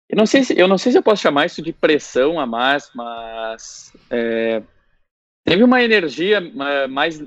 eu 0.09 0.17
não 0.17 0.27
sei 0.27 0.45
se 0.45 0.59
eu 0.59 0.69
não 0.69 0.77
sei 0.77 0.93
se 0.93 0.99
eu 0.99 1.03
posso 1.03 1.23
chamar 1.23 1.47
isso 1.47 1.63
de 1.63 1.73
pressão 1.73 2.39
a 2.39 2.47
mais, 2.47 2.91
mas 2.95 3.93
é, 4.11 4.63
teve 5.45 5.65
uma 5.65 5.83
energia 5.83 6.41
mais 6.89 7.23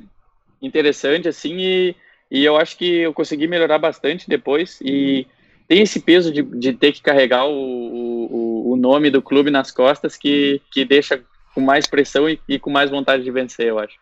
interessante, 0.61 1.27
assim, 1.27 1.57
e, 1.57 1.95
e 2.29 2.43
eu 2.43 2.57
acho 2.57 2.77
que 2.77 2.85
eu 2.85 3.13
consegui 3.13 3.47
melhorar 3.47 3.77
bastante 3.77 4.27
depois, 4.27 4.79
e 4.81 5.27
tem 5.67 5.81
esse 5.81 5.99
peso 5.99 6.31
de, 6.31 6.41
de 6.41 6.73
ter 6.73 6.91
que 6.91 7.01
carregar 7.01 7.45
o, 7.45 7.51
o, 7.51 8.71
o 8.71 8.75
nome 8.75 9.09
do 9.09 9.21
clube 9.21 9.51
nas 9.51 9.71
costas 9.71 10.17
que, 10.17 10.61
que 10.71 10.85
deixa 10.85 11.21
com 11.53 11.61
mais 11.61 11.87
pressão 11.87 12.29
e, 12.29 12.39
e 12.47 12.59
com 12.59 12.69
mais 12.69 12.89
vontade 12.89 13.23
de 13.23 13.31
vencer, 13.31 13.67
eu 13.67 13.79
acho 13.79 13.97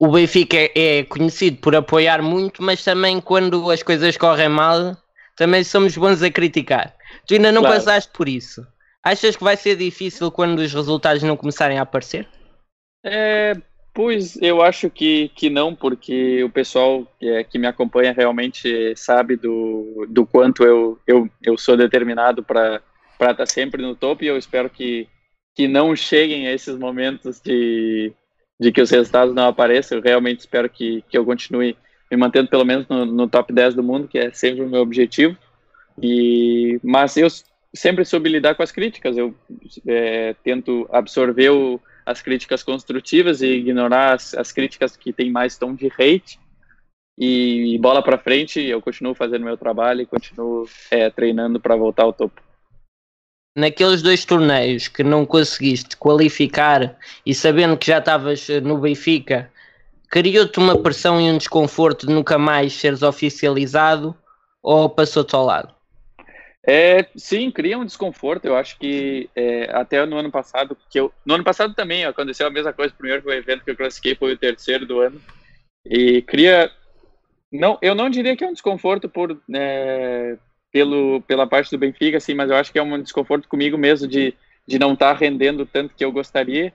o 0.00 0.08
Benfica 0.08 0.56
é 0.74 1.04
conhecido 1.04 1.58
por 1.58 1.76
apoiar 1.76 2.22
muito, 2.22 2.62
mas 2.62 2.82
também 2.82 3.20
quando 3.20 3.70
as 3.70 3.82
coisas 3.82 4.16
correm 4.16 4.48
mal, 4.48 4.96
também 5.36 5.62
somos 5.62 5.94
bons 5.94 6.22
a 6.22 6.30
criticar. 6.30 6.96
Tu 7.26 7.34
ainda 7.34 7.52
não 7.52 7.60
claro. 7.60 7.76
passaste 7.76 8.10
por 8.10 8.26
isso. 8.26 8.66
Achas 9.04 9.36
que 9.36 9.44
vai 9.44 9.58
ser 9.58 9.76
difícil 9.76 10.30
quando 10.30 10.60
os 10.60 10.72
resultados 10.72 11.22
não 11.22 11.36
começarem 11.36 11.78
a 11.78 11.82
aparecer? 11.82 12.26
É, 13.04 13.54
pois 13.92 14.40
eu 14.40 14.62
acho 14.62 14.88
que, 14.88 15.28
que 15.34 15.50
não, 15.50 15.74
porque 15.74 16.42
o 16.44 16.50
pessoal 16.50 17.06
que, 17.18 17.28
é, 17.28 17.44
que 17.44 17.58
me 17.58 17.66
acompanha 17.66 18.12
realmente 18.12 18.94
sabe 18.96 19.36
do, 19.36 20.06
do 20.08 20.26
quanto 20.26 20.64
eu, 20.64 20.98
eu, 21.06 21.28
eu 21.42 21.58
sou 21.58 21.76
determinado 21.76 22.42
para 22.42 22.82
estar 23.12 23.34
tá 23.34 23.46
sempre 23.46 23.82
no 23.82 23.94
topo 23.94 24.24
e 24.24 24.28
eu 24.28 24.36
espero 24.36 24.70
que, 24.70 25.08
que 25.54 25.66
não 25.66 25.94
cheguem 25.94 26.46
a 26.46 26.52
esses 26.52 26.76
momentos 26.76 27.40
de, 27.40 28.12
de 28.58 28.72
que 28.72 28.80
os 28.80 28.90
resultados 28.90 29.34
não 29.34 29.48
apareçam. 29.48 29.98
Eu 29.98 30.04
realmente 30.04 30.40
espero 30.40 30.68
que, 30.68 31.02
que 31.08 31.18
eu 31.18 31.24
continue 31.24 31.76
me 32.10 32.16
mantendo 32.16 32.48
pelo 32.48 32.64
menos 32.64 32.88
no, 32.88 33.04
no 33.04 33.28
top 33.28 33.52
10 33.52 33.74
do 33.74 33.82
mundo, 33.82 34.08
que 34.08 34.18
é 34.18 34.32
sempre 34.32 34.62
o 34.62 34.68
meu 34.68 34.80
objetivo. 34.80 35.36
E, 36.02 36.80
mas 36.82 37.16
eu 37.16 37.28
sempre 37.74 38.04
soube 38.04 38.28
lidar 38.28 38.54
com 38.54 38.62
as 38.62 38.72
críticas, 38.72 39.16
eu 39.16 39.34
é, 39.86 40.34
tento 40.42 40.88
absorver 40.92 41.50
o, 41.50 41.80
as 42.10 42.20
críticas 42.20 42.62
construtivas 42.62 43.40
e 43.40 43.46
ignorar 43.46 44.14
as, 44.14 44.34
as 44.34 44.50
críticas 44.50 44.96
que 44.96 45.12
têm 45.12 45.30
mais 45.30 45.56
tom 45.56 45.74
de 45.74 45.86
hate. 45.86 46.40
E, 47.18 47.74
e 47.74 47.78
bola 47.78 48.02
para 48.02 48.18
frente, 48.18 48.60
eu 48.60 48.80
continuo 48.80 49.14
fazendo 49.14 49.44
meu 49.44 49.56
trabalho 49.56 50.00
e 50.00 50.06
continuo 50.06 50.68
é, 50.90 51.10
treinando 51.10 51.60
para 51.60 51.76
voltar 51.76 52.04
ao 52.04 52.12
topo. 52.12 52.40
Naqueles 53.56 54.00
dois 54.00 54.24
torneios 54.24 54.88
que 54.88 55.02
não 55.02 55.26
conseguiste 55.26 55.96
qualificar 55.96 56.96
e 57.26 57.34
sabendo 57.34 57.76
que 57.76 57.88
já 57.88 57.98
estavas 57.98 58.48
no 58.62 58.78
Benfica, 58.78 59.50
criou-te 60.08 60.58
uma 60.58 60.80
pressão 60.80 61.20
e 61.20 61.30
um 61.30 61.36
desconforto 61.36 62.06
de 62.06 62.12
nunca 62.12 62.38
mais 62.38 62.72
seres 62.72 63.02
oficializado 63.02 64.16
ou 64.62 64.88
passou-te 64.88 65.34
ao 65.34 65.44
lado? 65.44 65.79
É, 66.66 67.06
sim, 67.16 67.50
cria 67.50 67.78
um 67.78 67.84
desconforto. 67.84 68.44
Eu 68.44 68.56
acho 68.56 68.78
que 68.78 69.30
é, 69.34 69.70
até 69.72 70.04
no 70.04 70.16
ano 70.16 70.30
passado, 70.30 70.76
que 70.90 71.00
eu, 71.00 71.12
no 71.24 71.34
ano 71.34 71.44
passado 71.44 71.74
também 71.74 72.04
aconteceu 72.04 72.46
a 72.46 72.50
mesma 72.50 72.72
coisa. 72.72 72.92
O 72.92 72.96
primeiro 72.96 73.30
evento 73.32 73.64
que 73.64 73.70
eu 73.70 73.76
classifiquei 73.76 74.14
foi 74.14 74.34
o 74.34 74.38
terceiro 74.38 74.86
do 74.86 75.00
ano 75.00 75.20
e 75.84 76.22
cria, 76.22 76.70
não, 77.50 77.78
eu 77.80 77.94
não 77.94 78.10
diria 78.10 78.36
que 78.36 78.44
é 78.44 78.46
um 78.46 78.52
desconforto 78.52 79.08
por 79.08 79.40
é, 79.54 80.36
pelo 80.72 81.22
pela 81.22 81.46
parte 81.46 81.70
do 81.70 81.78
Benfica, 81.78 82.18
assim, 82.18 82.34
mas 82.34 82.50
eu 82.50 82.56
acho 82.56 82.72
que 82.72 82.78
é 82.78 82.82
um 82.82 83.02
desconforto 83.02 83.48
comigo 83.48 83.78
mesmo 83.78 84.06
de 84.06 84.34
de 84.66 84.78
não 84.78 84.92
estar 84.92 85.14
tá 85.14 85.18
rendendo 85.18 85.66
tanto 85.66 85.94
que 85.94 86.04
eu 86.04 86.12
gostaria. 86.12 86.72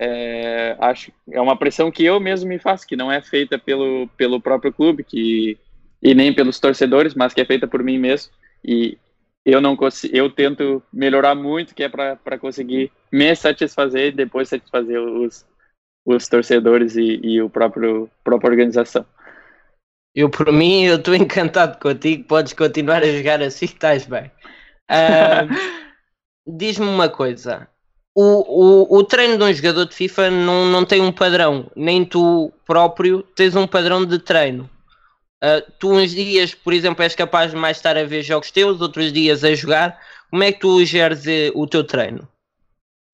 É, 0.00 0.76
acho 0.80 1.12
é 1.30 1.40
uma 1.40 1.56
pressão 1.56 1.90
que 1.90 2.04
eu 2.04 2.20
mesmo 2.20 2.48
me 2.48 2.58
faço, 2.58 2.86
que 2.86 2.96
não 2.96 3.10
é 3.10 3.22
feita 3.22 3.58
pelo 3.58 4.08
pelo 4.16 4.40
próprio 4.40 4.72
clube, 4.72 5.04
que 5.04 5.56
e 6.02 6.14
nem 6.14 6.32
pelos 6.34 6.60
torcedores, 6.60 7.14
mas 7.14 7.32
que 7.34 7.40
é 7.40 7.44
feita 7.44 7.66
por 7.66 7.82
mim 7.82 7.98
mesmo 7.98 8.32
e 8.64 8.98
eu 9.44 9.60
não 9.60 9.76
consigo, 9.76 10.14
eu 10.14 10.30
tento 10.30 10.82
melhorar 10.92 11.34
muito, 11.34 11.74
que 11.74 11.82
é 11.82 11.88
para 11.88 12.38
conseguir 12.38 12.92
me 13.10 13.34
satisfazer 13.34 14.08
e 14.08 14.12
depois 14.12 14.48
satisfazer 14.48 15.00
os, 15.00 15.46
os 16.04 16.28
torcedores 16.28 16.96
e, 16.96 17.20
e 17.22 17.42
o 17.42 17.48
próprio 17.48 18.10
própria 18.22 18.50
organização. 18.50 19.06
Eu, 20.14 20.28
por 20.28 20.52
mim, 20.52 20.84
eu 20.84 20.96
estou 20.96 21.14
encantado 21.14 21.78
contigo. 21.78 22.24
Podes 22.24 22.52
continuar 22.52 23.02
a 23.02 23.06
jogar 23.06 23.40
assim, 23.42 23.66
estás 23.66 24.06
bem. 24.06 24.30
Uh, 24.90 25.88
Diz-me 26.56 26.86
uma 26.86 27.08
coisa: 27.08 27.68
o, 28.14 28.86
o, 28.92 28.98
o 28.98 29.04
treino 29.04 29.38
de 29.38 29.44
um 29.44 29.52
jogador 29.52 29.86
de 29.86 29.94
FIFA 29.94 30.30
não, 30.30 30.66
não 30.66 30.84
tem 30.84 31.00
um 31.00 31.12
padrão, 31.12 31.70
nem 31.76 32.04
tu 32.04 32.52
próprio 32.66 33.22
tens 33.22 33.54
um 33.54 33.66
padrão 33.66 34.04
de 34.04 34.18
treino. 34.18 34.68
Uh, 35.42 35.62
tu 35.78 35.92
uns 35.92 36.10
dias, 36.10 36.54
por 36.54 36.72
exemplo, 36.72 37.02
és 37.02 37.14
capaz 37.14 37.52
de 37.52 37.56
mais 37.56 37.76
estar 37.76 37.96
a 37.96 38.04
ver 38.04 38.22
jogos 38.22 38.50
teus, 38.50 38.80
outros 38.80 39.12
dias 39.12 39.44
a 39.44 39.54
jogar. 39.54 40.00
Como 40.30 40.42
é 40.42 40.52
que 40.52 40.60
tu 40.60 40.84
geres 40.84 41.26
eh, 41.26 41.50
o 41.54 41.66
teu 41.66 41.84
treino? 41.84 42.28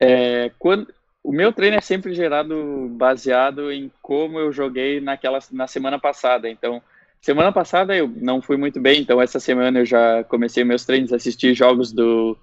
É, 0.00 0.50
quando, 0.58 0.92
o 1.22 1.32
meu 1.32 1.52
treino 1.52 1.76
é 1.76 1.80
sempre 1.80 2.14
gerado 2.14 2.88
baseado 2.90 3.70
em 3.70 3.90
como 4.02 4.38
eu 4.38 4.52
joguei 4.52 5.00
naquela, 5.00 5.38
na 5.52 5.66
semana 5.66 5.98
passada. 5.98 6.48
Então, 6.48 6.82
semana 7.20 7.52
passada 7.52 7.96
eu 7.96 8.08
não 8.08 8.42
fui 8.42 8.56
muito 8.56 8.80
bem, 8.80 9.00
então 9.00 9.20
essa 9.20 9.40
semana 9.40 9.80
eu 9.80 9.86
já 9.86 10.24
comecei 10.24 10.64
meus 10.64 10.84
treinos, 10.84 11.12
assisti 11.12 11.54
jogos 11.54 11.92
do, 11.92 12.36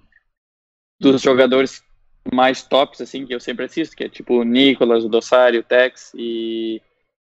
dos 1.00 1.22
jogadores 1.22 1.84
mais 2.32 2.62
tops, 2.62 3.00
assim, 3.00 3.26
que 3.26 3.34
eu 3.34 3.40
sempre 3.40 3.64
assisto, 3.64 3.96
que 3.96 4.04
é 4.04 4.08
tipo 4.08 4.40
o 4.40 4.44
Nicolas, 4.44 5.04
o 5.04 5.08
Dossário, 5.08 5.60
o 5.60 5.64
Tex, 5.64 6.12
e, 6.16 6.80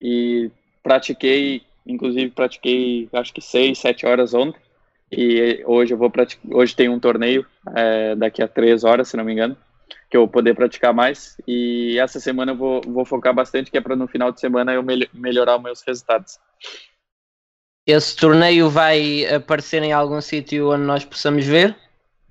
e 0.02 0.50
pratiquei 0.82 1.64
Inclusive 1.86 2.32
pratiquei 2.32 3.08
acho 3.14 3.34
que 3.34 3.42
seis, 3.42 3.80
sete 3.80 4.06
horas 4.06 4.34
ontem. 4.34 4.60
E 5.12 5.64
hoje 5.66 5.94
eu 5.94 5.98
vou 5.98 6.10
praticar. 6.10 6.56
Hoje 6.56 6.76
tem 6.76 6.90
um 6.90 7.00
torneio 7.00 7.46
é, 7.76 8.16
daqui 8.16 8.42
a 8.42 8.48
três 8.48 8.84
horas, 8.84 9.08
se 9.08 9.18
não 9.18 9.24
me 9.24 9.34
engano, 9.34 9.56
que 10.10 10.18
eu 10.18 10.22
vou 10.22 10.28
poder 10.28 10.56
praticar 10.56 10.94
mais. 10.94 11.38
E 11.48 11.98
essa 12.00 12.20
semana 12.20 12.54
eu 12.54 12.56
vou, 12.58 12.82
vou 12.82 13.06
focar 13.06 13.34
bastante, 13.34 13.70
que 13.70 13.78
é 13.78 13.82
para 13.82 13.96
no 13.96 14.08
final 14.08 14.32
de 14.32 14.40
semana 14.40 14.74
eu 14.74 14.82
mel 14.82 15.00
melhorar 15.14 15.58
os 15.58 15.64
meus 15.64 15.82
resultados. 15.84 16.40
Esse 17.88 18.16
torneio 18.16 18.68
vai 18.68 19.26
aparecer 19.28 19.84
em 19.84 19.94
algum 19.94 20.20
sítio 20.20 20.72
onde 20.72 20.84
nós 20.84 21.06
possamos 21.06 21.46
ver? 21.46 21.78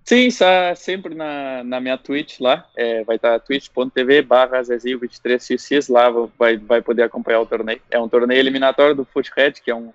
Sim, 0.05 0.27
está 0.27 0.75
sempre 0.75 1.15
na, 1.15 1.65
na 1.65 1.81
minha 1.81 1.97
Twitch 1.97 2.39
lá. 2.39 2.69
É, 2.77 3.03
vai 3.05 3.17
estar 3.17 3.41
twitch.tv 3.41 4.21
barra 4.23 4.61
23xx 4.61 5.91
lá 5.91 6.11
vai, 6.39 6.59
vai 6.59 6.83
poder 6.83 7.05
acompanhar 7.05 7.41
o 7.41 7.47
torneio. 7.47 7.81
É 7.91 7.99
um 7.99 8.09
torneio 8.09 8.39
eliminatório 8.39 8.95
do 8.95 9.07
Foothead, 9.07 9.63
que 9.63 9.71
é 9.71 9.75
um, 9.75 9.93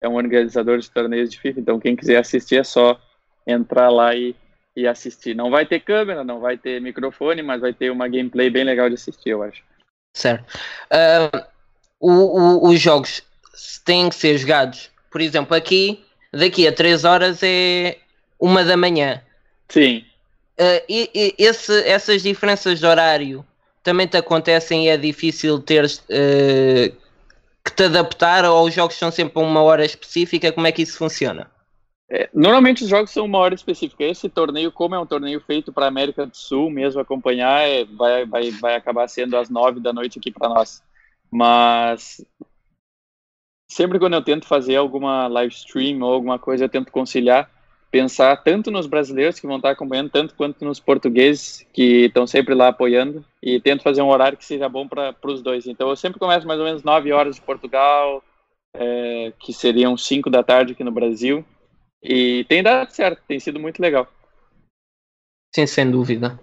é 0.00 0.08
um 0.08 0.14
organizador 0.14 0.78
de 0.78 0.88
torneios 0.88 1.28
de 1.28 1.40
FIFA. 1.40 1.58
Então, 1.58 1.80
quem 1.80 1.96
quiser 1.96 2.18
assistir 2.18 2.60
é 2.60 2.64
só 2.64 3.00
entrar 3.44 3.90
lá 3.90 4.14
e, 4.14 4.36
e 4.76 4.86
assistir. 4.86 5.34
Não 5.34 5.50
vai 5.50 5.66
ter 5.66 5.80
câmera, 5.80 6.22
não 6.22 6.38
vai 6.38 6.56
ter 6.56 6.80
microfone, 6.80 7.42
mas 7.42 7.60
vai 7.60 7.72
ter 7.72 7.90
uma 7.90 8.06
gameplay 8.06 8.48
bem 8.50 8.62
legal 8.62 8.88
de 8.88 8.94
assistir, 8.94 9.30
eu 9.30 9.42
acho. 9.42 9.64
Certo. 10.14 10.54
Uh, 10.92 11.46
o, 11.98 12.12
o, 12.12 12.68
os 12.68 12.80
jogos 12.80 13.24
têm 13.84 14.08
que 14.08 14.14
ser 14.14 14.38
jogados, 14.38 14.88
por 15.10 15.20
exemplo, 15.20 15.56
aqui, 15.56 16.04
daqui 16.32 16.66
a 16.68 16.72
3 16.72 17.04
horas 17.04 17.42
é 17.42 17.98
uma 18.38 18.64
da 18.64 18.76
manhã. 18.76 19.20
Sim. 19.68 20.04
Uh, 20.58 20.82
e, 20.88 21.10
e 21.14 21.34
esse, 21.38 21.72
essas 21.86 22.22
diferenças 22.22 22.80
de 22.80 22.86
horário 22.86 23.44
também 23.82 24.06
te 24.06 24.16
acontecem 24.16 24.86
e 24.86 24.88
é 24.88 24.96
difícil 24.96 25.60
ter 25.60 25.84
uh, 25.84 26.96
que 27.64 27.74
te 27.74 27.84
adaptar 27.84 28.44
ou 28.44 28.66
os 28.66 28.74
jogos 28.74 28.96
são 28.96 29.10
sempre 29.10 29.40
a 29.40 29.44
uma 29.44 29.62
hora 29.62 29.84
específica? 29.84 30.52
Como 30.52 30.66
é 30.66 30.72
que 30.72 30.82
isso 30.82 30.98
funciona? 30.98 31.50
É, 32.10 32.28
normalmente 32.32 32.82
os 32.82 32.88
jogos 32.88 33.10
são 33.10 33.26
uma 33.26 33.38
hora 33.38 33.54
específica. 33.54 34.02
Esse 34.02 34.28
torneio, 34.28 34.72
como 34.72 34.94
é 34.94 34.98
um 34.98 35.06
torneio 35.06 35.40
feito 35.40 35.72
para 35.72 35.84
a 35.84 35.88
América 35.88 36.26
do 36.26 36.36
Sul, 36.36 36.70
mesmo 36.70 37.00
acompanhar, 37.00 37.68
é, 37.68 37.84
vai, 37.84 38.24
vai, 38.24 38.50
vai 38.50 38.74
acabar 38.76 39.06
sendo 39.08 39.36
às 39.36 39.50
nove 39.50 39.78
da 39.78 39.92
noite 39.92 40.18
aqui 40.18 40.30
para 40.30 40.48
nós. 40.48 40.82
Mas 41.30 42.24
sempre 43.70 43.98
quando 43.98 44.14
eu 44.14 44.22
tento 44.22 44.46
fazer 44.46 44.76
alguma 44.76 45.26
live 45.28 45.52
stream 45.54 46.00
ou 46.02 46.14
alguma 46.14 46.38
coisa, 46.38 46.64
eu 46.64 46.68
tento 46.68 46.90
conciliar 46.90 47.50
pensar 47.90 48.36
tanto 48.38 48.70
nos 48.70 48.86
brasileiros 48.86 49.40
que 49.40 49.46
vão 49.46 49.56
estar 49.56 49.70
acompanhando, 49.70 50.10
tanto 50.10 50.34
quanto 50.34 50.64
nos 50.64 50.78
portugueses 50.78 51.66
que 51.72 52.06
estão 52.06 52.26
sempre 52.26 52.54
lá 52.54 52.68
apoiando 52.68 53.24
e 53.42 53.60
tento 53.60 53.82
fazer 53.82 54.02
um 54.02 54.10
horário 54.10 54.36
que 54.36 54.44
seja 54.44 54.68
bom 54.68 54.86
para 54.86 55.14
os 55.24 55.42
dois. 55.42 55.66
Então 55.66 55.88
eu 55.88 55.96
sempre 55.96 56.18
começo 56.18 56.46
mais 56.46 56.60
ou 56.60 56.66
menos 56.66 56.82
9 56.82 57.12
horas 57.12 57.36
de 57.36 57.40
Portugal, 57.40 58.22
é, 58.74 59.32
que 59.38 59.52
seriam 59.52 59.96
5 59.96 60.28
da 60.28 60.42
tarde 60.42 60.72
aqui 60.72 60.84
no 60.84 60.92
Brasil, 60.92 61.44
e 62.02 62.44
tem 62.48 62.62
dado 62.62 62.90
certo, 62.90 63.22
tem 63.26 63.40
sido 63.40 63.58
muito 63.58 63.80
legal. 63.80 64.06
Sim, 65.54 65.66
sem 65.66 65.90
dúvida. 65.90 66.38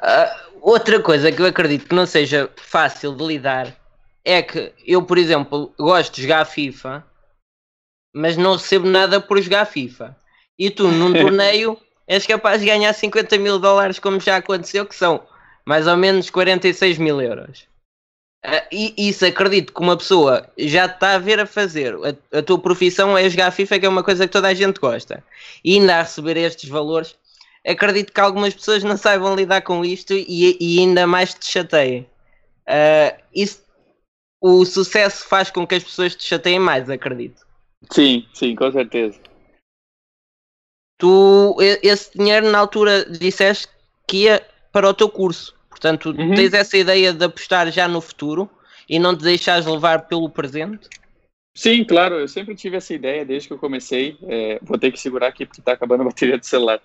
Uh, 0.00 0.60
outra 0.60 1.02
coisa 1.02 1.32
que 1.32 1.42
eu 1.42 1.46
acredito 1.46 1.88
que 1.88 1.94
não 1.94 2.06
seja 2.06 2.48
fácil 2.56 3.16
de 3.16 3.24
lidar 3.24 3.76
é 4.24 4.40
que 4.40 4.72
eu, 4.86 5.04
por 5.04 5.18
exemplo, 5.18 5.74
gosto 5.76 6.14
de 6.14 6.22
jogar 6.22 6.44
FIFA, 6.44 7.04
mas 8.14 8.36
não 8.36 8.52
recebo 8.52 8.88
nada 8.88 9.20
por 9.20 9.40
jogar 9.42 9.64
FIFA 9.64 10.16
e 10.58 10.70
tu 10.70 10.88
num 10.88 11.12
torneio 11.14 11.78
és 12.08 12.26
capaz 12.26 12.60
de 12.60 12.66
ganhar 12.66 12.92
50 12.92 13.36
mil 13.38 13.58
dólares, 13.58 13.98
como 13.98 14.18
já 14.18 14.36
aconteceu, 14.36 14.86
que 14.86 14.94
são 14.94 15.22
mais 15.64 15.86
ou 15.86 15.96
menos 15.96 16.30
46 16.30 16.96
mil 16.96 17.20
euros. 17.20 17.68
Uh, 18.44 18.64
e 18.72 18.94
isso 18.96 19.26
acredito 19.26 19.74
que 19.74 19.80
uma 19.80 19.96
pessoa 19.96 20.48
já 20.56 20.86
está 20.86 21.14
a 21.14 21.18
ver 21.18 21.38
a 21.40 21.46
fazer. 21.46 21.94
A, 21.96 22.38
a, 22.38 22.42
tua 22.42 22.58
profissão 22.58 23.18
é 23.18 23.28
jogar 23.28 23.50
FIFA, 23.50 23.78
que 23.78 23.86
é 23.86 23.88
uma 23.88 24.02
coisa 24.02 24.26
que 24.26 24.32
toda 24.32 24.48
a 24.48 24.54
gente 24.54 24.80
gosta. 24.80 25.22
E 25.62 25.74
ainda 25.74 25.96
a 25.96 26.02
receber 26.02 26.36
estes 26.38 26.70
valores, 26.70 27.14
acredito 27.66 28.12
que 28.12 28.20
algumas 28.20 28.54
pessoas 28.54 28.82
não 28.82 28.96
saibam 28.96 29.34
lidar 29.34 29.60
com 29.62 29.84
isto 29.84 30.14
e, 30.14 30.56
e 30.58 30.78
ainda 30.78 31.06
mais 31.06 31.34
te 31.34 31.46
chateiem. 31.46 32.06
Uh, 32.66 33.20
isso, 33.34 33.62
o 34.40 34.64
sucesso 34.64 35.26
faz 35.26 35.50
com 35.50 35.66
que 35.66 35.74
as 35.74 35.84
pessoas 35.84 36.14
te 36.14 36.24
chateiem 36.24 36.60
mais, 36.60 36.88
acredito. 36.88 37.46
Sim, 37.90 38.24
sim, 38.32 38.54
com 38.54 38.70
certeza 38.72 39.18
tu 40.98 41.56
esse 41.60 42.10
dinheiro 42.16 42.50
na 42.50 42.58
altura 42.58 43.04
disseste 43.04 43.68
que 44.06 44.24
ia 44.24 44.44
para 44.72 44.88
o 44.88 44.94
teu 44.94 45.08
curso. 45.08 45.56
Portanto, 45.70 46.10
uhum. 46.10 46.34
tens 46.34 46.52
essa 46.52 46.76
ideia 46.76 47.12
de 47.12 47.24
apostar 47.24 47.70
já 47.70 47.86
no 47.86 48.00
futuro 48.00 48.50
e 48.88 48.98
não 48.98 49.16
te 49.16 49.22
deixares 49.22 49.64
levar 49.64 50.08
pelo 50.08 50.28
presente? 50.28 50.88
Sim, 51.54 51.84
claro, 51.84 52.16
eu 52.16 52.28
sempre 52.28 52.54
tive 52.54 52.76
essa 52.76 52.92
ideia 52.94 53.24
desde 53.24 53.48
que 53.48 53.54
eu 53.54 53.58
comecei. 53.58 54.16
É, 54.22 54.58
vou 54.62 54.78
ter 54.78 54.90
que 54.90 55.00
segurar 55.00 55.28
aqui 55.28 55.46
porque 55.46 55.60
está 55.60 55.72
acabando 55.72 56.02
a 56.02 56.06
bateria 56.06 56.38
do 56.38 56.44
celular. 56.44 56.80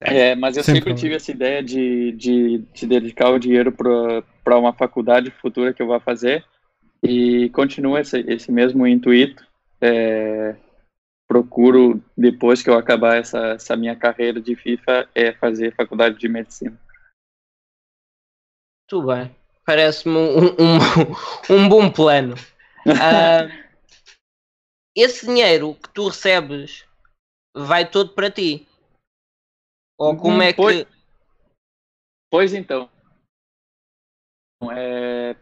É, 0.00 0.34
mas 0.34 0.56
eu 0.56 0.62
sempre, 0.62 0.80
sempre 0.80 0.94
tive 1.00 1.14
essa 1.14 1.30
ideia 1.30 1.62
de, 1.62 2.12
de, 2.12 2.58
de 2.74 2.86
dedicar 2.86 3.30
o 3.30 3.38
dinheiro 3.38 3.72
para 3.72 4.58
uma 4.58 4.72
faculdade 4.72 5.30
futura 5.30 5.72
que 5.72 5.80
eu 5.80 5.86
vou 5.86 5.98
fazer 6.00 6.44
e 7.02 7.48
continua 7.50 8.00
esse, 8.00 8.20
esse 8.20 8.52
mesmo 8.52 8.86
intuito. 8.86 9.46
É, 9.80 10.56
procuro, 11.34 12.00
depois 12.16 12.62
que 12.62 12.70
eu 12.70 12.78
acabar 12.78 13.16
essa, 13.16 13.54
essa 13.54 13.76
minha 13.76 13.96
carreira 13.96 14.40
de 14.40 14.54
FIFA, 14.54 15.10
é 15.12 15.32
fazer 15.32 15.74
faculdade 15.74 16.16
de 16.16 16.28
medicina. 16.28 16.80
Tudo 18.88 19.08
bem. 19.08 19.34
Parece-me 19.66 20.14
um, 20.16 20.46
um, 20.46 21.56
um, 21.56 21.68
bom 21.68 21.90
plano. 21.90 22.36
Uh, 22.86 23.50
esse 24.94 25.26
dinheiro 25.26 25.74
que 25.74 25.88
tu 25.88 26.06
recebes 26.06 26.86
vai 27.52 27.90
todo 27.90 28.14
para 28.14 28.30
ti? 28.30 28.68
Ou 29.98 30.16
como 30.16 30.40
é 30.40 30.52
que. 30.52 30.86
Pois 32.30 32.54
então. 32.54 32.88
É, 34.70 35.34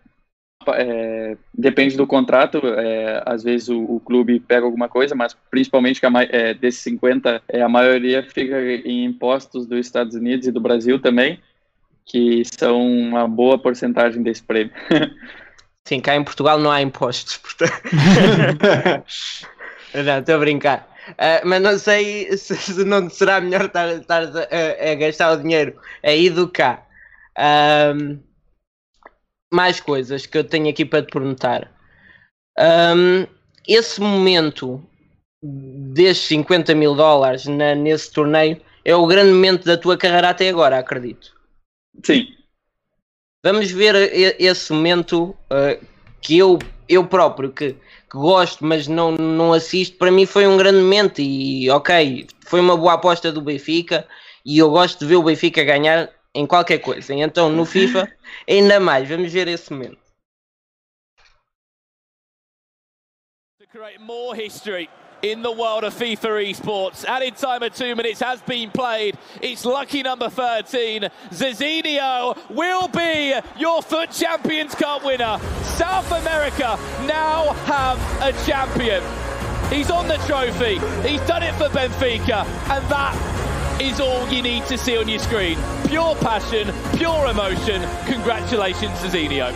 é, 0.71 1.37
depende 1.53 1.97
do 1.97 2.07
contrato, 2.07 2.61
é, 2.65 3.23
às 3.27 3.43
vezes 3.43 3.69
o, 3.69 3.81
o, 3.83 4.01
clube 4.01 4.41
pega 4.41 4.65
alguma 4.65 4.89
coisa, 4.89 5.15
mas 5.15 5.37
principalmente 5.51 6.01
que 6.01 6.07
a, 6.07 6.11
é, 6.31 6.55
desses 6.55 6.81
50, 6.83 7.43
é, 7.49 7.63
a 7.63 7.69
maioria 7.69 8.23
fica 8.23 8.61
em 8.61 9.05
impostos 9.05 9.67
dos 9.67 9.79
Estados 9.79 10.15
Unidos 10.15 10.47
e 10.47 10.53
do 10.53 10.61
Brasil 10.61 10.99
também, 10.99 11.41
que 12.05 12.43
são 12.45 12.81
uma 12.81 13.29
boa 13.29 13.59
porcentagem 13.59 14.23
desse 14.23 14.43
prêmio. 14.43 14.73
Sim, 15.85 16.01
cá 16.01 16.15
em 16.15 16.23
Portugal 16.23 16.59
não 16.59 16.71
há 16.71 16.81
impostos, 16.81 17.37
portanto... 17.39 17.83
não, 19.95 20.19
estou 20.19 20.35
a 20.37 20.39
brincar. 20.39 20.89
Uh, 21.11 21.45
mas 21.45 21.61
não 21.61 21.79
sei 21.79 22.37
se, 22.37 22.57
se, 22.57 22.85
não 22.85 23.11
será 23.11 23.41
melhor 23.41 23.65
estar, 23.65 23.89
estar 23.89 24.23
a, 24.23 24.93
a, 24.93 24.95
gastar 24.95 25.33
o 25.33 25.43
dinheiro 25.43 25.77
aí 26.03 26.31
do 26.31 26.49
cá. 26.49 26.87
Um, 27.97 28.21
mais 29.53 29.81
coisas 29.81 30.27
que 30.27 30.39
eu 30.39 30.45
tenho 30.45 30.69
aqui 30.69 30.85
para 30.85 31.05
te 31.05 31.13
perguntar. 31.13 31.71
Um, 32.59 33.27
esse 33.67 34.01
momento 34.01 34.83
destes 35.43 36.27
50 36.29 36.75
mil 36.75 36.95
dólares 36.95 37.47
na, 37.47 37.75
nesse 37.75 38.13
torneio 38.13 38.61
é 38.85 38.95
o 38.95 39.07
grande 39.07 39.33
momento 39.33 39.65
da 39.65 39.77
tua 39.77 39.97
carreira 39.97 40.31
até 40.31 40.49
agora, 40.49 40.79
acredito. 40.79 41.35
Sim. 42.05 42.29
Vamos 43.45 43.71
ver 43.71 43.95
esse 44.41 44.73
momento 44.73 45.37
uh, 45.51 45.87
que 46.21 46.39
eu, 46.39 46.59
eu 46.89 47.05
próprio 47.05 47.51
que, 47.51 47.73
que, 47.73 47.79
gosto, 48.17 48.65
mas 48.65 48.87
não, 48.87 49.13
não 49.13 49.53
assisto. 49.53 49.97
Para 49.99 50.13
mim 50.13 50.27
foi 50.27 50.47
um 50.47 50.57
grande 50.57 50.79
momento 50.79 51.21
e 51.21 51.69
ok, 51.71 52.27
foi 52.47 52.61
uma 52.61 52.77
boa 52.77 52.95
aposta 52.95 53.33
do 53.33 53.41
Benfica 53.41 54.07
e 54.47 54.59
eu 54.59 54.71
gosto 54.71 55.01
de 55.01 55.07
ver 55.07 55.17
o 55.17 55.23
Benfica 55.25 55.65
ganhar 55.65 56.09
em 56.35 56.47
qualquer 56.47 56.79
coisa. 56.79 57.15
Então 57.15 57.51
no 57.51 57.65
FIFA, 57.65 58.11
ainda 58.49 58.81
mais. 58.81 59.09
Vamos 59.09 59.33
ver 59.33 59.49
esse 59.49 59.73
momento. 59.73 59.99
To 63.61 63.67
create 63.67 64.01
more 64.01 64.35
history 64.35 64.89
in 65.23 65.41
the 65.43 65.51
world 65.51 65.85
of 65.85 65.95
FIFA 65.95 66.51
esports. 66.51 67.05
Added 67.05 67.37
time 67.37 67.63
of 67.63 67.75
two 67.75 67.95
minutes 67.95 68.21
has 68.21 68.43
been 68.43 68.71
played. 68.71 69.17
It's 69.41 69.65
lucky 69.65 70.03
number 70.03 70.29
13. 70.29 71.09
Zizinho 71.31 72.37
will 72.51 72.89
be 72.89 73.35
your 73.57 73.83
FUT 73.83 74.11
Champions 74.11 74.75
Cup 74.75 75.05
winner. 75.05 75.39
South 75.63 76.11
America 76.11 76.77
now 77.07 77.53
have 77.67 77.99
a 78.21 78.33
champion. 78.45 79.03
He's 79.71 79.91
on 79.91 80.07
the 80.09 80.17
trophy. 80.27 80.79
He's 81.09 81.21
done 81.23 81.43
it 81.43 81.55
for 81.55 81.69
Benfica. 81.69 82.45
And 82.69 82.85
that 82.91 83.32
is 83.83 84.01
all 84.01 84.29
you 84.29 84.43
need 84.43 84.65
to 84.67 84.79
see 84.79 84.97
on 84.97 85.09
your 85.09 85.19
screen. 85.19 85.59
Pure 85.87 86.15
passion, 86.17 86.73
pure 86.97 87.27
emotion. 87.27 87.83
Congratulations 88.07 89.01
to 89.01 89.09
Zenio. 89.09 89.51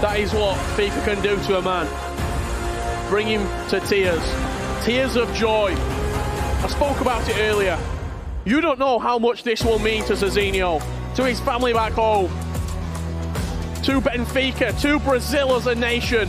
That 0.00 0.20
is 0.20 0.32
what 0.32 0.56
FIFA 0.76 1.04
can 1.04 1.22
do 1.22 1.36
to 1.44 1.58
a 1.58 1.62
man. 1.62 1.88
Bring 3.08 3.26
him 3.26 3.42
to 3.70 3.80
tears. 3.80 4.22
Tears 4.84 5.16
of 5.16 5.32
joy. 5.34 5.74
I 5.74 6.68
spoke 6.68 7.00
about 7.00 7.28
it 7.28 7.36
earlier. 7.38 7.78
You 8.44 8.60
don't 8.60 8.78
know 8.78 8.98
how 8.98 9.18
much 9.18 9.42
this 9.42 9.64
will 9.64 9.78
mean 9.78 10.04
to 10.04 10.12
Zazinho, 10.12 10.82
to 11.16 11.24
his 11.24 11.40
family 11.40 11.72
back 11.72 11.92
home, 11.92 12.28
to 13.82 14.00
Benfica, 14.00 14.78
to 14.82 14.98
Brazil 15.00 15.56
as 15.56 15.66
a 15.66 15.74
nation. 15.74 16.28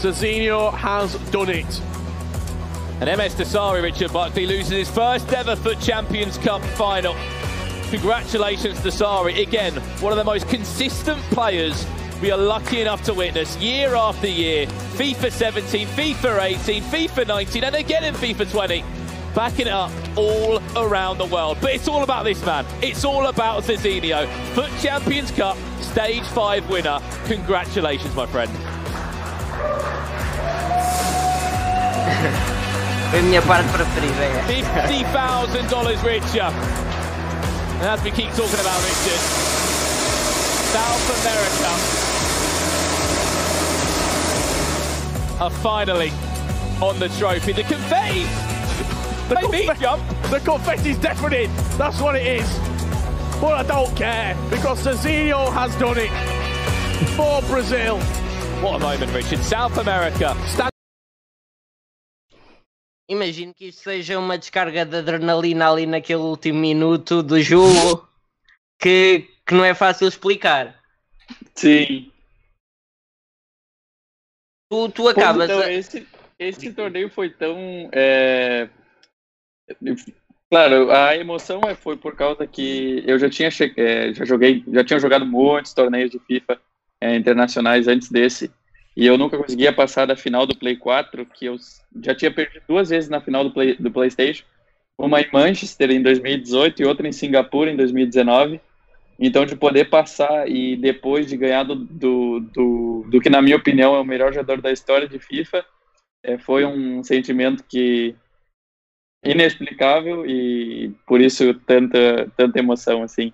Zazinho 0.00 0.72
has 0.72 1.14
done 1.30 1.50
it. 1.50 1.82
And 3.00 3.18
MS 3.18 3.34
Dasari, 3.34 3.82
Richard 3.82 4.12
Buckley, 4.12 4.46
loses 4.46 4.70
his 4.70 4.90
first 4.90 5.30
ever 5.32 5.54
Foot 5.54 5.78
Champions 5.80 6.38
Cup 6.38 6.62
final. 6.62 7.14
Congratulations, 7.90 8.78
Dasari. 8.80 9.42
Again, 9.42 9.74
one 10.00 10.12
of 10.12 10.16
the 10.18 10.24
most 10.24 10.48
consistent 10.48 11.20
players 11.24 11.86
we 12.22 12.30
are 12.30 12.38
lucky 12.38 12.80
enough 12.80 13.02
to 13.02 13.12
witness 13.12 13.56
year 13.58 13.94
after 13.94 14.26
year. 14.26 14.66
FIFA 14.66 15.30
17, 15.30 15.86
FIFA 15.88 16.42
18, 16.42 16.82
FIFA 16.84 17.26
19, 17.26 17.64
and 17.64 17.76
again 17.76 18.04
in 18.04 18.14
FIFA 18.14 18.50
20. 18.50 18.84
Backing 19.34 19.66
it 19.66 19.72
up 19.72 19.92
all 20.16 20.62
around 20.76 21.18
the 21.18 21.26
world. 21.26 21.58
But 21.60 21.74
it's 21.74 21.88
all 21.88 22.02
about 22.02 22.24
this 22.24 22.42
man. 22.46 22.64
It's 22.80 23.04
all 23.04 23.26
about 23.26 23.64
Zizinho. 23.64 24.26
Foot 24.54 24.70
Champions 24.80 25.30
Cup, 25.30 25.58
Stage 25.82 26.24
5 26.28 26.70
winner. 26.70 27.00
Congratulations, 27.26 28.14
my 28.14 28.24
friend. 28.24 28.50
Foi 33.10 33.18
a 33.20 33.22
minha 33.22 33.42
parte 33.42 33.68
preferida. 33.70 34.24
É. 34.24 34.44
$50,000 34.48 36.02
richer. 36.04 36.52
And 37.80 37.88
as 37.90 38.02
we 38.02 38.10
keep 38.10 38.30
talking 38.34 38.58
about 38.58 38.80
Richard, 38.82 39.20
South 40.72 41.10
America 41.20 41.70
are 45.40 45.50
finally 45.62 46.10
on 46.80 46.98
the 46.98 47.08
trophy. 47.18 47.52
The 47.52 47.64
confetti, 47.64 48.26
The, 49.28 49.34
maybe 49.34 49.66
confetti, 49.66 49.80
jump. 49.80 50.02
the 50.30 50.40
confetti's 50.40 50.98
deafening. 50.98 51.50
That's 51.76 52.00
what 52.00 52.16
it 52.16 52.26
is. 52.40 52.58
But 53.40 53.52
I 53.60 53.62
don't 53.64 53.94
care 53.94 54.34
because 54.50 54.82
Cezinho 54.82 55.52
has 55.52 55.74
done 55.76 55.98
it 55.98 56.10
for 57.14 57.42
Brazil. 57.42 57.98
What 58.62 58.76
a 58.76 58.78
moment, 58.78 59.12
Richard. 59.12 59.40
South 59.40 59.76
America. 59.76 60.34
Stand 60.46 60.70
Imagino 63.08 63.54
que 63.54 63.66
isto 63.68 63.82
seja 63.82 64.18
uma 64.18 64.36
descarga 64.36 64.84
de 64.84 64.96
adrenalina 64.96 65.70
ali 65.70 65.86
naquele 65.86 66.20
último 66.20 66.58
minuto 66.58 67.22
do 67.22 67.40
jogo 67.40 68.08
que, 68.80 69.28
que 69.46 69.54
não 69.54 69.64
é 69.64 69.74
fácil 69.74 70.08
explicar. 70.08 70.82
Sim. 71.54 72.10
Tu, 74.68 74.88
tu 74.90 75.02
Pois 75.04 75.16
acabas. 75.16 75.44
então, 75.50 75.60
a- 75.62 75.72
esse, 75.72 76.06
esse 76.38 76.72
torneio 76.72 77.08
foi 77.08 77.30
tão. 77.30 77.56
é, 77.92 78.68
Claro, 80.50 80.90
a 80.92 81.16
emoção 81.16 81.60
é- 81.62 81.74
foi 81.74 81.96
por 81.96 82.14
causa 82.16 82.46
que 82.46 83.02
eu 83.06 83.18
já 83.18 83.28
tinha 83.30 83.50
che- 83.50 83.72
é, 83.76 84.12
já 84.12 84.24
joguei, 84.24 84.64
já 84.72 84.84
tinha 84.84 84.98
jogado 84.98 85.26
muitos 85.26 85.72
torneios 85.74 86.10
de 86.10 86.18
FIFA 86.20 86.60
é, 87.00 87.16
internacionais 87.16 87.86
antes 87.88 88.10
desse, 88.10 88.50
e 88.96 89.06
eu 89.06 89.18
nunca 89.18 89.36
conseguia 89.36 89.72
passar 89.72 90.06
da 90.06 90.16
final 90.16 90.46
do 90.46 90.56
Play 90.56 90.76
4, 90.76 91.26
que 91.26 91.44
eu 91.44 91.56
já 92.02 92.14
tinha 92.14 92.30
perdido 92.30 92.62
duas 92.66 92.88
vezes 92.88 93.10
na 93.10 93.20
final 93.20 93.44
do, 93.44 93.50
Play, 93.50 93.76
do 93.76 93.90
PlayStation, 93.90 94.44
uma 94.98 95.20
em 95.20 95.28
Manchester 95.30 95.90
em 95.90 96.02
2018 96.02 96.80
e 96.80 96.86
outra 96.86 97.06
em 97.06 97.12
Singapura 97.12 97.70
em 97.70 97.76
2019. 97.76 98.58
Então, 99.18 99.44
de 99.44 99.54
poder 99.54 99.90
passar 99.90 100.48
e 100.48 100.76
depois 100.76 101.26
de 101.26 101.36
ganhar 101.36 101.62
do, 101.62 101.74
do, 101.74 102.40
do, 102.40 103.06
do 103.08 103.20
que, 103.20 103.30
na 103.30 103.42
minha 103.42 103.56
opinião, 103.56 103.94
é 103.94 104.00
o 104.00 104.04
melhor 104.04 104.32
jogador 104.32 104.62
da 104.62 104.72
história 104.72 105.08
de 105.08 105.18
FIFA, 105.18 105.64
é, 106.22 106.38
foi 106.38 106.64
um 106.64 107.02
sentimento 107.02 107.64
que 107.64 108.14
inexplicável 109.24 110.24
e 110.26 110.94
por 111.06 111.20
isso 111.20 111.54
tanta, 111.66 112.30
tanta 112.36 112.58
emoção, 112.58 113.02
assim. 113.02 113.32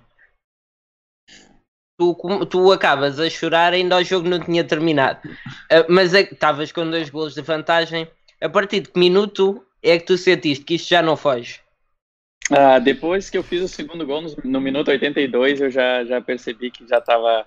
Tu, 2.02 2.46
tu 2.46 2.72
acabas 2.72 3.20
a 3.20 3.30
chorar 3.30 3.72
ainda 3.72 3.96
o 3.96 4.04
jogo 4.04 4.28
não 4.28 4.40
tinha 4.40 4.64
terminado. 4.64 5.20
Ah, 5.70 5.86
mas 5.88 6.14
é 6.14 6.22
estavas 6.22 6.72
com 6.72 6.88
dois 6.90 7.10
golos 7.10 7.34
de 7.34 7.42
vantagem. 7.42 8.08
A 8.40 8.48
partir 8.48 8.80
de 8.80 8.90
que 8.90 8.98
minuto 8.98 9.64
é 9.82 9.98
que 9.98 10.06
tu 10.06 10.18
sentiste 10.18 10.64
que 10.64 10.74
isto 10.74 10.88
já 10.88 11.02
não 11.02 11.16
foge? 11.16 11.60
Ah, 12.50 12.78
depois 12.78 13.30
que 13.30 13.38
eu 13.38 13.42
fiz 13.42 13.62
o 13.62 13.68
segundo 13.68 14.04
gol 14.04 14.22
no, 14.22 14.34
no 14.44 14.60
minuto 14.60 14.90
82, 14.90 15.60
eu 15.60 15.70
já, 15.70 16.04
já 16.04 16.20
percebi 16.20 16.70
que 16.70 16.86
já 16.86 16.98
estava 16.98 17.46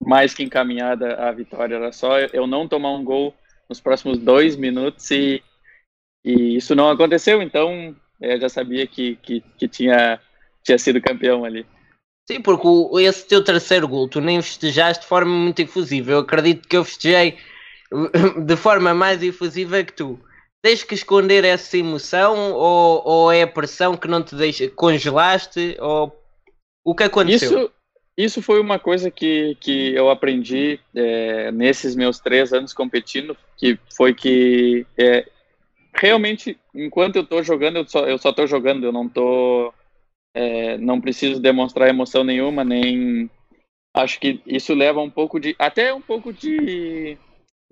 mais 0.00 0.34
que 0.34 0.42
encaminhada 0.42 1.14
a 1.16 1.32
vitória. 1.32 1.76
Era 1.76 1.92
só 1.92 2.18
eu 2.18 2.46
não 2.46 2.68
tomar 2.68 2.92
um 2.92 3.04
gol 3.04 3.34
nos 3.68 3.80
próximos 3.80 4.18
dois 4.18 4.56
minutos 4.56 5.10
e, 5.10 5.42
e 6.24 6.56
isso 6.56 6.74
não 6.74 6.88
aconteceu, 6.88 7.42
então 7.42 7.94
eu 8.20 8.40
já 8.40 8.48
sabia 8.48 8.86
que, 8.86 9.16
que, 9.16 9.40
que 9.58 9.68
tinha, 9.68 10.20
tinha 10.62 10.78
sido 10.78 11.00
campeão 11.00 11.44
ali. 11.44 11.66
Sim, 12.28 12.40
porque 12.42 12.66
o- 12.66 12.98
esse 12.98 13.26
teu 13.26 13.42
terceiro 13.42 13.86
gol 13.86 14.08
tu 14.08 14.20
nem 14.20 14.42
festejaste 14.42 15.02
de 15.02 15.08
forma 15.08 15.32
muito 15.32 15.60
efusiva. 15.60 16.12
Eu 16.12 16.18
acredito 16.18 16.68
que 16.68 16.76
eu 16.76 16.84
festejei 16.84 17.38
de 18.44 18.56
forma 18.56 18.92
mais 18.94 19.22
efusiva 19.22 19.82
que 19.84 19.92
tu. 19.92 20.18
Tens 20.62 20.82
que 20.82 20.94
esconder 20.94 21.44
essa 21.44 21.76
emoção 21.76 22.52
ou, 22.52 23.02
ou 23.06 23.32
é 23.32 23.42
a 23.42 23.46
pressão 23.46 23.96
que 23.96 24.08
não 24.08 24.22
te 24.22 24.34
deixa? 24.34 24.68
Congelaste? 24.68 25.76
Ou 25.80 26.12
o 26.84 26.94
que 26.94 27.04
aconteceu? 27.04 27.50
Isso, 27.60 27.72
isso 28.16 28.42
foi 28.42 28.60
uma 28.60 28.78
coisa 28.78 29.08
que, 29.10 29.56
que 29.60 29.94
eu 29.94 30.10
aprendi 30.10 30.80
é, 30.94 31.52
nesses 31.52 31.94
meus 31.94 32.18
três 32.18 32.52
anos 32.52 32.72
competindo, 32.72 33.36
que 33.56 33.78
foi 33.94 34.12
que 34.12 34.84
é, 34.98 35.28
realmente, 35.94 36.58
enquanto 36.74 37.16
eu 37.16 37.24
tô 37.26 37.42
jogando, 37.42 37.76
eu 37.76 37.86
só, 37.86 38.06
eu 38.06 38.18
só 38.18 38.32
tô 38.32 38.46
jogando, 38.46 38.84
eu 38.84 38.92
não 38.92 39.08
tô, 39.08 39.72
é, 40.36 40.76
não 40.76 41.00
preciso 41.00 41.40
demonstrar 41.40 41.88
emoção 41.88 42.22
nenhuma, 42.22 42.62
nem 42.62 43.30
acho 43.96 44.20
que 44.20 44.38
isso 44.46 44.74
leva 44.74 45.00
um 45.00 45.08
pouco 45.08 45.40
de, 45.40 45.56
até 45.58 45.94
um 45.94 46.00
pouco 46.02 46.30
de, 46.30 47.16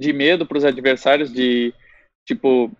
de 0.00 0.12
medo 0.14 0.46
para 0.46 0.56
os 0.56 0.64
adversários, 0.64 1.30
de 1.30 1.74
tipo, 2.26 2.72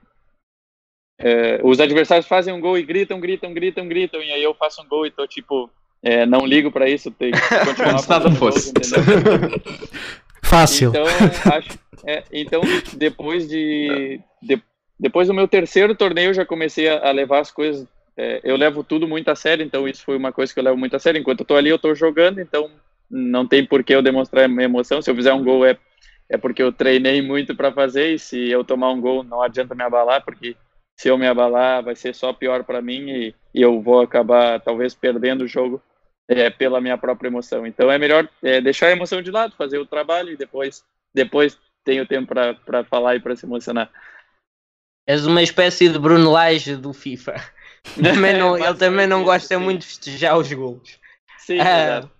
é, 1.20 1.60
os 1.62 1.80
adversários 1.80 2.26
fazem 2.26 2.54
um 2.54 2.60
gol 2.62 2.78
e 2.78 2.82
gritam, 2.82 3.20
gritam, 3.20 3.52
gritam, 3.52 3.86
gritam, 3.86 4.22
e 4.22 4.32
aí 4.32 4.42
eu 4.42 4.54
faço 4.54 4.80
um 4.80 4.88
gol 4.88 5.04
e 5.04 5.10
tô 5.10 5.26
tipo, 5.26 5.68
é, 6.02 6.24
não 6.24 6.46
ligo 6.46 6.72
para 6.72 6.88
isso, 6.88 7.10
tem 7.10 7.32
que 7.32 7.40
continuar 7.66 7.98
se 8.00 8.08
nada 8.08 8.24
fazendo 8.24 8.38
gols, 8.40 8.54
fosse. 8.54 8.70
entendeu? 8.70 9.60
Fácil. 10.42 10.88
Então, 10.88 11.04
acho, 11.52 11.78
é, 12.06 12.24
então 12.32 12.62
depois 12.94 13.46
de, 13.46 14.18
de- 14.42 14.62
depois 14.98 15.28
do 15.28 15.34
meu 15.34 15.46
terceiro 15.46 15.94
torneio, 15.94 16.30
eu 16.30 16.34
já 16.34 16.46
comecei 16.46 16.88
a, 16.88 17.08
a 17.08 17.12
levar 17.12 17.40
as 17.40 17.50
coisas. 17.50 17.86
É, 18.16 18.40
eu 18.44 18.56
levo 18.56 18.84
tudo 18.84 19.08
muito 19.08 19.28
a 19.30 19.34
sério, 19.34 19.64
então 19.64 19.88
isso 19.88 20.04
foi 20.04 20.16
uma 20.16 20.32
coisa 20.32 20.52
que 20.52 20.58
eu 20.58 20.64
levo 20.64 20.76
muito 20.76 20.94
a 20.96 20.98
sério. 20.98 21.20
Enquanto 21.20 21.40
eu 21.40 21.46
tô 21.46 21.56
ali, 21.56 21.70
eu 21.70 21.78
tô 21.78 21.94
jogando, 21.94 22.40
então 22.40 22.70
não 23.10 23.46
tem 23.46 23.64
por 23.66 23.82
que 23.82 23.94
eu 23.94 24.02
demonstrar 24.02 24.48
minha 24.48 24.64
emoção. 24.64 25.02
Se 25.02 25.10
eu 25.10 25.14
fizer 25.14 25.32
um 25.32 25.44
gol, 25.44 25.66
é, 25.66 25.76
é 26.28 26.36
porque 26.36 26.62
eu 26.62 26.72
treinei 26.72 27.20
muito 27.20 27.54
para 27.56 27.72
fazer, 27.72 28.14
e 28.14 28.18
se 28.18 28.50
eu 28.50 28.64
tomar 28.64 28.90
um 28.90 29.00
gol, 29.00 29.24
não 29.24 29.42
adianta 29.42 29.74
me 29.74 29.82
abalar, 29.82 30.24
porque 30.24 30.56
se 30.96 31.08
eu 31.08 31.18
me 31.18 31.26
abalar, 31.26 31.82
vai 31.82 31.96
ser 31.96 32.14
só 32.14 32.32
pior 32.32 32.64
para 32.64 32.80
mim 32.80 33.10
e, 33.10 33.34
e 33.52 33.62
eu 33.62 33.80
vou 33.80 34.00
acabar 34.00 34.60
talvez 34.60 34.94
perdendo 34.94 35.42
o 35.42 35.48
jogo 35.48 35.82
é, 36.28 36.48
pela 36.50 36.80
minha 36.80 36.96
própria 36.96 37.28
emoção. 37.28 37.66
Então 37.66 37.90
é 37.90 37.98
melhor 37.98 38.28
é, 38.42 38.60
deixar 38.60 38.86
a 38.86 38.92
emoção 38.92 39.20
de 39.20 39.30
lado, 39.30 39.56
fazer 39.56 39.78
o 39.78 39.86
trabalho 39.86 40.30
e 40.30 40.36
depois, 40.36 40.84
depois 41.12 41.58
tenho 41.84 42.06
tempo 42.06 42.32
para 42.64 42.84
falar 42.84 43.16
e 43.16 43.20
para 43.20 43.36
se 43.36 43.44
emocionar. 43.44 43.90
És 45.06 45.26
uma 45.26 45.42
espécie 45.42 45.88
de 45.88 45.98
Bruno 45.98 46.30
Lage 46.30 46.76
do 46.76 46.92
FIFA. 46.92 47.34
Também 48.02 48.36
não- 48.38 48.56
ele 48.58 48.74
também 48.74 49.06
não 49.06 49.22
gosta 49.24 49.58
muito 49.58 49.80
de 49.82 49.86
festejar 49.86 50.36
os 50.38 50.52
golos. 50.52 50.98
Sim, 51.38 51.60
exato. 51.60 52.10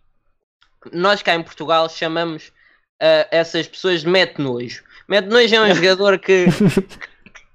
nós 0.93 1.23
cá 1.23 1.35
em 1.35 1.43
Portugal 1.43 1.89
chamamos 1.89 2.53
ah, 3.01 3.27
essas 3.31 3.67
pessoas 3.67 4.03
de 4.03 4.09
mete 4.09 4.39
nojo. 4.41 4.83
Mete 5.09 5.27
nojo 5.29 5.55
é 5.55 5.61
um 5.63 5.75
jogador 5.75 6.19
que 6.19 6.47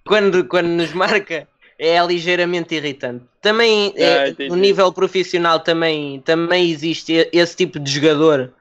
quando, 0.06 0.44
quando 0.46 0.68
nos 0.68 0.92
marca 0.94 1.48
é 1.78 2.04
ligeiramente 2.06 2.76
irritante. 2.76 3.24
Também 3.42 3.94
é, 3.96 4.18
Ah, 4.20 4.30
entendi. 4.30 4.50
no 4.50 4.56
nível 4.56 4.92
profissional 4.92 5.60
também, 5.62 6.20
também 6.22 6.70
existe 6.70 7.30
esse 7.32 7.56
tipo 7.56 7.80
de 7.80 7.90
jogador 7.92 8.52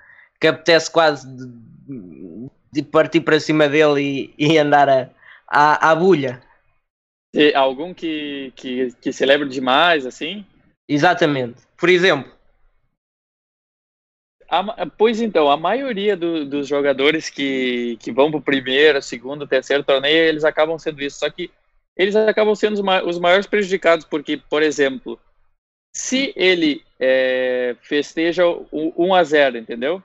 que 0.41 0.47
apetece 0.47 0.91
quase 0.91 1.27
de, 1.27 1.51
de 2.73 2.83
partir 2.83 3.21
para 3.23 3.41
cima 3.41 3.69
dele 3.69 4.33
e, 4.39 4.53
e 4.53 4.59
andar 4.59 4.89
a, 4.89 5.09
à, 5.49 5.91
à 5.91 5.95
bulha. 5.97 6.41
E 7.35 7.55
algum 7.55 7.93
que, 7.93 8.53
que, 8.57 8.93
que 9.01 9.13
celebre 9.13 9.49
demais, 9.49 10.07
assim? 10.07 10.45
Exatamente. 10.89 11.61
Por 11.77 11.89
exemplo, 11.89 12.33
A 14.51 14.87
pois 14.87 15.21
então, 15.21 15.51
a 15.51 15.57
maioria 15.59 16.17
do- 16.17 16.47
dos 16.47 16.67
jogadores 16.67 17.29
que, 17.29 17.99
que 18.01 18.11
vão 18.11 18.31
para 18.31 18.39
o 18.39 18.43
primeiro, 18.43 19.01
segundo, 19.03 19.47
terceiro 19.47 19.85
torneio, 19.85 20.25
eles 20.25 20.43
acabam 20.45 20.79
sendo 20.79 21.03
isso. 21.03 21.19
Só 21.19 21.29
que 21.29 21.51
eles 21.95 22.17
acabam 22.17 22.55
sendo 22.55 22.75
os, 22.75 22.81
ma- 22.81 23.03
os 23.03 23.19
maiores 23.19 23.47
prejudicados, 23.47 24.07
porque, 24.07 24.39
por 24.49 24.63
exemplo, 24.63 25.21
se 25.95 26.33
ele 26.37 26.83
é, 26.99 27.77
festeja 27.83 28.47
o 28.47 28.93
1 28.97 29.15
a 29.15 29.25
0 29.25 29.59
entendeu? 29.59 30.03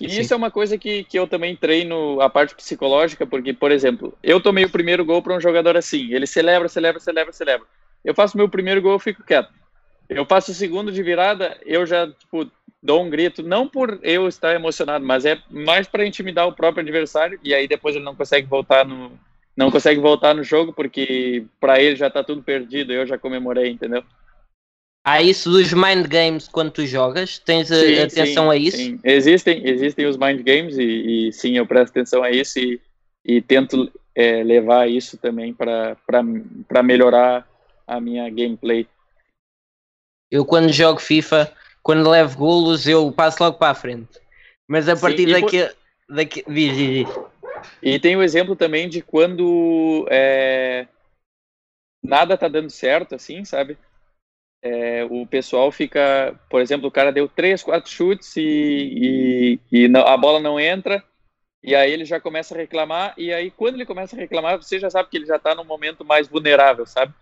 E 0.00 0.10
Sim. 0.10 0.20
isso 0.20 0.34
é 0.34 0.36
uma 0.36 0.50
coisa 0.50 0.76
que, 0.76 1.04
que 1.04 1.18
eu 1.18 1.26
também 1.26 1.56
treino 1.56 2.20
a 2.20 2.28
parte 2.28 2.54
psicológica, 2.54 3.26
porque, 3.26 3.54
por 3.54 3.72
exemplo, 3.72 4.16
eu 4.22 4.40
tomei 4.40 4.64
o 4.64 4.70
primeiro 4.70 5.04
gol 5.04 5.22
para 5.22 5.34
um 5.34 5.40
jogador 5.40 5.76
assim, 5.76 6.12
ele 6.12 6.26
celebra, 6.26 6.68
celebra, 6.68 7.00
celebra, 7.00 7.32
celebra. 7.32 7.66
Eu 8.04 8.14
faço 8.14 8.36
meu 8.36 8.48
primeiro 8.48 8.82
gol, 8.82 8.92
eu 8.92 8.98
fico 8.98 9.24
quieto. 9.24 9.50
Eu 10.08 10.26
faço 10.26 10.50
o 10.50 10.54
segundo 10.54 10.92
de 10.92 11.02
virada, 11.02 11.58
eu 11.64 11.86
já, 11.86 12.06
tipo, 12.06 12.50
dou 12.82 13.02
um 13.02 13.10
grito, 13.10 13.42
não 13.42 13.66
por 13.66 13.98
eu 14.02 14.28
estar 14.28 14.54
emocionado, 14.54 15.04
mas 15.04 15.24
é 15.24 15.40
mais 15.50 15.88
para 15.88 16.06
intimidar 16.06 16.46
o 16.46 16.52
próprio 16.52 16.82
adversário 16.82 17.40
e 17.42 17.52
aí 17.52 17.66
depois 17.66 17.96
ele 17.96 18.04
não 18.04 18.14
consegue 18.14 18.46
voltar 18.46 18.84
no 18.84 19.18
não 19.56 19.70
consegue 19.70 19.98
voltar 19.98 20.34
no 20.34 20.44
jogo 20.44 20.72
porque 20.72 21.46
para 21.58 21.80
ele 21.80 21.96
já 21.96 22.10
tá 22.10 22.22
tudo 22.22 22.42
perdido, 22.42 22.92
eu 22.92 23.06
já 23.06 23.16
comemorei, 23.16 23.70
entendeu? 23.70 24.04
Há 25.06 25.22
isso 25.22 25.48
dos 25.48 25.72
mind 25.72 26.06
games 26.08 26.48
quando 26.48 26.72
tu 26.72 26.84
jogas. 26.84 27.38
Tens 27.38 27.70
a- 27.70 27.78
Sim, 27.78 28.00
atenção 28.02 28.44
sim, 28.44 28.50
a 28.50 28.56
isso? 28.56 28.76
sim. 28.76 29.00
Existem, 29.04 29.66
existem 29.66 30.04
os 30.06 30.16
mind 30.16 30.42
games 30.42 30.76
e, 30.76 31.28
e 31.28 31.32
sim, 31.32 31.56
eu 31.56 31.66
presto 31.66 31.90
atenção 31.92 32.22
a 32.24 32.30
isso 32.30 32.58
e, 32.58 32.80
e 33.24 33.40
tento 33.40 33.90
é, 34.14 34.42
levar 34.42 34.90
isso 34.90 35.16
também 35.16 35.54
para 35.54 36.82
melhorar 36.82 37.48
a 37.86 38.00
minha 38.00 38.28
gameplay. 38.28 38.86
Eu 40.28 40.44
quando 40.44 40.72
jogo 40.72 40.98
FIFA, 40.98 41.52
quando 41.84 42.10
levo 42.10 42.36
golos, 42.36 42.88
eu 42.88 43.12
passo 43.12 43.40
logo 43.42 43.58
para 43.58 43.70
a 43.70 43.74
frente. 43.74 44.18
Mas 44.66 44.88
a 44.88 44.96
partir 44.96 45.28
e 45.28 45.40
por- 45.40 45.52
daqui, 45.52 45.76
daqui 46.08 46.44
diz, 46.48 46.76
diz, 46.76 47.06
diz. 47.06 47.16
E 47.80 47.98
tem 48.00 48.16
o 48.16 48.22
exemplo 48.22 48.56
também 48.56 48.88
de 48.88 49.00
quando 49.00 50.04
é, 50.10 50.88
nada 52.02 52.36
tá 52.36 52.48
dando 52.48 52.70
certo, 52.70 53.14
assim, 53.14 53.44
sabe? 53.44 53.78
É, 54.62 55.04
o 55.04 55.26
pessoal 55.26 55.70
fica, 55.70 56.38
por 56.50 56.60
exemplo, 56.60 56.88
o 56.88 56.90
cara 56.90 57.12
deu 57.12 57.28
três, 57.28 57.62
quatro 57.62 57.90
chutes 57.90 58.36
e, 58.36 59.60
e, 59.70 59.84
e 59.84 59.88
não, 59.88 60.00
a 60.00 60.16
bola 60.16 60.40
não 60.40 60.58
entra, 60.58 61.04
e 61.62 61.74
aí 61.74 61.92
ele 61.92 62.04
já 62.04 62.20
começa 62.20 62.54
a 62.54 62.58
reclamar, 62.58 63.14
e 63.16 63.32
aí 63.32 63.50
quando 63.50 63.74
ele 63.74 63.86
começa 63.86 64.16
a 64.16 64.18
reclamar, 64.18 64.56
você 64.56 64.78
já 64.78 64.90
sabe 64.90 65.08
que 65.08 65.16
ele 65.16 65.26
já 65.26 65.36
está 65.36 65.54
num 65.54 65.64
momento 65.64 66.04
mais 66.04 66.26
vulnerável, 66.26 66.86
sabe? 66.86 67.14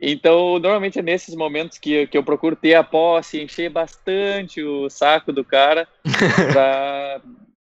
Então, 0.00 0.58
normalmente 0.58 0.98
é 0.98 1.02
nesses 1.02 1.34
momentos 1.34 1.76
que, 1.76 2.06
que 2.06 2.16
eu 2.16 2.24
procuro 2.24 2.56
ter 2.56 2.74
a 2.74 2.82
posse, 2.82 3.42
encher 3.42 3.68
bastante 3.68 4.62
o 4.62 4.88
saco 4.88 5.30
do 5.32 5.44
cara, 5.44 5.86
pra... 6.52 7.20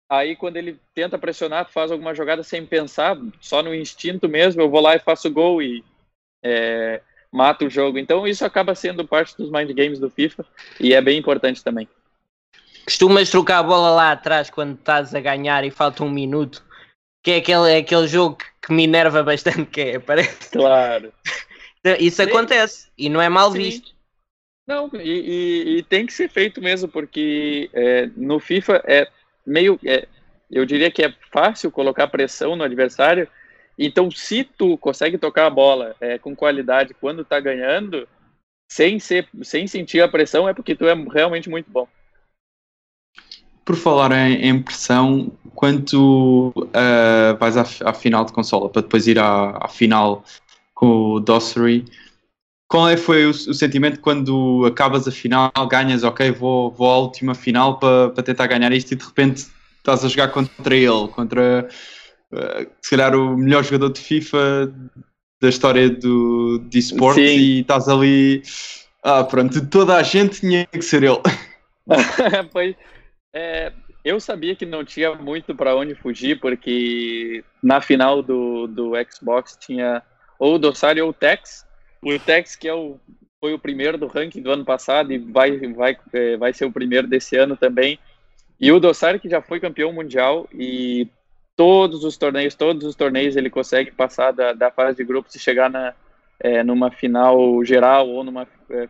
aí 0.09 0.35
quando 0.37 0.55
ele 0.55 0.79
tenta 0.93 1.17
pressionar, 1.17 1.69
faz 1.69 1.91
alguma 1.91 2.15
jogada 2.15 2.41
sem 2.41 2.65
pensar, 2.65 3.17
só 3.41 3.61
no 3.61 3.75
instinto 3.75 4.29
mesmo, 4.29 4.61
eu 4.61 4.69
vou 4.69 4.79
lá 4.79 4.95
e 4.95 4.99
faço 4.99 5.29
gol 5.29 5.61
e 5.61 5.83
é, 6.41 7.01
mata 7.31 7.65
o 7.65 7.69
jogo. 7.69 7.97
Então 7.97 8.27
isso 8.27 8.45
acaba 8.45 8.75
sendo 8.75 9.07
parte 9.07 9.35
dos 9.37 9.51
mind 9.51 9.71
games 9.71 9.99
do 9.99 10.09
FIFA 10.09 10.45
e 10.79 10.93
é 10.93 11.01
bem 11.01 11.17
importante 11.17 11.63
também. 11.63 11.87
Costumas 12.85 13.29
trocar 13.29 13.59
a 13.59 13.63
bola 13.63 13.91
lá 13.91 14.11
atrás 14.11 14.49
quando 14.49 14.73
estás 14.73 15.13
a 15.13 15.19
ganhar 15.19 15.63
e 15.63 15.69
falta 15.69 16.03
um 16.03 16.09
minuto, 16.09 16.63
que 17.23 17.31
é 17.31 17.37
aquele, 17.37 17.71
é 17.71 17.77
aquele 17.77 18.07
jogo 18.07 18.37
que 18.61 18.73
me 18.73 18.83
enerva 18.83 19.21
bastante, 19.21 19.65
que 19.65 19.81
é, 19.81 19.99
parece. 19.99 20.49
Claro. 20.51 21.13
Isso 21.99 22.17
Sim. 22.17 22.29
acontece 22.29 22.89
e 22.97 23.09
não 23.09 23.21
é 23.21 23.29
mal 23.29 23.51
Sim. 23.51 23.59
visto. 23.59 23.99
Não, 24.67 24.89
e, 24.93 24.99
e, 24.99 25.77
e, 25.77 25.83
tem 25.83 26.05
que 26.05 26.13
ser 26.13 26.29
feito 26.29 26.61
mesmo, 26.61 26.87
porque 26.87 27.69
é, 27.73 28.07
no 28.15 28.39
FIFA 28.39 28.83
é 28.85 29.07
meio. 29.45 29.79
É, 29.83 30.07
eu 30.51 30.63
diria 30.63 30.91
que 30.91 31.03
é 31.03 31.13
fácil 31.31 31.71
colocar 31.71 32.07
pressão 32.07 32.55
no 32.55 32.63
adversário, 32.63 33.27
então, 33.87 34.11
se 34.11 34.43
tu 34.43 34.77
consegue 34.77 35.17
tocar 35.17 35.47
a 35.47 35.49
bola 35.49 35.95
é, 36.01 36.17
com 36.17 36.35
qualidade 36.35 36.93
quando 36.93 37.23
tá 37.23 37.39
ganhando, 37.39 38.05
sem, 38.69 38.99
ser, 38.99 39.27
sem 39.41 39.67
sentir 39.67 40.01
a 40.01 40.07
pressão, 40.07 40.47
é 40.47 40.53
porque 40.53 40.75
tu 40.75 40.85
é 40.85 40.93
realmente 40.93 41.49
muito 41.49 41.71
bom. 41.71 41.87
Por 43.63 43.75
falar 43.75 44.11
em, 44.11 44.47
em 44.47 44.61
pressão, 44.61 45.31
quando 45.55 45.85
tu 45.85 46.53
uh, 46.57 47.37
vais 47.39 47.55
à, 47.55 47.61
à, 47.89 47.93
final 47.93 48.25
de 48.25 48.33
consola 48.33 48.67
para 48.69 48.81
depois 48.81 49.07
ir 49.07 49.17
à, 49.17 49.57
à 49.61 49.67
final 49.67 50.25
com 50.73 51.13
o 51.13 51.19
Dossery, 51.19 51.85
qual 52.67 52.89
é, 52.89 52.97
foi 52.97 53.27
o, 53.27 53.29
o, 53.29 53.53
sentimento 53.53 53.99
quando 53.99 54.65
acabas 54.65 55.07
a 55.07 55.11
final, 55.11 55.51
ganhas, 55.69 56.03
ok, 56.03 56.31
vou, 56.31 56.71
vou 56.71 56.89
à 56.89 56.97
última 56.97 57.33
final 57.33 57.79
para, 57.79 58.09
para 58.09 58.23
tentar 58.23 58.47
ganhar 58.47 58.71
isto 58.73 58.91
e 58.91 58.95
de 58.95 59.05
repente 59.05 59.47
estás 59.77 60.03
a 60.03 60.07
jogar 60.07 60.29
contra 60.29 60.75
ele, 60.75 61.07
contra 61.09 61.69
uh, 62.33 62.69
se 62.81 62.91
calhar 62.91 63.15
o 63.15 63.37
melhor 63.37 63.63
jogador 63.63 63.91
de 63.91 63.99
FIFA 63.99 64.73
da 65.41 65.49
história 65.49 65.89
do, 65.89 66.59
de 66.67 66.79
esportes 66.79 67.23
e 67.23 67.61
estás 67.61 67.87
ali. 67.87 68.41
Ah, 69.03 69.23
pronto, 69.23 69.65
toda 69.67 69.95
a 69.95 70.03
gente 70.03 70.41
tinha 70.41 70.65
que 70.65 70.81
ser 70.81 71.03
ele. 71.03 71.21
pois, 72.51 72.75
é, 73.33 73.71
eu 74.03 74.19
sabia 74.19 74.55
que 74.55 74.65
não 74.65 74.83
tinha 74.83 75.13
muito 75.15 75.55
para 75.55 75.75
onde 75.75 75.95
fugir, 75.95 76.39
porque 76.39 77.43
na 77.63 77.79
final 77.79 78.21
do, 78.21 78.67
do 78.67 78.91
Xbox 79.09 79.57
tinha 79.59 80.03
ou 80.37 80.55
o 80.55 80.59
Dossari 80.59 81.01
ou 81.01 81.09
o 81.09 81.13
Tex. 81.13 81.65
O 82.01 82.17
Tex, 82.17 82.55
que 82.55 82.67
é 82.67 82.73
o, 82.73 82.97
foi 83.39 83.53
o 83.53 83.59
primeiro 83.59 83.97
do 83.97 84.07
ranking 84.07 84.41
do 84.41 84.51
ano 84.51 84.65
passado 84.65 85.11
e 85.11 85.17
vai, 85.17 85.57
vai, 85.73 85.97
é, 86.13 86.37
vai 86.37 86.53
ser 86.53 86.65
o 86.65 86.71
primeiro 86.71 87.07
desse 87.07 87.35
ano 87.35 87.57
também. 87.57 87.99
E 88.59 88.71
o 88.71 88.79
Dossari, 88.79 89.19
que 89.19 89.29
já 89.29 89.41
foi 89.41 89.59
campeão 89.59 89.91
mundial 89.93 90.47
e 90.53 91.07
todos 91.59 92.05
os 92.05 92.15
torneios, 92.15 92.55
todos 92.55 92.87
os 92.87 92.95
torneios 92.95 93.35
ele 93.35 93.49
consegue 93.49 93.91
passar 93.91 94.31
da, 94.31 94.53
da 94.53 94.71
fase 94.71 94.95
de 94.95 95.03
grupos 95.03 95.35
e 95.35 95.39
chegar 95.39 95.69
na, 95.69 95.93
é, 96.39 96.63
numa 96.63 96.89
final 96.89 97.65
geral 97.65 98.07
ou 98.07 98.23
numa 98.23 98.47
é, 98.69 98.87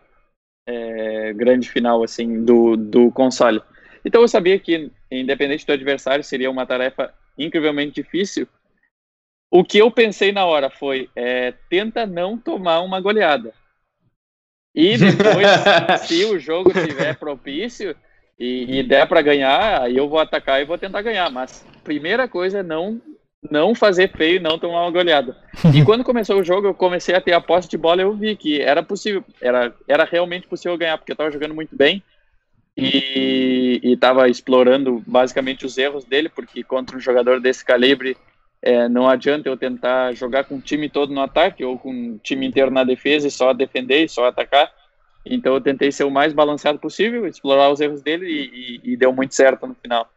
é, 0.68 1.34
grande 1.34 1.68
final 1.68 2.04
assim 2.04 2.46
do, 2.46 2.78
do 2.78 3.12
console. 3.12 3.60
Então 4.06 4.22
eu 4.22 4.28
sabia 4.28 4.60
que, 4.60 4.92
independente 5.10 5.66
do 5.66 5.74
adversário, 5.74 6.24
seria 6.24 6.52
uma 6.52 6.64
tarefa 6.64 7.12
incrivelmente 7.36 8.04
difícil. 8.04 8.48
O 9.50 9.64
que 9.64 9.80
eu 9.80 9.90
pensei 9.90 10.32
na 10.32 10.46
hora 10.46 10.70
foi: 10.70 11.10
é, 11.16 11.56
tenta 11.72 12.06
não 12.06 12.38
tomar 12.38 12.82
uma 12.82 13.02
goleada. 13.02 13.52
E 14.76 14.96
depois, 14.96 15.48
se 16.06 16.24
o 16.26 16.38
jogo 16.38 16.70
estiver 16.70 17.18
propício, 17.18 17.96
e, 18.40 18.80
e 18.80 18.84
der 18.84 19.08
para 19.08 19.22
ganhar, 19.22 19.82
aí 19.82 19.98
eu 19.98 20.08
vou 20.08 20.20
atacar 20.20 20.62
e 20.62 20.66
vou 20.66 20.78
tentar 20.78 21.02
ganhar. 21.02 21.30
Mas 21.30 21.66
primeira 21.84 22.28
coisa 22.28 22.60
é 22.60 22.64
não 22.64 23.02
não 23.50 23.74
fazer 23.74 24.12
feio 24.12 24.36
e 24.36 24.40
não 24.40 24.60
tomar 24.60 24.82
uma 24.82 24.92
goleada. 24.92 25.36
E 25.74 25.84
quando 25.84 26.04
começou 26.04 26.40
o 26.40 26.44
jogo, 26.44 26.68
eu 26.68 26.74
comecei 26.74 27.16
a 27.16 27.22
ter 27.22 27.34
a 27.34 27.42
posse 27.42 27.70
de 27.70 27.78
bola, 27.78 28.02
eu 28.02 28.14
vi 28.14 28.36
que 28.36 28.62
era 28.62 28.84
possível, 28.84 29.24
era, 29.42 29.74
era 29.88 30.04
realmente 30.04 30.48
possível 30.48 30.78
ganhar, 30.78 30.98
porque 30.98 31.12
eu 31.12 31.14
estava 31.14 31.32
jogando 31.32 31.54
muito 31.54 31.76
bem 31.76 32.04
e 32.76 33.80
estava 33.84 34.30
explorando 34.30 35.04
basicamente 35.06 35.66
os 35.66 35.78
erros 35.78 36.06
dele, 36.06 36.30
porque 36.30 36.64
contra 36.64 36.96
um 36.96 37.00
jogador 37.00 37.40
desse 37.40 37.64
calibre 37.64 38.16
é, 38.62 38.90
não 38.90 39.08
adianta 39.08 39.48
eu 39.48 39.58
tentar 39.58 40.14
jogar 40.14 40.44
com 40.44 40.56
o 40.56 40.62
time 40.62 40.90
todo 40.90 41.14
no 41.14 41.22
ataque 41.22 41.64
ou 41.64 41.78
com 41.78 42.14
o 42.14 42.20
time 42.20 42.46
inteiro 42.46 42.72
na 42.72 42.84
defesa 42.84 43.28
e 43.28 43.32
só 43.32 43.54
defender 43.54 44.04
e 44.04 44.10
só 44.10 44.26
atacar. 44.26 44.70
Então 45.26 45.54
eu 45.54 45.62
tentei 45.62 45.92
ser 45.92 46.04
o 46.04 46.12
mais 46.12 46.34
balanceado 46.34 46.80
possível, 46.80 47.28
explorar 47.28 47.72
os 47.72 47.80
erros 47.80 48.02
dele 48.02 48.26
e, 48.26 48.82
e, 48.84 48.94
e 48.94 48.98
deu 48.98 49.14
muito 49.14 49.36
certo 49.36 49.68
no 49.68 49.76
final. 49.76 50.10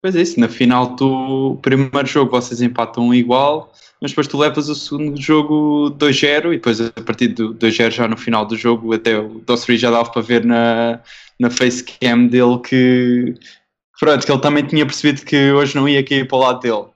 Pois 0.00 0.14
é, 0.14 0.22
isso, 0.22 0.38
na 0.38 0.48
final 0.48 0.94
tu, 0.94 1.58
primeiro 1.60 2.06
jogo 2.06 2.30
vocês 2.30 2.62
empatam 2.62 3.12
igual, 3.12 3.72
mas 4.00 4.12
depois 4.12 4.28
tu 4.28 4.38
levas 4.38 4.68
o 4.68 4.74
segundo 4.74 5.20
jogo 5.20 5.90
2-0 5.98 6.46
e 6.46 6.56
depois 6.56 6.80
a 6.80 6.90
partir 7.04 7.28
do 7.28 7.54
2-0 7.54 7.90
já 7.90 8.08
no 8.08 8.16
final 8.16 8.46
do 8.46 8.56
jogo 8.56 8.94
até 8.94 9.18
o 9.18 9.40
Dossry 9.40 9.76
já 9.76 9.90
dava 9.90 10.08
para 10.10 10.22
ver 10.22 10.44
na, 10.44 11.00
na 11.38 11.50
facecam 11.50 12.28
dele 12.28 12.58
que 12.60 13.34
pronto, 13.98 14.24
que 14.24 14.30
ele 14.30 14.40
também 14.40 14.64
tinha 14.64 14.86
percebido 14.86 15.24
que 15.24 15.50
hoje 15.52 15.74
não 15.74 15.88
ia 15.88 16.04
cair 16.04 16.28
para 16.28 16.36
o 16.36 16.40
lado 16.40 16.60
dele. 16.60 16.86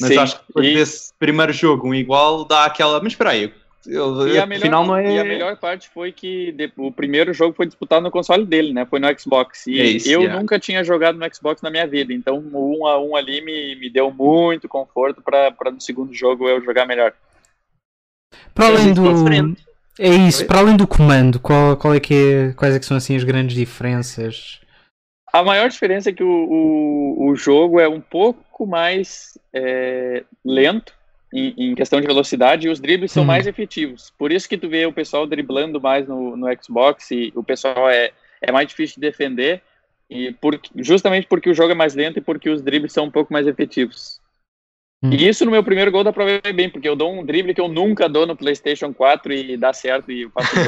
Mas 0.00 0.10
Sim, 0.10 0.18
acho 0.18 0.40
que 0.40 0.46
depois 0.48 0.66
e... 0.66 0.74
desse 0.74 1.12
primeiro 1.18 1.52
jogo 1.52 1.88
um 1.88 1.94
igual 1.94 2.44
dá 2.44 2.64
aquela, 2.64 3.00
mas 3.00 3.12
espera 3.12 3.30
aí, 3.30 3.52
e 3.86 4.38
a, 4.38 4.46
melhor, 4.46 4.62
final 4.62 4.86
não 4.86 4.96
é... 4.96 5.16
e 5.16 5.18
a 5.18 5.24
melhor 5.24 5.56
parte 5.56 5.88
foi 5.88 6.12
que 6.12 6.52
de, 6.52 6.72
o 6.76 6.92
primeiro 6.92 7.34
jogo 7.34 7.54
foi 7.54 7.66
disputado 7.66 8.02
no 8.02 8.10
console 8.10 8.46
dele, 8.46 8.72
né? 8.72 8.86
Foi 8.86 9.00
no 9.00 9.18
Xbox. 9.18 9.66
E 9.66 9.80
é 9.80 9.84
isso, 9.84 10.08
eu 10.08 10.20
yeah. 10.20 10.38
nunca 10.38 10.58
tinha 10.58 10.84
jogado 10.84 11.18
no 11.18 11.34
Xbox 11.34 11.60
na 11.62 11.70
minha 11.70 11.86
vida. 11.86 12.12
Então, 12.12 12.38
o 12.38 12.78
um 12.78 12.86
a 12.86 13.00
um 13.00 13.16
ali 13.16 13.40
me, 13.40 13.74
me 13.76 13.90
deu 13.90 14.12
muito 14.12 14.68
conforto 14.68 15.20
para 15.20 15.70
no 15.70 15.80
segundo 15.80 16.14
jogo 16.14 16.48
eu 16.48 16.62
jogar 16.62 16.86
melhor. 16.86 17.12
Para 18.54 18.66
além 18.66 18.94
do. 18.94 19.02
É 19.98 20.08
isso, 20.08 20.46
para 20.46 20.60
além 20.60 20.76
do 20.76 20.86
comando, 20.86 21.38
qual, 21.38 21.76
qual 21.76 21.94
é 21.94 22.00
que 22.00 22.14
é, 22.14 22.52
quais 22.54 22.74
é 22.74 22.78
que 22.78 22.86
são 22.86 22.96
assim 22.96 23.14
as 23.14 23.24
grandes 23.24 23.54
diferenças? 23.54 24.60
A 25.30 25.42
maior 25.42 25.68
diferença 25.68 26.10
é 26.10 26.12
que 26.12 26.22
o, 26.22 26.28
o, 26.28 27.30
o 27.30 27.36
jogo 27.36 27.78
é 27.78 27.88
um 27.88 28.00
pouco 28.00 28.66
mais 28.66 29.36
é, 29.52 30.24
lento 30.44 30.94
em, 31.32 31.54
em, 31.56 31.74
questão 31.74 32.00
de 32.00 32.06
velocidade 32.06 32.66
e 32.66 32.70
os 32.70 32.80
dribles 32.80 33.12
são 33.12 33.22
hum. 33.22 33.26
mais 33.26 33.46
efetivos. 33.46 34.12
Por 34.18 34.30
isso 34.30 34.48
que 34.48 34.58
tu 34.58 34.68
vê 34.68 34.86
o 34.86 34.92
pessoal 34.92 35.26
driblando 35.26 35.80
mais 35.80 36.06
no, 36.06 36.36
no 36.36 36.46
Xbox 36.62 37.10
e 37.10 37.32
o 37.34 37.42
pessoal 37.42 37.88
é, 37.88 38.10
é 38.40 38.52
mais 38.52 38.68
difícil 38.68 38.96
de 38.96 39.08
defender 39.08 39.62
e 40.10 40.32
por, 40.32 40.60
justamente 40.76 41.26
porque 41.26 41.48
o 41.48 41.54
jogo 41.54 41.72
é 41.72 41.74
mais 41.74 41.94
lento 41.94 42.18
e 42.18 42.22
porque 42.22 42.50
os 42.50 42.60
dribles 42.60 42.92
são 42.92 43.06
um 43.06 43.10
pouco 43.10 43.32
mais 43.32 43.46
efetivos. 43.46 44.20
Hum. 45.02 45.10
E 45.10 45.28
isso 45.28 45.44
no 45.44 45.50
meu 45.50 45.64
primeiro 45.64 45.90
gol 45.90 46.04
dá 46.04 46.12
pra 46.12 46.24
ver 46.24 46.52
bem, 46.52 46.68
porque 46.68 46.88
eu 46.88 46.94
dou 46.94 47.12
um 47.12 47.24
drible 47.24 47.54
que 47.54 47.60
eu 47.60 47.68
nunca 47.68 48.08
dou 48.08 48.26
no 48.26 48.36
PlayStation 48.36 48.92
4 48.92 49.32
e 49.32 49.56
dá 49.56 49.72
certo 49.72 50.12
e 50.12 50.22
eu 50.22 50.30
faço 50.30 50.54
gol. 50.54 50.64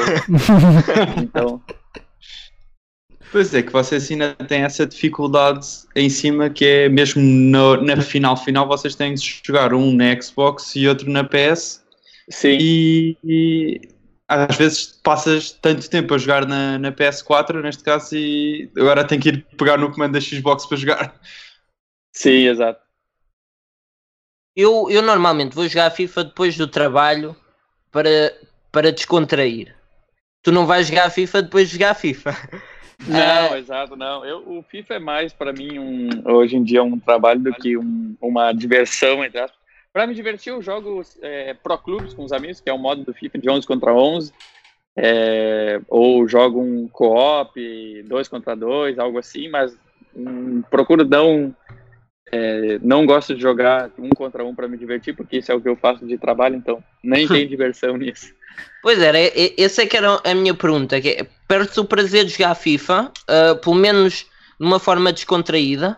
então, 1.23 1.62
Pois 3.35 3.53
é, 3.53 3.64
que 3.64 3.72
vocês 3.72 4.09
ainda 4.12 4.32
têm 4.47 4.62
essa 4.62 4.87
dificuldade 4.87 5.66
em 5.97 6.09
cima 6.09 6.49
que 6.49 6.64
é 6.64 6.89
mesmo 6.89 7.20
no, 7.20 7.82
na 7.82 8.01
final 8.01 8.37
final 8.37 8.68
vocês 8.68 8.95
têm 8.95 9.12
de 9.12 9.41
jogar 9.45 9.74
um 9.74 9.93
na 9.93 10.22
Xbox 10.22 10.76
e 10.76 10.87
outro 10.87 11.11
na 11.11 11.24
PS. 11.24 11.85
Sim. 12.30 12.57
E, 12.61 13.18
e 13.24 13.80
às 14.28 14.57
vezes 14.57 14.87
passas 15.03 15.51
tanto 15.51 15.91
tempo 15.91 16.14
a 16.14 16.18
jogar 16.18 16.47
na, 16.47 16.78
na 16.78 16.93
PS4, 16.93 17.61
neste 17.61 17.82
caso, 17.82 18.14
e 18.14 18.70
agora 18.76 19.05
tem 19.05 19.18
que 19.18 19.30
ir 19.30 19.45
pegar 19.59 19.78
no 19.78 19.91
comando 19.91 20.12
da 20.12 20.20
Xbox 20.20 20.64
para 20.64 20.76
jogar. 20.76 21.20
Sim, 22.12 22.47
exato. 22.47 22.80
Eu, 24.55 24.89
eu 24.89 25.03
normalmente 25.03 25.57
vou 25.57 25.66
jogar 25.66 25.91
FIFA 25.91 26.22
depois 26.22 26.57
do 26.57 26.68
trabalho 26.68 27.35
para, 27.91 28.32
para 28.70 28.93
descontrair. 28.93 29.74
Tu 30.41 30.53
não 30.53 30.66
vais 30.66 30.87
jogar 30.87 31.11
FIFA 31.11 31.43
depois 31.43 31.68
de 31.68 31.72
jogar 31.72 31.95
FIFA. 31.95 32.39
Não, 33.07 33.55
é... 33.55 33.59
exato, 33.59 33.96
não. 33.96 34.24
Eu, 34.24 34.42
o 34.46 34.62
FIFA 34.62 34.94
é 34.94 34.98
mais 34.98 35.32
para 35.32 35.52
mim 35.52 35.78
um, 35.78 36.09
hoje 36.32 36.57
em 36.57 36.62
dia 36.62 36.82
um 36.82 36.98
trabalho 36.98 37.40
do 37.40 37.52
que 37.52 37.76
um, 37.76 38.16
uma 38.20 38.52
diversão, 38.52 39.24
entre 39.24 39.40
aspas. 39.40 39.59
Para 39.92 40.07
me 40.07 40.14
divertir, 40.14 40.52
eu 40.52 40.61
jogo 40.61 41.02
é, 41.22 41.55
Pro 41.55 41.78
Clubes 41.78 42.14
com 42.14 42.24
os 42.24 42.32
amigos, 42.32 42.61
que 42.61 42.68
é 42.68 42.72
o 42.72 42.78
modo 42.78 43.05
do 43.05 43.14
FIFA 43.14 43.38
de 43.38 43.48
11 43.48 43.66
contra 43.66 43.94
11. 43.94 44.32
É, 44.96 45.80
ou 45.88 46.26
jogo 46.28 46.61
um 46.61 46.88
co-op, 46.88 48.02
2 48.02 48.28
contra 48.28 48.57
2, 48.57 48.98
algo 48.98 49.18
assim, 49.18 49.48
mas 49.48 49.76
um, 50.14 50.62
procuro 50.62 51.05
não 51.05 51.55
É, 52.37 52.80
não 52.82 53.07
gosto 53.07 53.32
de 53.32 53.41
jogar 53.41 53.93
um 53.97 54.09
contra 54.09 54.45
um 54.45 54.53
para 54.53 54.66
me 54.66 54.76
divertir, 54.76 55.14
porque 55.14 55.37
isso 55.37 55.53
é 55.53 55.55
o 55.55 55.61
que 55.61 55.68
eu 55.68 55.76
faço 55.76 56.05
de 56.05 56.18
trabalho, 56.18 56.57
então 56.57 56.82
nem 57.01 57.28
tem 57.28 57.47
diversão 57.47 57.97
nisso. 57.97 58.35
Pois 58.82 59.01
era, 59.01 59.16
essa 59.57 59.82
é 59.82 59.87
que 59.87 59.97
era 59.97 60.20
a 60.24 60.35
minha 60.35 60.53
pergunta, 60.53 61.01
que 61.01 61.11
é, 61.11 61.26
perde-se 61.47 61.78
o 61.78 61.85
prazer 61.85 62.24
de 62.24 62.32
jogar 62.32 62.57
FIFA, 62.57 63.12
uh, 63.30 63.61
pelo 63.61 63.76
menos 63.76 64.26
de 64.59 64.66
uma 64.66 64.80
forma 64.80 65.12
descontraída? 65.12 65.97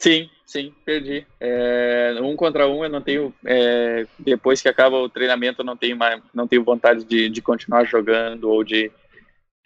Sim, 0.00 0.30
sim, 0.46 0.72
perdi. 0.84 1.26
É, 1.40 2.14
um 2.22 2.36
contra 2.36 2.68
um 2.68 2.84
eu 2.84 2.90
não 2.90 3.00
tenho, 3.00 3.34
é, 3.44 4.06
depois 4.16 4.62
que 4.62 4.68
acaba 4.68 4.96
o 4.96 5.08
treinamento 5.08 5.62
eu 5.62 5.66
não 5.66 5.76
tenho, 5.76 5.96
mais, 5.96 6.22
não 6.32 6.46
tenho 6.46 6.62
vontade 6.62 7.04
de, 7.04 7.28
de 7.28 7.42
continuar 7.42 7.84
jogando 7.84 8.48
ou 8.48 8.62
de, 8.62 8.92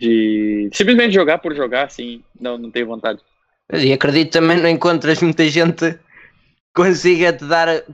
de 0.00 0.70
simplesmente 0.72 1.12
jogar 1.12 1.36
por 1.36 1.54
jogar, 1.54 1.84
assim, 1.84 2.24
não, 2.40 2.56
não 2.56 2.70
tenho 2.70 2.86
vontade. 2.86 3.20
E 3.72 3.92
acredito 3.92 4.32
também 4.32 4.58
não 4.58 4.68
encontras 4.68 5.20
muita 5.20 5.48
gente 5.48 5.92
que 5.92 6.00
consiga 6.74 7.32
te 7.32 7.44
dar 7.44 7.84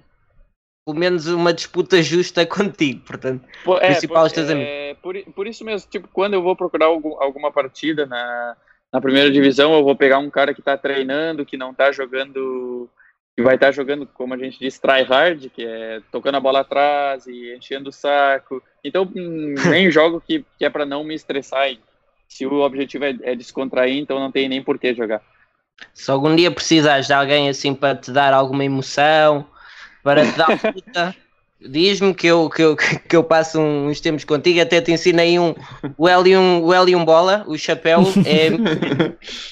pelo 0.85 0.99
menos 0.99 1.27
uma 1.27 1.53
disputa 1.53 2.03
justa 2.03 2.45
contigo, 2.47 3.01
portanto, 3.07 3.47
por, 3.65 3.83
é, 3.83 3.93
principal 3.93 4.29
por, 4.29 4.39
é, 4.39 4.95
por, 4.95 5.33
por, 5.33 5.47
isso 5.47 5.65
mesmo, 5.65 5.89
tipo, 5.89 6.09
quando 6.09 6.35
eu 6.35 6.43
vou 6.43 6.57
procurar 6.57 6.87
algum, 6.87 7.21
alguma 7.23 7.53
partida 7.53 8.05
na, 8.05 8.57
na 8.93 9.01
primeira 9.01 9.31
divisão, 9.31 9.73
eu 9.73 9.85
vou 9.85 9.97
pegar 9.97 10.19
um 10.19 10.31
cara 10.31 10.53
que 10.53 10.61
está 10.61 10.77
treinando, 10.77 11.47
que 11.47 11.57
não 11.57 11.71
está 11.71 11.93
jogando, 11.93 12.91
que 13.37 13.43
vai 13.43 13.55
estar 13.55 13.69
tá 13.69 13.73
jogando, 13.73 14.07
como 14.07 14.35
a 14.35 14.39
gente 14.39 14.59
diz, 14.59 14.79
try 14.79 15.03
hard, 15.03 15.49
que 15.51 15.65
é 15.65 16.03
tocando 16.11 16.37
a 16.37 16.41
bola 16.41 16.61
atrás 16.61 17.27
e 17.27 17.55
enchendo 17.55 17.89
o 17.89 17.93
saco. 17.93 18.63
Então, 18.85 19.11
hum, 19.15 19.55
nem 19.71 19.91
jogo 19.91 20.21
que, 20.21 20.45
que 20.59 20.65
é 20.65 20.71
para 20.71 20.85
não 20.85 21.05
me 21.05 21.15
estressar. 21.15 21.71
Se 22.29 22.47
o 22.47 22.61
objetivo 22.61 23.05
é, 23.05 23.17
é 23.23 23.35
descontrair, 23.35 23.99
então 23.99 24.19
não 24.19 24.33
tem 24.33 24.49
nem 24.49 24.63
por 24.63 24.79
que 24.79 24.95
jogar. 24.95 25.23
Se 25.95 26.11
algum 26.11 26.35
dia 26.35 26.51
precisares 26.51 27.07
de 27.07 27.13
alguém 27.13 27.49
assim 27.49 27.75
para 27.75 27.95
te 27.97 28.11
dar 28.11 28.33
alguma 28.33 28.65
emoção, 28.65 29.47
para 30.03 30.25
te 30.25 30.37
dar 30.37 30.59
puta, 30.73 31.15
diz-me 31.61 32.15
que 32.15 32.27
eu, 32.27 32.49
que, 32.51 32.63
eu, 32.63 32.77
que 33.09 33.17
eu 33.17 33.25
passo 33.25 33.61
uns 33.61 34.01
tempos 34.01 34.25
contigo, 34.25 34.61
até 34.61 34.81
te 34.81 34.93
ensinei 34.93 35.39
um, 35.39 35.55
o 35.97 36.09
Helium, 36.09 36.63
o 36.63 36.75
Helium 36.75 37.05
Bola, 37.05 37.45
o 37.47 37.57
chapéu, 37.57 38.01
é, 38.27 38.49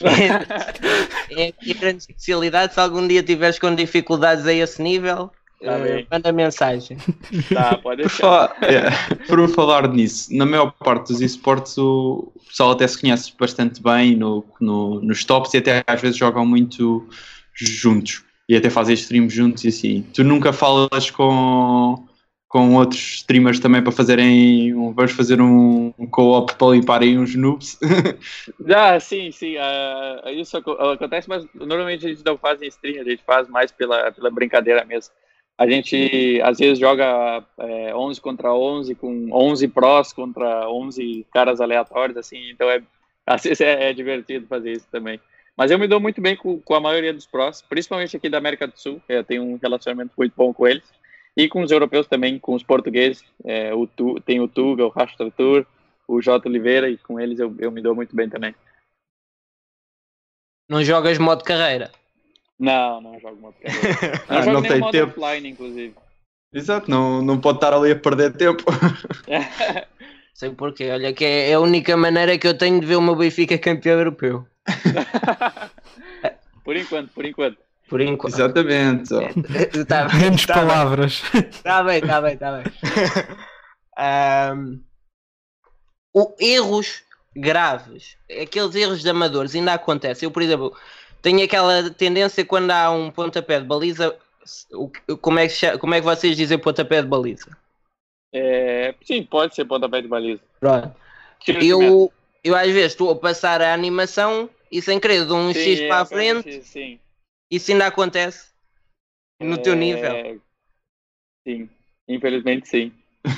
é, 0.08 1.46
é 1.46 1.48
a 1.48 1.52
minha 1.62 1.74
grande 1.74 1.98
especialidade. 1.98 2.74
Se 2.74 2.80
algum 2.80 3.06
dia 3.06 3.22
tiveres 3.22 3.58
com 3.58 3.74
dificuldades 3.74 4.46
a 4.46 4.52
esse 4.52 4.82
nível, 4.82 5.30
Tá 5.62 5.76
uh, 5.76 6.06
manda 6.10 6.32
mensagem. 6.32 6.96
Tá, 7.52 7.76
pode 7.76 8.02
por, 8.02 8.10
falar, 8.10 8.56
é, 8.62 8.90
por 9.26 9.48
falar 9.50 9.88
nisso, 9.88 10.34
na 10.34 10.46
maior 10.46 10.72
parte 10.72 11.08
dos 11.08 11.20
esportes 11.20 11.76
o 11.76 12.32
pessoal 12.46 12.70
até 12.70 12.86
se 12.86 13.00
conhece 13.00 13.32
bastante 13.38 13.82
bem 13.82 14.16
no, 14.16 14.44
no, 14.60 15.00
nos 15.00 15.24
tops 15.24 15.52
e 15.54 15.58
até 15.58 15.84
às 15.86 16.00
vezes 16.00 16.16
jogam 16.16 16.46
muito 16.46 17.06
juntos 17.54 18.24
e 18.48 18.56
até 18.56 18.70
fazem 18.70 18.94
streams 18.94 19.32
juntos 19.32 19.64
e 19.64 19.68
assim. 19.68 20.02
Tu 20.14 20.24
nunca 20.24 20.52
falas 20.52 21.10
com, 21.10 22.04
com 22.48 22.74
outros 22.74 23.00
streamers 23.18 23.60
também 23.60 23.82
para 23.82 23.92
fazerem. 23.92 24.74
Um, 24.74 24.92
vamos 24.92 25.12
fazer 25.12 25.40
um, 25.40 25.94
um 25.98 26.06
co-op 26.06 26.54
para 26.56 26.72
limparem 26.72 27.18
uns 27.18 27.34
noobs? 27.36 27.78
ah, 28.74 28.98
sim, 28.98 29.30
sim. 29.30 29.56
Uh, 29.56 30.30
isso 30.30 30.56
acontece, 30.56 31.28
mas 31.28 31.46
normalmente 31.54 32.06
a 32.06 32.08
gente 32.08 32.24
não 32.24 32.36
faz 32.36 32.60
em 32.60 32.66
stream, 32.66 33.00
a 33.00 33.04
gente 33.04 33.22
faz 33.24 33.48
mais 33.48 33.70
pela, 33.70 34.10
pela 34.10 34.30
brincadeira 34.30 34.84
mesmo. 34.84 35.12
A 35.60 35.68
gente 35.68 36.40
às 36.42 36.56
vezes 36.56 36.78
joga 36.78 37.44
é, 37.58 37.94
11 37.94 38.18
contra 38.18 38.50
11 38.50 38.94
com 38.94 39.28
11 39.30 39.68
prós 39.68 40.10
contra 40.10 40.66
11 40.70 41.26
caras 41.30 41.60
aleatórios, 41.60 42.16
assim, 42.16 42.48
então 42.48 42.70
é, 42.70 42.82
às 43.26 43.42
vezes 43.42 43.60
é, 43.60 43.90
é 43.90 43.92
divertido 43.92 44.46
fazer 44.46 44.72
isso 44.72 44.86
também. 44.90 45.20
Mas 45.54 45.70
eu 45.70 45.78
me 45.78 45.86
dou 45.86 46.00
muito 46.00 46.18
bem 46.18 46.34
com, 46.34 46.58
com, 46.62 46.74
a 46.74 46.80
maioria 46.80 47.12
dos 47.12 47.26
prós, 47.26 47.60
principalmente 47.60 48.16
aqui 48.16 48.30
da 48.30 48.38
América 48.38 48.66
do 48.66 48.74
Sul, 48.74 49.02
eu 49.06 49.22
tenho 49.22 49.42
um 49.42 49.58
relacionamento 49.62 50.12
muito 50.16 50.32
bom 50.34 50.50
com 50.54 50.66
eles, 50.66 50.90
e 51.36 51.46
com 51.46 51.60
os 51.60 51.70
europeus 51.70 52.06
também, 52.06 52.38
com 52.38 52.54
os 52.54 52.62
portugueses, 52.62 53.22
é, 53.44 53.74
o 53.74 53.86
tu, 53.86 54.18
tem 54.22 54.40
o 54.40 54.48
Tuga, 54.48 54.86
o 54.86 54.88
Rastro 54.88 55.30
Tour, 55.30 55.66
o 56.08 56.22
J. 56.22 56.48
Oliveira, 56.48 56.88
e 56.88 56.96
com 56.96 57.20
eles 57.20 57.38
eu, 57.38 57.54
eu 57.58 57.70
me 57.70 57.82
dou 57.82 57.94
muito 57.94 58.16
bem 58.16 58.30
também. 58.30 58.54
Não 60.66 60.82
jogas 60.82 61.18
modo 61.18 61.44
carreira? 61.44 61.92
Não, 62.60 63.00
não 63.00 63.18
jogo 63.18 63.54
carreira. 63.62 64.22
Não 64.28 64.36
ah, 64.36 64.42
jogo 64.42 64.52
não 64.52 64.60
nem 64.60 64.70
tem 64.70 64.80
modo 64.80 64.92
tempo. 64.92 65.08
offline, 65.08 65.48
inclusive. 65.48 65.94
Exato, 66.52 66.90
não, 66.90 67.22
não 67.22 67.40
pode 67.40 67.56
estar 67.56 67.72
ali 67.72 67.92
a 67.92 67.96
perder 67.96 68.36
tempo. 68.36 68.64
Sei 70.34 70.50
porquê, 70.50 70.90
olha 70.90 71.12
que 71.12 71.24
é, 71.24 71.54
a 71.54 71.60
única 71.60 71.96
maneira 71.96 72.36
que 72.36 72.46
eu 72.46 72.56
tenho 72.56 72.78
de 72.80 72.86
ver 72.86 72.96
o 72.96 73.00
meu 73.00 73.16
Benfica 73.16 73.56
campeão 73.58 73.98
europeu. 73.98 74.46
por 76.64 76.76
enquanto, 76.76 77.10
por 77.12 77.24
enquanto. 77.24 77.58
Por 77.88 78.00
enquanto. 78.00 78.34
Exatamente. 78.34 79.14
É, 79.14 79.84
tá 79.84 80.06
bem, 80.06 80.20
Menos 80.20 80.46
tá 80.46 80.54
palavras. 80.54 81.22
Está 81.34 81.82
bem, 81.82 81.98
está 81.98 82.20
bem, 82.20 82.34
está 82.34 82.52
bem. 82.52 82.64
Um, 84.54 84.82
o, 86.14 86.34
erros 86.38 87.02
graves, 87.34 88.16
aqueles 88.42 88.74
erros 88.74 89.02
de 89.02 89.10
amadores 89.10 89.54
ainda 89.54 89.74
acontecem. 89.74 90.26
Eu, 90.26 90.30
por 90.30 90.42
exemplo, 90.42 90.76
tenho 91.22 91.44
aquela 91.44 91.90
tendência 91.90 92.44
quando 92.44 92.70
há 92.70 92.90
um 92.90 93.10
pontapé 93.10 93.60
de 93.60 93.66
baliza. 93.66 94.16
Como 95.20 95.38
é 95.38 95.48
que, 95.48 95.78
como 95.78 95.94
é 95.94 96.00
que 96.00 96.04
vocês 96.04 96.36
dizem 96.36 96.58
pontapé 96.58 97.02
de 97.02 97.08
baliza? 97.08 97.56
É, 98.32 98.94
sim, 99.02 99.24
pode 99.24 99.54
ser 99.54 99.64
pontapé 99.64 100.00
de 100.00 100.08
baliza. 100.08 100.42
Pronto. 100.58 100.94
Eu, 101.46 102.12
eu 102.44 102.56
às 102.56 102.70
vezes 102.70 102.92
estou 102.92 103.10
a 103.10 103.16
passar 103.16 103.60
a 103.60 103.74
animação 103.74 104.48
e 104.70 104.80
sem 104.80 105.00
querer 105.00 105.24
dou 105.24 105.38
um 105.38 105.52
sim, 105.52 105.60
X 105.60 105.80
é, 105.80 105.88
para 105.88 106.00
a 106.00 106.06
frente. 106.06 106.62
Sim. 106.62 106.98
Isso 107.50 107.72
ainda 107.72 107.86
acontece 107.86 108.50
no 109.40 109.54
é... 109.54 109.58
teu 109.58 109.74
nível? 109.74 110.40
Sim, 111.46 111.68
infelizmente 112.06 112.68
sim. 112.68 112.92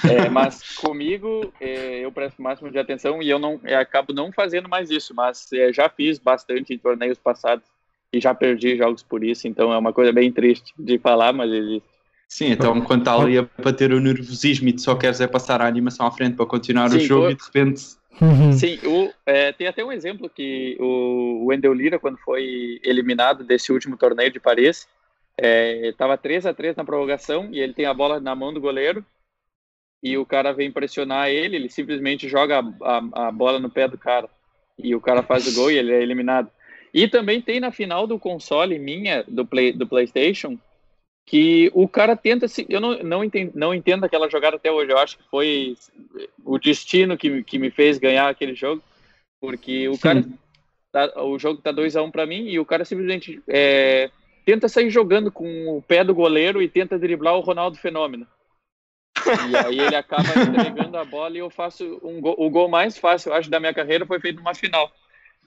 É, 0.08 0.28
mas 0.30 0.76
comigo 0.76 1.52
é, 1.60 2.00
eu 2.00 2.12
presto 2.12 2.38
o 2.38 2.42
máximo 2.42 2.70
de 2.70 2.78
atenção 2.78 3.22
e 3.22 3.28
eu 3.28 3.38
não 3.38 3.60
eu 3.64 3.78
acabo 3.78 4.12
não 4.12 4.30
fazendo 4.32 4.68
mais 4.68 4.90
isso, 4.90 5.14
mas 5.14 5.52
é, 5.52 5.72
já 5.72 5.88
fiz 5.88 6.18
bastante 6.18 6.74
em 6.74 6.78
torneios 6.78 7.18
passados 7.18 7.64
e 8.12 8.20
já 8.20 8.34
perdi 8.34 8.76
jogos 8.76 9.02
por 9.02 9.24
isso, 9.24 9.48
então 9.48 9.72
é 9.72 9.78
uma 9.78 9.92
coisa 9.92 10.12
bem 10.12 10.30
triste 10.30 10.74
de 10.78 10.98
falar, 10.98 11.32
mas 11.32 11.50
existe. 11.50 11.88
Sim, 12.28 12.46
então 12.46 12.80
quando 12.80 13.00
está 13.00 13.14
ali 13.14 13.38
a 13.38 13.46
bater 13.62 13.92
o 13.92 14.00
nervosismo 14.00 14.68
e 14.68 14.72
tu 14.72 14.80
só 14.80 14.94
queres 14.94 15.20
é 15.20 15.26
passar 15.26 15.60
a 15.60 15.66
animação 15.66 16.06
à 16.06 16.10
frente 16.10 16.34
para 16.34 16.46
continuar 16.46 16.88
Sim, 16.88 16.96
o 16.96 17.00
jogo 17.00 17.30
e 17.30 17.34
de 17.34 17.44
repente. 17.44 17.82
Uhum. 18.20 18.52
Sim, 18.52 18.78
o, 18.84 19.12
é, 19.26 19.52
tem 19.52 19.66
até 19.66 19.84
um 19.84 19.92
exemplo 19.92 20.30
que 20.30 20.76
o 20.80 21.46
Wendel 21.46 21.74
Lira, 21.74 21.98
quando 21.98 22.16
foi 22.18 22.80
eliminado 22.82 23.44
desse 23.44 23.70
último 23.70 23.98
torneio 23.98 24.30
de 24.30 24.40
Paris, 24.40 24.88
estava 25.38 26.14
é, 26.14 26.16
3 26.16 26.46
a 26.46 26.54
3 26.54 26.76
na 26.76 26.84
prorrogação 26.84 27.48
e 27.52 27.60
ele 27.60 27.74
tem 27.74 27.84
a 27.84 27.94
bola 27.94 28.18
na 28.18 28.34
mão 28.34 28.52
do 28.52 28.60
goleiro 28.60 29.04
e 30.02 30.16
o 30.16 30.26
cara 30.26 30.52
vem 30.52 30.70
pressionar 30.70 31.28
ele, 31.28 31.56
ele 31.56 31.68
simplesmente 31.68 32.28
joga 32.28 32.60
a, 32.60 32.98
a, 32.98 33.28
a 33.28 33.32
bola 33.32 33.58
no 33.58 33.70
pé 33.70 33.86
do 33.86 33.96
cara 33.96 34.28
e 34.78 34.94
o 34.94 35.00
cara 35.00 35.22
faz 35.22 35.46
o 35.46 35.54
gol 35.54 35.70
e 35.70 35.76
ele 35.76 35.92
é 35.92 36.02
eliminado. 36.02 36.50
E 36.93 37.09
também 37.09 37.40
tem 37.40 37.59
na 37.59 37.70
final 37.70 38.07
do 38.07 38.18
console 38.18 38.78
minha, 38.78 39.24
do, 39.26 39.47
play, 39.47 39.72
do 39.72 39.86
PlayStation, 39.86 40.59
que 41.26 41.70
o 41.74 41.88
cara 41.88 42.16
tenta 42.16 42.47
se. 42.49 42.66
Eu 42.68 42.80
não, 42.80 42.99
não, 42.99 43.24
entendo, 43.24 43.53
não 43.55 43.74
entendo 43.74 44.05
aquela 44.05 44.28
jogada 44.28 44.57
até 44.57 44.70
hoje. 44.70 44.93
Eu 44.93 44.99
acho 44.99 45.16
que 45.16 45.24
foi 45.30 45.76
o 46.45 46.59
destino 46.59 47.16
que, 47.16 47.43
que 47.43 47.59
me 47.59 47.70
fez 47.70 47.99
ganhar 47.99 48.28
aquele 48.28 48.55
jogo, 48.55 48.82
porque 49.40 49.88
o 49.88 49.95
Sim. 49.95 50.01
cara. 50.01 50.24
Tá, 50.93 51.22
o 51.22 51.38
jogo 51.38 51.62
tá 51.62 51.72
2 51.72 51.97
a 51.97 52.03
1 52.03 52.05
um 52.05 52.11
para 52.11 52.26
mim 52.26 52.49
e 52.49 52.59
o 52.59 52.66
cara 52.66 52.84
simplesmente 52.84 53.43
é, 53.49 54.11
tenta 54.45 54.68
sair 54.68 54.90
jogando 54.90 55.32
com 55.32 55.78
o 55.78 55.80
pé 55.80 56.05
do 56.05 56.14
goleiro 56.14 56.61
e 56.61 56.68
tenta 56.68 56.99
driblar 56.99 57.34
o 57.34 57.40
Ronaldo 57.40 57.78
Fenômeno. 57.78 58.26
E 59.51 59.57
aí 59.57 59.78
ele 59.78 59.97
acaba 59.97 60.28
entregando 60.36 60.99
a 60.99 61.05
bola 61.05 61.34
e 61.34 61.38
eu 61.38 61.49
faço 61.49 61.99
um 62.03 62.20
gol, 62.20 62.34
o 62.36 62.51
gol 62.51 62.68
mais 62.68 62.99
fácil, 62.99 63.30
eu 63.30 63.34
acho, 63.36 63.49
da 63.49 63.59
minha 63.59 63.72
carreira 63.72 64.05
foi 64.05 64.20
feito 64.20 64.36
numa 64.36 64.55
final. 64.55 64.93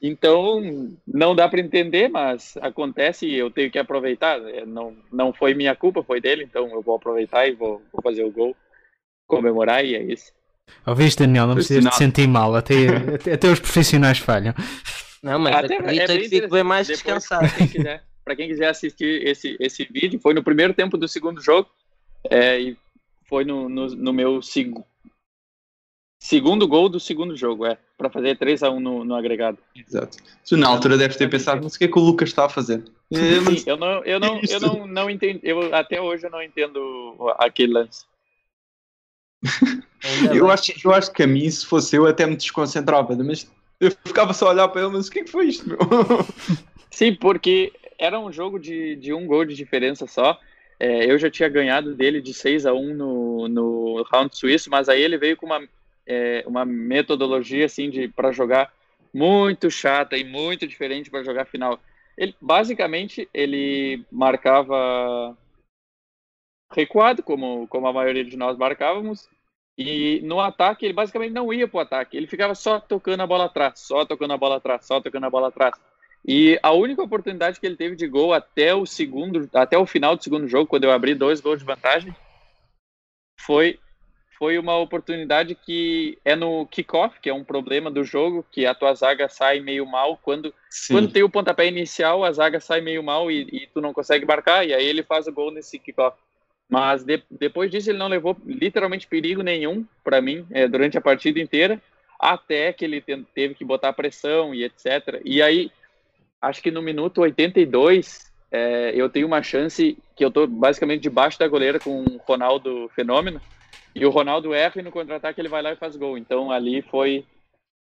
Então, 0.02 0.62
não 1.08 1.36
dá 1.36 1.48
para 1.48 1.62
entender, 1.62 2.10
mas 2.10 2.58
acontece 2.58 3.26
e 3.26 3.36
eu 3.36 3.50
tenho 3.50 3.72
que 3.72 3.80
aproveitar. 3.80 4.39
É, 4.50 4.66
não, 4.66 4.96
não 5.12 5.34
foi 5.34 5.54
minha 5.54 5.76
culpa, 5.76 6.04
foi 6.04 6.20
dele, 6.20 6.43
então 6.43 6.70
eu 6.70 6.82
vou 6.82 6.96
aproveitar 6.96 7.48
e 7.48 7.54
vou, 7.54 7.82
vou 7.91 8.02
fazer 8.02 8.24
o 8.24 8.32
gol, 8.32 8.56
comemorar 9.26 9.84
e 9.84 9.96
é 9.96 10.04
isso. 10.04 10.32
Ouviste, 10.86 11.20
Daniel? 11.20 11.48
Não 11.48 11.56
precisas 11.56 11.86
te 11.86 11.96
sentir 11.96 12.28
mal, 12.28 12.56
até, 12.56 12.88
até, 13.16 13.34
até, 13.34 13.48
os 13.48 13.60
profissionais 13.60 14.18
falham. 14.18 14.54
Não, 15.24 15.39
mas 15.39 15.56
até, 15.56 15.76
acredita 15.78 16.14
é 16.14 16.18
que 16.20 16.30
fico 16.30 16.50
bem 16.50 16.64
mais 16.64 16.88
Depois, 16.88 17.04
descansado. 17.04 17.48
Para 17.48 17.58
quem, 17.58 17.68
quiser, 17.68 18.04
quem 18.36 18.48
quiser 18.48 18.68
assistir 18.70 19.28
esse, 19.28 19.56
esse 19.60 19.86
vídeo, 19.86 20.20
foi 20.20 20.34
no 20.34 20.43
primeiro 20.43 20.74
tempo 20.74 20.98
do 20.98 21.08
segundo 21.08 21.41
jogo 21.41 21.70
é, 22.30 22.60
e 22.60 22.78
foi 23.28 23.43
no, 23.43 23.70
no, 23.70 23.88
no 23.88 24.14
meu 24.14 24.41
seg 24.41 24.74
segundo 26.26 26.67
gol 26.67 26.89
do 26.89 26.99
segundo 26.99 27.36
jogo, 27.36 27.67
é, 27.67 27.78
para 27.95 28.09
fazer 28.09 28.36
3 28.36 28.63
a 28.63 28.71
1 28.71 28.80
no, 28.80 29.05
no 29.05 29.13
agregado. 29.13 29.59
Exato. 29.76 30.17
Tu 30.47 30.57
na 30.57 30.67
altura 30.67 30.97
deves 30.97 31.17
ter 31.17 31.30
pensado, 31.30 31.61
mas 31.63 31.76
o 31.76 31.78
que 31.78 31.86
é 31.86 31.88
que 31.88 31.99
o 31.99 32.01
Lucas 32.01 32.30
está 32.30 32.45
a 32.45 32.49
fazer? 32.49 32.84
Sim, 33.13 33.63
eu 33.67 33.78
não, 33.78 34.03
eu 34.03 34.19
não, 34.19 34.41
eu 34.49 34.59
não, 34.59 34.88
não 34.88 35.09
entendo, 35.09 35.39
eu 35.43 35.73
até 35.76 36.01
hoje 36.01 36.26
eu 36.26 36.32
não 36.32 36.41
entendo 36.41 37.15
aquele 37.38 37.73
lance. 37.73 38.05
eu, 40.34 40.49
acho, 40.49 40.73
eu 40.84 40.91
acho 40.91 41.11
que 41.11 41.21
a 41.21 41.28
mim, 41.28 41.47
se 41.47 41.63
fosse 41.63 41.95
eu, 41.95 42.07
até 42.07 42.26
me 42.26 42.36
desconcentrava, 42.36 43.15
mas 43.17 43.47
eu 43.80 43.91
ficava 43.91 44.34
só 44.34 44.47
a 44.47 44.51
olhar 44.51 44.67
para 44.69 44.82
ele, 44.82 44.93
mas 44.93 45.07
o 45.07 45.11
que 45.11 45.19
é 45.19 45.23
que 45.23 45.32
foi 45.32 45.45
isto, 45.45 45.69
meu? 45.69 45.78
Sim, 46.89 47.13
porque 47.13 47.71
era 47.99 48.19
um 48.19 48.32
jogo 48.32 48.57
de, 48.57 48.95
de 48.95 49.13
um 49.13 49.28
gol 49.28 49.45
de 49.45 49.53
diferença 49.53 50.07
só. 50.07 50.39
É, 50.80 51.09
eu 51.09 51.19
já 51.19 51.30
tinha 51.30 51.47
ganhado 51.47 51.93
dele 51.93 52.19
de 52.19 52.34
6 52.34 52.65
a 52.65 52.73
1 52.73 52.95
no, 52.95 53.47
no 53.47 54.03
round 54.11 54.36
suíço, 54.36 54.71
mas 54.71 54.89
aí 54.89 55.01
ele 55.01 55.17
veio 55.17 55.38
com 55.38 55.45
uma, 55.45 55.61
é, 56.06 56.43
uma 56.45 56.66
metodologia 56.66 57.66
assim 57.66 57.89
de 57.89 58.08
para 58.08 58.32
jogar 58.32 58.72
muito 59.14 59.72
chata 59.72 60.18
e 60.18 60.24
muito 60.24 60.68
diferente 60.68 61.10
para 61.10 61.24
jogar 61.24 61.45
final. 61.45 61.80
Ele 62.18 62.36
basicamente 62.41 63.30
ele 63.34 64.06
marcava 64.12 65.38
recuado, 66.72 67.24
como 67.24 67.68
como 67.68 67.88
a 67.88 67.93
maioria 67.93 68.24
de 68.24 68.38
nós 68.38 68.58
marcávamos, 68.58 69.30
e 69.78 70.22
no 70.22 70.39
ataque 70.39 70.86
ele 70.86 70.93
basicamente 70.93 71.34
não 71.34 71.53
ia 71.53 71.68
para 71.68 71.78
o 71.78 71.82
ataque, 71.82 72.16
ele 72.16 72.28
ficava 72.28 72.56
só 72.56 72.80
tocando 72.80 73.22
a 73.22 73.28
bola 73.28 73.45
atrás, 73.45 73.80
só 73.80 74.06
tocando 74.06 74.34
a 74.34 74.38
bola 74.38 74.58
atrás, 74.58 74.86
só 74.86 75.01
tocando 75.01 75.26
a 75.26 75.30
bola 75.30 75.49
atrás. 75.49 75.76
E 76.28 76.60
a 76.64 76.72
única 76.72 77.03
oportunidade 77.03 77.60
que 77.60 77.66
ele 77.68 77.76
teve 77.76 77.95
de 77.95 78.08
gol 78.08 78.34
até 78.34 78.74
o 78.74 78.86
segundo, 78.86 79.47
até 79.53 79.78
o 79.78 79.86
final 79.86 80.16
do 80.16 80.24
segundo 80.24 80.47
jogo, 80.47 80.68
quando 80.68 80.86
eu 80.86 80.91
abri 80.91 81.14
dois 81.14 81.39
gols 81.39 81.60
de 81.60 81.66
vantagem, 81.66 82.16
foi 83.39 83.80
foi 84.38 84.57
uma 84.57 84.77
oportunidade 84.77 85.55
que 85.55 86.17
é 86.25 86.36
no 86.36 86.65
kickoff, 86.67 87.19
que 87.19 87.29
é 87.29 87.33
um 87.33 87.43
problema 87.43 87.89
do 87.89 88.03
jogo, 88.03 88.45
que 88.51 88.65
a 88.65 88.75
tua 88.75 88.93
zaga 88.93 89.29
sai 89.29 89.59
meio 89.59 89.86
mal 89.86 90.19
quando 90.21 90.53
quando 90.89 91.11
tem 91.11 91.23
o 91.23 91.29
pontapé 91.29 91.67
inicial, 91.67 92.23
a 92.23 92.31
zaga 92.31 92.59
sai 92.59 92.81
meio 92.81 93.01
mal 93.01 93.31
e, 93.31 93.47
e 93.51 93.67
tu 93.73 93.79
não 93.79 93.93
consegue 93.93 94.25
marcar 94.25 94.67
e 94.67 94.73
aí 94.73 94.86
ele 94.86 95.03
faz 95.03 95.25
o 95.27 95.31
gol 95.31 95.51
nesse 95.51 95.79
kickoff. 95.79 96.17
Mas 96.69 97.03
de, 97.03 97.23
depois 97.31 97.71
disso 97.71 97.89
ele 97.89 97.97
não 97.97 98.07
levou 98.07 98.36
literalmente 98.45 99.07
perigo 99.07 99.41
nenhum 99.41 99.86
para 100.03 100.21
mim 100.21 100.45
é, 100.51 100.67
durante 100.67 100.97
a 100.97 101.01
partida 101.01 101.39
inteira, 101.39 101.81
até 102.19 102.73
que 102.73 102.83
ele 102.83 103.01
teve 103.01 103.53
que 103.53 103.63
botar 103.63 103.93
pressão 103.93 104.53
e 104.53 104.63
etc. 104.63 105.21
E 105.23 105.41
aí 105.41 105.71
acho 106.41 106.61
que 106.61 106.71
no 106.71 106.81
minuto 106.81 107.21
82, 107.21 108.31
é, 108.51 108.91
eu 108.95 109.09
tenho 109.09 109.27
uma 109.27 109.41
chance 109.41 109.97
que 110.15 110.25
eu 110.25 110.31
tô 110.31 110.45
basicamente 110.47 111.01
debaixo 111.01 111.39
da 111.39 111.47
goleira 111.47 111.79
com 111.79 112.03
o 112.03 112.17
Ronaldo 112.17 112.89
Fenômeno, 112.95 113.41
e 113.96 114.06
o 114.06 114.10
Ronaldo 114.10 114.54
erra 114.54 114.74
e 114.76 114.82
no 114.82 114.91
contra-ataque 114.91 115.39
ele 115.39 115.48
vai 115.48 115.62
lá 115.62 115.72
e 115.72 115.78
faz 115.78 115.96
gol. 115.96 116.18
Então 116.18 116.52
ali 116.52 116.82
foi 116.82 117.26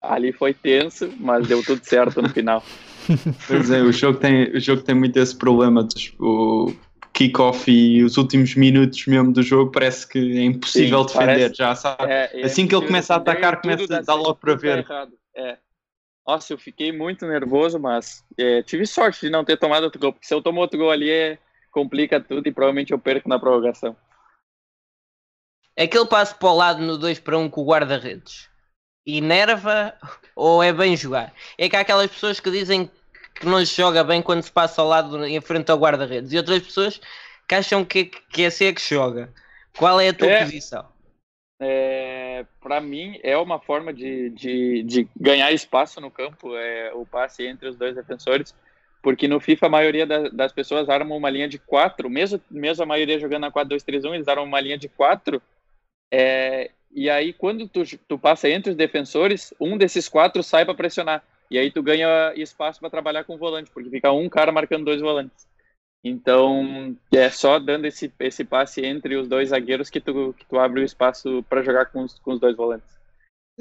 ali 0.02 0.32
foi 0.32 0.52
tenso, 0.52 1.14
mas 1.20 1.46
deu 1.46 1.62
tudo 1.62 1.82
certo 1.84 2.20
no 2.20 2.28
final. 2.28 2.62
Pois 3.48 3.68
é, 3.68 3.82
o 3.82 3.90
jogo 3.90 4.18
tem, 4.18 4.44
o 4.52 4.60
jogo 4.60 4.82
tem 4.82 4.94
muito 4.94 5.18
esse 5.18 5.36
problema. 5.36 5.86
O 6.20 6.72
kickoff 7.12 7.68
e 7.68 8.02
os 8.04 8.16
últimos 8.16 8.54
minutos 8.54 9.06
mesmo 9.06 9.32
do 9.32 9.42
jogo 9.42 9.72
parece 9.72 10.08
que 10.08 10.18
é 10.18 10.44
impossível 10.44 11.00
Sim, 11.00 11.06
defender, 11.06 11.26
parece, 11.34 11.54
já 11.56 11.74
sabe. 11.74 12.04
É, 12.04 12.30
é 12.32 12.44
assim 12.44 12.66
que 12.66 12.74
ele 12.74 12.86
começa 12.86 13.14
a 13.14 13.16
atacar, 13.16 13.60
começa 13.60 13.96
a 13.96 14.00
dar 14.00 14.14
logo 14.14 14.36
para 14.36 14.54
ver. 14.54 14.86
É, 15.34 15.58
nossa, 16.26 16.52
eu 16.52 16.58
fiquei 16.58 16.92
muito 16.92 17.26
nervoso, 17.26 17.78
mas 17.80 18.24
é, 18.38 18.62
tive 18.62 18.86
sorte 18.86 19.22
de 19.22 19.30
não 19.30 19.44
ter 19.44 19.56
tomado 19.56 19.82
outro 19.82 20.00
gol, 20.00 20.12
porque 20.12 20.26
se 20.26 20.34
eu 20.34 20.40
tomo 20.40 20.60
outro 20.60 20.78
gol 20.78 20.92
ali, 20.92 21.10
é, 21.10 21.38
complica 21.72 22.20
tudo 22.20 22.46
e 22.46 22.52
provavelmente 22.52 22.92
eu 22.92 22.98
perco 23.00 23.28
na 23.28 23.38
prorrogação. 23.38 23.96
É 25.76 25.84
aquele 25.84 26.06
passo 26.06 26.36
para 26.36 26.48
o 26.48 26.56
lado 26.56 26.82
no 26.82 26.98
2 26.98 27.20
para 27.20 27.38
1 27.38 27.42
um 27.42 27.48
com 27.48 27.62
o 27.62 27.66
guarda-redes. 27.66 28.48
Enerva 29.06 29.94
ou 30.36 30.62
é 30.62 30.72
bem 30.72 30.96
jogar? 30.96 31.32
É 31.58 31.68
que 31.68 31.76
há 31.76 31.80
aquelas 31.80 32.10
pessoas 32.10 32.40
que 32.40 32.50
dizem 32.50 32.90
que 33.34 33.46
não 33.46 33.64
se 33.64 33.76
joga 33.76 34.04
bem 34.04 34.22
quando 34.22 34.42
se 34.42 34.52
passa 34.52 34.80
ao 34.82 34.88
lado 34.88 35.24
em 35.24 35.40
frente 35.40 35.70
ao 35.70 35.78
guarda-redes 35.78 36.32
e 36.32 36.36
outras 36.36 36.62
pessoas 36.62 37.00
que 37.48 37.54
acham 37.54 37.84
que, 37.84 38.04
que 38.04 38.42
é 38.42 38.50
ser 38.50 38.74
que 38.74 38.82
joga. 38.82 39.32
Qual 39.76 39.98
é 40.00 40.08
a 40.08 40.14
tua 40.14 40.28
é, 40.28 40.44
posição? 40.44 40.92
é, 41.64 42.44
para 42.60 42.80
mim, 42.80 43.20
é 43.22 43.36
uma 43.36 43.60
forma 43.60 43.92
de, 43.92 44.30
de, 44.30 44.82
de, 44.82 45.08
ganhar 45.16 45.52
espaço 45.52 46.00
no 46.00 46.10
campo, 46.10 46.56
é, 46.56 46.92
o 46.92 47.06
passe 47.06 47.46
entre 47.46 47.68
os 47.68 47.76
dois 47.76 47.94
defensores, 47.94 48.52
porque 49.00 49.28
no 49.28 49.38
FIFA 49.38 49.66
a 49.66 49.70
maioria 49.70 50.04
da, 50.04 50.28
das 50.28 50.52
pessoas 50.52 50.88
arma 50.88 51.14
uma 51.14 51.30
linha 51.30 51.48
de 51.48 51.60
quatro, 51.60 52.10
mesmo, 52.10 52.40
mesmo 52.50 52.82
a 52.82 52.86
maioria 52.86 53.18
jogando 53.18 53.42
na 53.42 53.52
4-2-3-1, 53.52 54.14
eles 54.14 54.26
armam 54.26 54.44
uma 54.44 54.60
linha 54.60 54.76
de 54.76 54.88
quatro, 54.88 55.40
é, 56.12 56.70
e 56.94 57.08
aí 57.08 57.32
quando 57.32 57.66
tu, 57.66 57.82
tu 58.06 58.18
passa 58.18 58.50
entre 58.50 58.70
os 58.70 58.76
defensores, 58.76 59.54
um 59.58 59.78
desses 59.78 60.08
quatro 60.08 60.42
sai 60.42 60.66
para 60.66 60.74
pressionar, 60.74 61.24
e 61.50 61.58
aí 61.58 61.70
tu 61.70 61.82
ganha 61.82 62.34
espaço 62.36 62.78
para 62.78 62.90
trabalhar 62.90 63.24
com 63.24 63.34
o 63.34 63.38
volante, 63.38 63.70
porque 63.72 63.88
fica 63.88 64.12
um 64.12 64.28
cara 64.28 64.52
marcando 64.52 64.84
dois 64.84 65.00
volantes. 65.00 65.50
Então, 66.04 66.96
é 67.12 67.30
só 67.30 67.60
dando 67.60 67.86
esse, 67.86 68.12
esse 68.18 68.44
passe 68.44 68.84
entre 68.84 69.16
os 69.16 69.28
dois 69.28 69.50
zagueiros 69.50 69.88
que 69.88 70.00
tu, 70.00 70.34
que 70.36 70.44
tu 70.44 70.58
abre 70.58 70.80
o 70.80 70.84
espaço 70.84 71.44
para 71.48 71.62
jogar 71.62 71.86
com 71.86 72.02
os, 72.02 72.18
com 72.18 72.32
os 72.32 72.40
dois 72.40 72.56
volantes. 72.56 72.90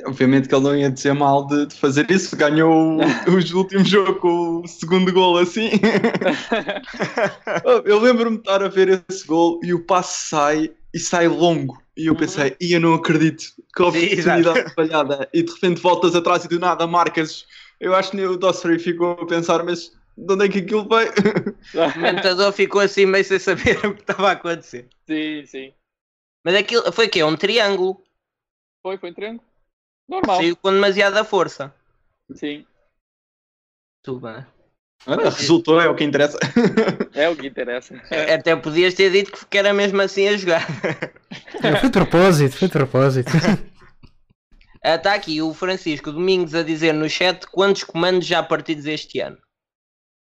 Obviamente 0.05 0.47
que 0.47 0.55
ele 0.55 0.63
não 0.63 0.75
ia 0.75 0.89
dizer 0.89 1.13
mal 1.13 1.45
de, 1.45 1.67
de 1.67 1.75
fazer 1.75 2.09
isso, 2.09 2.35
ganhou 2.35 2.71
o, 2.71 3.01
o 3.29 3.57
último 3.57 3.85
jogo 3.85 4.15
com 4.15 4.61
o 4.61 4.67
segundo 4.67 5.13
gol 5.13 5.37
assim. 5.37 5.69
eu 7.85 7.99
lembro-me 7.99 8.37
de 8.37 8.41
estar 8.41 8.63
a 8.63 8.69
ver 8.69 9.03
esse 9.07 9.27
gol 9.27 9.59
e 9.61 9.73
o 9.73 9.85
passe 9.85 10.29
sai 10.29 10.71
e 10.93 10.99
sai 10.99 11.27
longo. 11.27 11.81
E 11.95 12.07
eu 12.07 12.15
pensei, 12.15 12.55
e 12.59 12.73
eu 12.73 12.79
não 12.79 12.93
acredito 12.93 13.43
que 13.75 13.81
houve 13.81 14.05
oportunidade 14.05 14.73
falhada. 14.73 15.29
E 15.33 15.43
de 15.43 15.51
repente 15.51 15.81
voltas 15.81 16.15
atrás 16.15 16.45
e 16.45 16.47
do 16.47 16.59
nada 16.59 16.87
marcas. 16.87 17.45
Eu 17.79 17.95
acho 17.95 18.11
que 18.11 18.25
o 18.25 18.37
Dossary 18.37 18.79
ficou 18.79 19.11
a 19.11 19.27
pensar, 19.27 19.63
mas 19.63 19.91
de 20.17 20.33
onde 20.33 20.45
é 20.45 20.49
que 20.49 20.59
aquilo 20.59 20.87
vai? 20.87 21.07
O 21.73 21.93
comentador 21.93 22.51
ficou 22.51 22.81
assim 22.81 23.05
meio 23.05 23.23
sem 23.23 23.39
saber 23.39 23.77
o 23.85 23.95
que 23.95 24.01
estava 24.01 24.29
a 24.29 24.31
acontecer. 24.33 24.87
Sim, 25.07 25.45
sim. 25.45 25.73
Mas 26.43 26.55
aquilo 26.55 26.91
foi 26.91 27.07
o 27.07 27.09
quê? 27.09 27.23
Um 27.23 27.35
triângulo? 27.35 28.03
Foi, 28.81 28.97
foi 28.97 29.11
um 29.11 29.13
triângulo. 29.13 29.45
Normal. 30.07 30.37
Saiu 30.37 30.57
com 30.57 30.71
demasiada 30.71 31.23
força. 31.23 31.73
Sim. 32.33 32.65
Tudo 34.03 34.21
bem. 34.21 34.45
Ah, 35.05 35.29
resultou, 35.29 35.81
é 35.81 35.89
o 35.89 35.95
que 35.95 36.03
interessa. 36.03 36.37
É 37.13 37.27
o 37.27 37.35
que 37.35 37.47
interessa. 37.47 37.93
Até 38.33 38.55
podias 38.55 38.93
ter 38.93 39.11
dito 39.11 39.45
que 39.49 39.57
era 39.57 39.73
mesmo 39.73 40.01
assim 40.01 40.29
a 40.29 40.37
jogar. 40.37 40.65
É, 41.61 41.75
foi 41.75 41.89
de 41.89 41.91
propósito, 41.91 42.57
foi 42.57 42.67
de 42.67 42.71
propósito. 42.71 43.31
Está 44.83 45.13
aqui 45.15 45.41
o 45.41 45.53
Francisco 45.53 46.11
Domingos 46.11 46.55
a 46.55 46.63
dizer 46.63 46.93
no 46.93 47.09
chat 47.09 47.45
quantos 47.47 47.83
comandos 47.83 48.25
já 48.25 48.41
partidos 48.41 48.85
este 48.85 49.19
ano. 49.19 49.37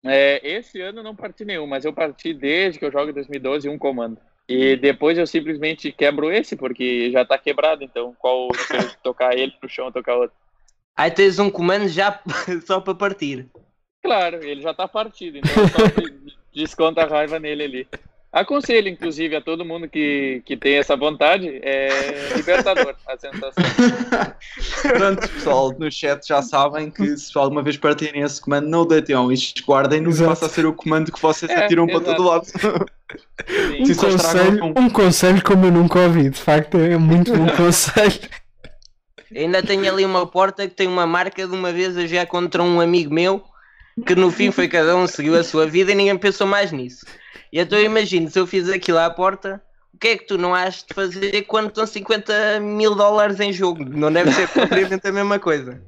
É, 0.04 0.42
esse 0.44 0.82
ano 0.82 1.04
não 1.04 1.16
parti 1.16 1.46
nenhum, 1.46 1.68
mas 1.68 1.86
eu 1.86 1.94
parti 1.94 2.34
desde 2.34 2.80
que 2.80 2.86
eu 2.86 2.92
jogo 2.92 3.12
em 3.12 3.14
2012 3.14 3.70
um 3.70 3.78
comando. 3.78 4.18
E 4.48 4.76
depois 4.76 5.18
eu 5.18 5.28
simplesmente 5.28 5.92
quebro 5.92 6.32
esse, 6.32 6.56
porque 6.56 7.12
já 7.12 7.24
tá 7.24 7.38
quebrado, 7.38 7.84
então 7.84 8.16
qual 8.18 8.50
se 8.56 8.76
eu 8.76 8.90
tocar 9.04 9.38
ele 9.38 9.52
pro 9.60 9.70
chão, 9.70 9.92
tocar 9.92 10.16
outro. 10.16 10.36
Aí 10.98 11.12
tens 11.12 11.38
um 11.38 11.52
comando 11.52 11.88
já 11.88 12.20
só 12.66 12.82
para 12.82 12.96
partir. 12.96 13.48
Claro, 14.04 14.44
ele 14.44 14.62
já 14.62 14.74
tá 14.74 14.88
partido, 14.88 15.38
então 15.38 15.68
só 15.68 15.78
desconta 16.54 17.04
a 17.04 17.08
raiva 17.08 17.40
nele 17.40 17.64
ali. 17.64 17.88
Aconselho, 18.32 18.88
inclusive, 18.88 19.36
a 19.36 19.42
todo 19.42 19.66
mundo 19.66 19.90
que, 19.90 20.44
que 20.46 20.56
tem 20.56 20.76
essa 20.76 20.96
vontade, 20.96 21.48
é 21.64 21.90
libertador 22.36 22.96
a 23.08 23.18
sensação. 23.18 23.64
Pronto, 24.84 25.28
pessoal, 25.30 25.72
no 25.80 25.92
chat 25.92 26.28
já 26.28 26.40
sabem 26.44 26.92
que 26.92 27.18
se 27.18 27.36
alguma 27.36 27.64
vez 27.64 27.76
partirem 27.78 28.22
esse 28.22 28.40
comando, 28.40 28.70
não 28.70 28.86
deitem 28.86 29.16
ao 29.16 29.28
lixo, 29.28 29.56
guardem-no 29.68 30.12
e 30.12 30.24
passa 30.24 30.46
a 30.46 30.50
ser 30.50 30.68
o 30.68 30.74
comando 30.74 31.12
que 31.12 31.20
vocês 31.20 31.52
é, 31.52 31.66
atiram 31.66 31.88
para 31.88 32.02
todo 32.02 32.24
lado. 32.24 32.46
Um 33.80 33.96
conselho, 33.96 34.74
um 34.78 34.90
conselho 34.92 35.44
como 35.44 35.66
eu 35.66 35.72
nunca 35.72 36.00
ouvi, 36.00 36.30
de 36.30 36.40
facto 36.40 36.78
é 36.78 36.98
muito 36.98 37.36
bom 37.36 37.48
conselho. 37.58 38.30
Ainda 39.36 39.64
tenho 39.64 39.92
ali 39.92 40.06
uma 40.06 40.28
porta 40.28 40.68
que 40.68 40.76
tem 40.76 40.88
uma 40.88 41.08
marca 41.08 41.48
de 41.48 41.54
uma 41.54 41.72
vez 41.72 41.98
a 41.98 42.06
já 42.06 42.28
contra 42.28 42.62
um 42.62 42.80
amigo 42.80 43.12
meu 43.12 43.44
que 44.06 44.16
no 44.16 44.32
fim 44.32 44.52
foi 44.52 44.68
cada 44.68 44.96
um 44.96 45.08
seguiu 45.08 45.36
a 45.36 45.44
sua 45.44 45.66
vida 45.66 45.92
e 45.92 45.96
ninguém 45.96 46.18
pensou 46.18 46.48
mais 46.48 46.72
nisso. 46.72 47.06
E 47.52 47.60
então 47.60 47.78
eu 47.78 47.86
imagino, 47.86 48.30
se 48.30 48.40
eu 48.40 48.46
fiz 48.46 48.70
aquilo 48.70 49.00
à 49.00 49.10
porta, 49.10 49.62
o 49.94 49.98
que 49.98 50.10
é 50.10 50.18
que 50.18 50.26
tu 50.26 50.38
não 50.38 50.54
has 50.54 50.84
de 50.84 50.94
fazer 50.94 51.44
quando 51.44 51.70
estão 51.70 51.86
50 51.86 52.60
mil 52.60 52.96
dólares 52.96 53.40
em 53.40 53.52
jogo? 53.52 53.84
Não 53.84 54.12
deve 54.12 54.32
ser 54.32 54.48
propriamente 54.50 55.08
a 55.08 55.12
mesma 55.12 55.40
coisa. 55.40 55.82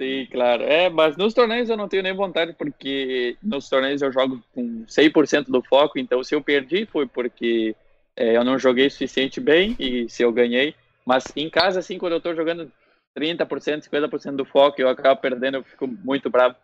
Sim, 0.00 0.26
claro. 0.30 0.62
É, 0.64 0.88
mas 0.88 1.16
nos 1.16 1.34
torneios 1.34 1.68
eu 1.70 1.76
não 1.76 1.88
tenho 1.88 2.02
nem 2.02 2.14
vontade, 2.14 2.54
porque 2.54 3.36
nos 3.42 3.68
torneios 3.68 4.02
eu 4.02 4.12
jogo 4.12 4.42
com 4.54 4.84
100% 4.86 5.46
do 5.46 5.62
foco, 5.62 5.98
então 5.98 6.22
se 6.24 6.34
eu 6.34 6.42
perdi 6.42 6.86
foi 6.86 7.06
porque 7.06 7.76
é, 8.16 8.36
eu 8.36 8.44
não 8.44 8.58
joguei 8.58 8.90
suficiente 8.90 9.40
bem 9.40 9.76
e 9.78 10.08
se 10.08 10.22
eu 10.22 10.32
ganhei. 10.32 10.74
Mas 11.04 11.24
em 11.36 11.48
casa, 11.48 11.80
assim, 11.80 11.98
quando 11.98 12.14
eu 12.14 12.20
tô 12.20 12.34
jogando 12.34 12.70
30%, 13.16 13.88
50% 13.88 14.36
do 14.36 14.44
foco 14.44 14.80
e 14.80 14.82
eu 14.82 14.88
acabo 14.88 15.20
perdendo, 15.20 15.58
eu 15.58 15.64
fico 15.64 15.86
muito 15.86 16.30
bravo. 16.30 16.56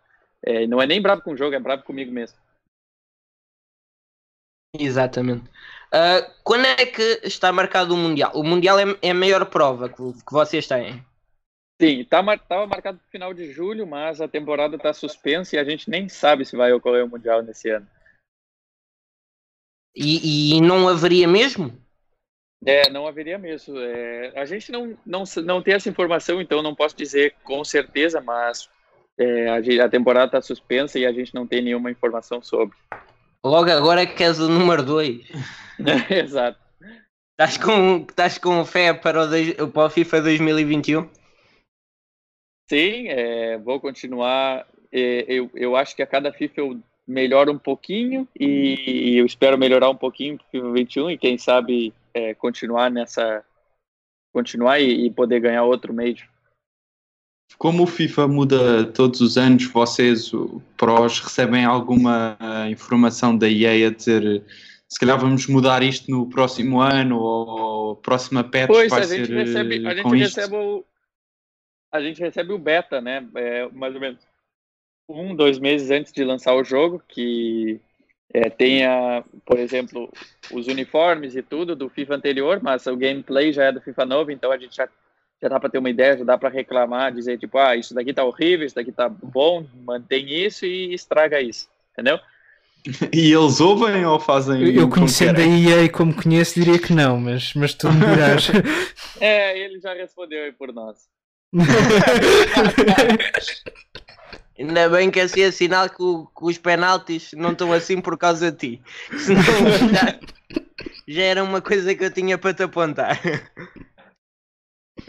É, 0.43 0.65
não 0.67 0.81
é 0.81 0.87
nem 0.87 1.01
bravo 1.01 1.21
com 1.21 1.31
o 1.31 1.37
jogo, 1.37 1.55
é 1.55 1.59
bravo 1.59 1.83
comigo 1.83 2.11
mesmo. 2.11 2.37
Exatamente. 4.77 5.49
Uh, 5.89 6.31
quando 6.43 6.65
é 6.65 6.85
que 6.85 7.21
está 7.23 7.51
marcado 7.51 7.93
o 7.93 7.97
Mundial? 7.97 8.31
O 8.35 8.43
Mundial 8.43 8.77
é, 8.79 8.83
é 9.01 9.09
a 9.09 9.15
maior 9.15 9.45
prova 9.49 9.89
que, 9.89 9.95
que 9.95 10.31
vocês 10.31 10.67
têm? 10.67 11.03
Sim, 11.81 12.01
estava 12.01 12.37
tá, 12.37 12.67
marcado 12.67 12.99
para 12.99 13.07
final 13.09 13.33
de 13.33 13.51
julho, 13.51 13.87
mas 13.87 14.19
a 14.21 14.27
temporada 14.27 14.75
está 14.75 14.93
suspensa 14.93 15.55
e 15.55 15.59
a 15.59 15.63
gente 15.63 15.89
nem 15.89 16.09
sabe 16.09 16.45
se 16.45 16.55
vai 16.55 16.71
ocorrer 16.73 17.05
o 17.05 17.09
Mundial 17.09 17.41
nesse 17.41 17.69
ano. 17.69 17.87
E, 19.95 20.57
e 20.57 20.61
não 20.61 20.87
haveria 20.87 21.27
mesmo? 21.27 21.73
É, 22.65 22.89
não 22.89 23.07
haveria 23.07 23.37
mesmo. 23.37 23.79
É, 23.79 24.39
a 24.39 24.45
gente 24.45 24.71
não, 24.71 24.97
não, 25.05 25.23
não 25.43 25.61
tem 25.61 25.73
essa 25.73 25.89
informação, 25.89 26.41
então 26.41 26.61
não 26.61 26.75
posso 26.75 26.95
dizer 26.95 27.33
com 27.43 27.63
certeza, 27.63 28.19
mas 28.19 28.69
é, 29.19 29.49
a, 29.49 29.85
a, 29.85 29.89
temporada 29.89 30.25
está 30.25 30.41
suspensa 30.41 30.97
e 30.97 31.05
a 31.05 31.11
gente 31.11 31.35
não 31.35 31.45
tem 31.45 31.61
nenhuma 31.61 31.91
informação 31.91 32.41
sobre. 32.41 32.77
Logo 33.45 33.69
agora 33.69 34.03
é 34.03 34.05
que 34.05 34.23
és 34.23 34.39
o 34.39 34.47
número 34.47 34.81
2. 34.81 35.27
Exato. 36.09 36.57
Estás 37.31 37.57
com, 37.57 38.05
estás 38.09 38.37
com 38.37 38.65
fé 38.65 38.93
para 38.93 39.23
o, 39.23 39.27
dois, 39.27 39.53
para 39.53 39.85
o 39.85 39.89
FIFA 39.89 40.21
2021? 40.21 41.09
Sim, 42.69 43.07
é, 43.07 43.57
vou 43.57 43.79
continuar. 43.79 44.65
É, 44.91 45.25
eu, 45.27 45.49
eu 45.53 45.75
acho 45.75 45.95
que 45.95 46.01
a 46.01 46.07
cada 46.07 46.31
FIFA 46.31 46.61
eu 46.61 46.79
melhoro 47.07 47.51
um 47.51 47.57
pouquinho 47.57 48.27
e 48.39 49.15
eu 49.17 49.25
espero 49.25 49.57
melhorar 49.57 49.89
um 49.89 49.95
pouquinho 49.95 50.37
para 50.37 50.45
o 50.45 50.49
FIFA 50.51 50.71
21 50.73 51.11
e 51.11 51.17
quem 51.17 51.37
sabe 51.37 51.93
é, 52.13 52.33
continuar 52.33 52.89
nessa. 52.89 53.43
continuar 54.31 54.79
e, 54.79 55.07
e 55.07 55.11
poder 55.11 55.39
ganhar 55.39 55.63
outro 55.63 55.93
Major. 55.93 56.27
Como 57.57 57.83
o 57.83 57.87
FIFA 57.87 58.27
muda 58.27 58.85
todos 58.85 59.19
os 59.19 59.37
anos, 59.37 59.65
vocês, 59.65 60.31
prós, 60.77 61.19
recebem 61.19 61.65
alguma 61.65 62.37
informação 62.69 63.37
da 63.37 63.49
EA 63.49 63.87
a 63.87 63.91
dizer 63.91 64.43
se 64.89 64.99
calhar 64.99 65.19
vamos 65.19 65.45
mudar 65.45 65.83
isto 65.83 66.09
no 66.09 66.27
próximo 66.27 66.81
ano 66.81 67.19
ou 67.19 67.95
próxima 67.97 68.43
patch 68.43 68.67
pois, 68.67 68.89
vai 68.89 69.01
a 69.01 69.05
gente 69.05 69.27
ser 69.27 69.35
recebe, 69.35 69.87
a 69.87 69.93
gente 69.93 70.17
recebe 70.17 70.55
o, 70.55 70.85
a 71.91 72.01
gente 72.01 72.19
recebe 72.19 72.53
o 72.53 72.57
beta, 72.57 72.99
né? 72.99 73.27
É, 73.35 73.69
mais 73.69 73.93
ou 73.93 74.01
menos 74.01 74.19
um, 75.07 75.35
dois 75.35 75.59
meses 75.59 75.91
antes 75.91 76.11
de 76.11 76.23
lançar 76.23 76.55
o 76.55 76.63
jogo, 76.63 77.03
que 77.07 77.79
é, 78.33 78.49
tenha, 78.49 79.23
por 79.45 79.59
exemplo, 79.59 80.11
os 80.51 80.67
uniformes 80.67 81.35
e 81.35 81.43
tudo 81.43 81.75
do 81.75 81.87
FIFA 81.87 82.15
anterior, 82.15 82.59
mas 82.61 82.87
o 82.87 82.97
gameplay 82.97 83.53
já 83.53 83.65
é 83.65 83.71
do 83.71 83.81
FIFA 83.81 84.05
novo, 84.05 84.31
então 84.31 84.51
a 84.51 84.57
gente 84.57 84.75
já 84.75 84.89
já 85.41 85.47
dá 85.47 85.59
para 85.59 85.69
ter 85.69 85.77
uma 85.77 85.89
ideia, 85.89 86.17
já 86.17 86.23
dá 86.23 86.37
para 86.37 86.49
reclamar, 86.49 87.13
dizer 87.13 87.37
tipo, 87.37 87.57
ah, 87.57 87.75
isso 87.75 87.93
daqui 87.93 88.13
tá 88.13 88.23
horrível, 88.23 88.65
isso 88.65 88.75
daqui 88.75 88.91
tá 88.91 89.09
bom, 89.09 89.65
mantém 89.85 90.45
isso 90.45 90.65
e 90.65 90.93
estraga 90.93 91.41
isso, 91.41 91.67
entendeu? 91.93 92.19
E 93.13 93.33
eles 93.33 93.59
ouvem 93.59 94.05
ou 94.05 94.19
fazem? 94.19 94.75
Eu 94.75 94.89
conhecendo 94.89 95.39
a 95.39 95.45
EA 95.45 95.89
como 95.89 96.13
conheço, 96.13 96.59
diria 96.59 96.79
que 96.79 96.93
não, 96.93 97.19
mas, 97.19 97.53
mas 97.53 97.73
tu 97.73 97.91
me 97.91 98.05
dirás. 98.05 98.49
é, 99.19 99.59
ele 99.59 99.81
já 99.81 99.93
respondeu 99.93 100.43
aí 100.43 100.53
por 100.53 100.73
nós. 100.73 100.97
Ainda 104.57 104.89
bem 104.89 105.09
que 105.09 105.21
assim 105.21 105.41
é 105.41 105.51
sinal 105.51 105.89
que, 105.89 106.03
o, 106.03 106.25
que, 106.25 106.43
os 106.43 106.57
penaltis 106.57 107.31
não 107.33 107.53
estão 107.53 107.71
assim 107.71 108.01
por 108.01 108.17
causa 108.17 108.51
de 108.51 108.57
ti. 108.57 108.81
Senão 109.17 109.43
já, 109.93 110.19
já 111.07 111.23
era 111.23 111.41
uma 111.43 111.61
coisa 111.61 111.95
que 111.95 112.03
eu 112.03 112.11
tinha 112.11 112.37
para 112.37 112.53
te 112.53 112.63
apontar. 112.63 113.17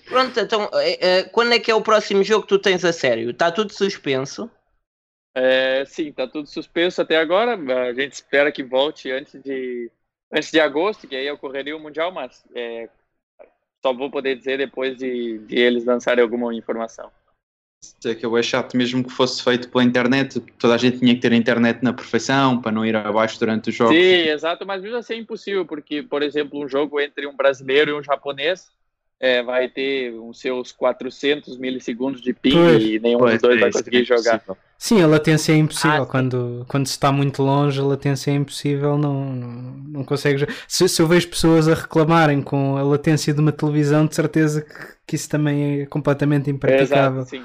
Pronto, 0.07 0.38
então 0.38 0.68
é, 0.74 1.18
é, 1.18 1.22
quando 1.24 1.53
é 1.53 1.59
que 1.59 1.70
é 1.70 1.74
o 1.74 1.82
próximo 1.82 2.22
jogo 2.22 2.43
que 2.43 2.49
tu 2.49 2.59
tens 2.59 2.84
a 2.84 2.93
sério? 2.93 3.30
Está 3.30 3.51
tudo 3.51 3.72
suspenso? 3.72 4.51
É, 5.34 5.84
sim, 5.84 6.09
está 6.09 6.26
tudo 6.26 6.49
suspenso 6.49 7.01
até 7.01 7.16
agora. 7.16 7.55
A 7.88 7.93
gente 7.93 8.12
espera 8.12 8.51
que 8.51 8.62
volte 8.62 9.11
antes 9.11 9.41
de, 9.43 9.91
antes 10.32 10.51
de 10.51 10.61
agosto, 10.61 11.07
que 11.07 11.16
aí 11.16 11.30
ocorreria 11.30 11.76
o 11.76 11.80
Mundial, 11.80 12.11
mas 12.12 12.45
é, 12.55 12.88
só 13.82 13.93
vou 13.93 14.11
poder 14.11 14.36
dizer 14.36 14.59
depois 14.59 14.97
de, 14.97 15.38
de 15.38 15.59
eles 15.59 15.84
lançarem 15.84 16.22
alguma 16.22 16.55
informação. 16.55 17.11
É 18.05 18.14
que 18.14 18.26
eu 18.26 18.36
é 18.36 18.43
chato 18.43 18.76
mesmo 18.76 19.03
que 19.03 19.11
fosse 19.11 19.43
feito 19.43 19.70
pela 19.70 19.82
internet, 19.82 20.38
toda 20.59 20.74
a 20.74 20.76
gente 20.76 20.99
tinha 20.99 21.14
que 21.14 21.20
ter 21.20 21.32
internet 21.32 21.82
na 21.82 21.95
perfeição 21.95 22.61
para 22.61 22.72
não 22.72 22.84
ir 22.84 22.95
abaixo 22.95 23.38
durante 23.38 23.70
o 23.70 23.72
jogo. 23.72 23.95
Sim, 23.95 24.28
exato, 24.28 24.66
mas 24.66 24.82
mesmo 24.82 24.99
assim 24.99 25.14
é 25.14 25.16
impossível, 25.16 25.64
porque, 25.64 26.03
por 26.03 26.22
exemplo, 26.22 26.62
um 26.62 26.68
jogo 26.68 27.01
entre 27.01 27.26
um 27.26 27.34
brasileiro 27.34 27.93
e 27.93 27.95
um 27.95 28.03
japonês 28.03 28.70
é, 29.20 29.42
vai 29.42 29.68
ter 29.68 30.14
os 30.14 30.40
seus 30.40 30.72
400 30.72 31.58
milissegundos 31.58 32.22
de 32.22 32.32
ping 32.32 32.54
pois, 32.54 32.82
e 32.82 32.98
nenhum 32.98 33.18
dos 33.18 33.38
dois 33.40 33.58
é, 33.58 33.60
vai 33.60 33.70
conseguir 33.70 34.00
é 34.00 34.04
jogar. 34.04 34.42
Sim, 34.78 35.02
a 35.02 35.06
latência 35.06 35.52
é 35.52 35.56
impossível. 35.56 36.04
Ah, 36.04 36.06
quando, 36.06 36.64
quando 36.66 36.86
se 36.86 36.92
está 36.92 37.12
muito 37.12 37.42
longe, 37.42 37.78
a 37.78 37.84
latência 37.84 38.30
é 38.30 38.34
impossível, 38.34 38.96
não, 38.96 39.26
não, 39.26 39.52
não 39.88 40.04
consegue. 40.04 40.46
Se, 40.66 40.88
se 40.88 41.02
eu 41.02 41.06
vejo 41.06 41.28
pessoas 41.28 41.68
a 41.68 41.74
reclamarem 41.74 42.40
com 42.40 42.78
a 42.78 42.82
latência 42.82 43.34
de 43.34 43.40
uma 43.40 43.52
televisão, 43.52 44.06
de 44.06 44.14
certeza 44.14 44.62
que, 44.62 44.74
que 45.06 45.16
isso 45.16 45.28
também 45.28 45.82
é 45.82 45.86
completamente 45.86 46.48
impraticável. 46.48 47.20
Exato, 47.20 47.28
sim. 47.28 47.44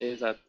Exato. 0.00 0.40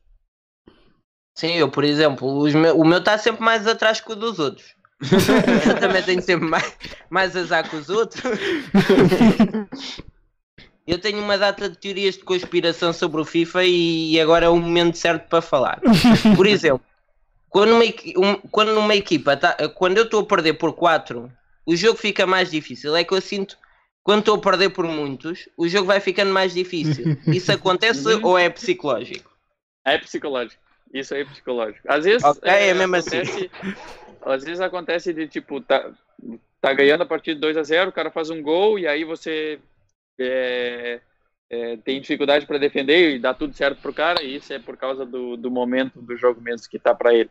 Sim, 1.38 1.54
eu, 1.54 1.70
por 1.70 1.84
exemplo, 1.84 2.44
meu, 2.52 2.76
o 2.76 2.84
meu 2.84 2.98
está 2.98 3.18
sempre 3.20 3.44
mais 3.44 3.68
atrás 3.68 4.02
que 4.02 4.12
o 4.12 4.16
dos 4.16 4.40
outros. 4.40 4.76
eu 5.70 5.80
também 5.80 6.02
tenho 6.02 6.22
sempre 6.24 6.50
mais, 6.50 6.76
mais 7.08 7.36
azar 7.36 7.70
que 7.70 7.76
os 7.76 7.88
outros. 7.88 8.22
Eu 10.90 10.98
tenho 10.98 11.20
uma 11.20 11.38
data 11.38 11.70
de 11.70 11.78
teorias 11.78 12.16
de 12.16 12.24
conspiração 12.24 12.92
sobre 12.92 13.22
o 13.22 13.26
FIFA 13.26 13.64
e 13.64 14.20
agora 14.20 14.48
é 14.48 14.50
o 14.50 14.58
momento 14.58 14.98
certo 14.98 15.30
para 15.30 15.40
falar. 15.40 15.80
Por 16.36 16.48
exemplo, 16.48 16.84
quando 17.48 17.74
uma, 17.74 17.86
um, 17.86 18.36
quando 18.50 18.76
uma 18.76 18.96
equipa 18.96 19.38
tá, 19.38 19.56
quando 19.76 20.00
eu 20.00 20.06
estou 20.06 20.22
a 20.22 20.26
perder 20.26 20.54
por 20.54 20.74
4, 20.74 21.32
o 21.64 21.76
jogo 21.76 21.96
fica 21.96 22.26
mais 22.26 22.50
difícil. 22.50 22.96
É 22.96 23.04
que 23.04 23.14
eu 23.14 23.22
sinto 23.22 23.56
quando 24.02 24.22
estou 24.22 24.38
a 24.38 24.42
perder 24.42 24.70
por 24.70 24.88
muitos, 24.88 25.48
o 25.56 25.68
jogo 25.68 25.86
vai 25.86 26.00
ficando 26.00 26.34
mais 26.34 26.56
difícil. 26.56 27.16
Isso 27.28 27.52
acontece 27.52 28.08
ou 28.24 28.36
é 28.36 28.50
psicológico? 28.50 29.30
É 29.86 29.96
psicológico. 30.00 30.60
Isso 30.92 31.14
aí 31.14 31.22
é 31.22 31.26
psicológico. 31.26 31.88
Às 31.88 32.06
vezes 32.06 32.24
okay, 32.24 32.50
é, 32.52 32.68
é 32.70 32.74
mesmo 32.74 32.96
assim. 32.96 33.18
acontece, 33.18 33.52
assim. 33.62 33.76
Às 34.26 34.44
vezes 34.44 34.60
acontece 34.60 35.14
de 35.14 35.28
tipo, 35.28 35.62
tá, 35.62 35.92
tá 36.60 36.74
ganhando 36.74 37.04
a 37.04 37.06
partir 37.06 37.36
de 37.36 37.42
2 37.42 37.58
a 37.58 37.62
0 37.62 37.92
o 37.92 37.94
cara 37.94 38.10
faz 38.10 38.32
um 38.32 38.42
gol 38.42 38.80
e 38.80 38.88
aí 38.88 39.04
você 39.04 39.60
é, 40.20 41.02
é, 41.50 41.78
tem 41.78 42.02
dificuldade 42.02 42.46
para 42.46 42.58
defender 42.58 43.16
e 43.16 43.20
dá 43.20 43.34
tudo 43.34 43.54
certo 43.54 43.82
pro 43.82 43.94
cara, 43.94 44.22
e 44.24 44.36
isso 44.36 44.54
é 44.54 44.60
por 44.60 44.78
causa 44.78 45.06
do, 45.06 45.36
do 45.36 45.50
momento 45.50 46.02
do 46.02 46.16
jogo 46.18 46.42
mesmo 46.42 46.70
que 46.70 46.80
tá 46.80 46.94
para 46.94 47.14
ele. 47.14 47.30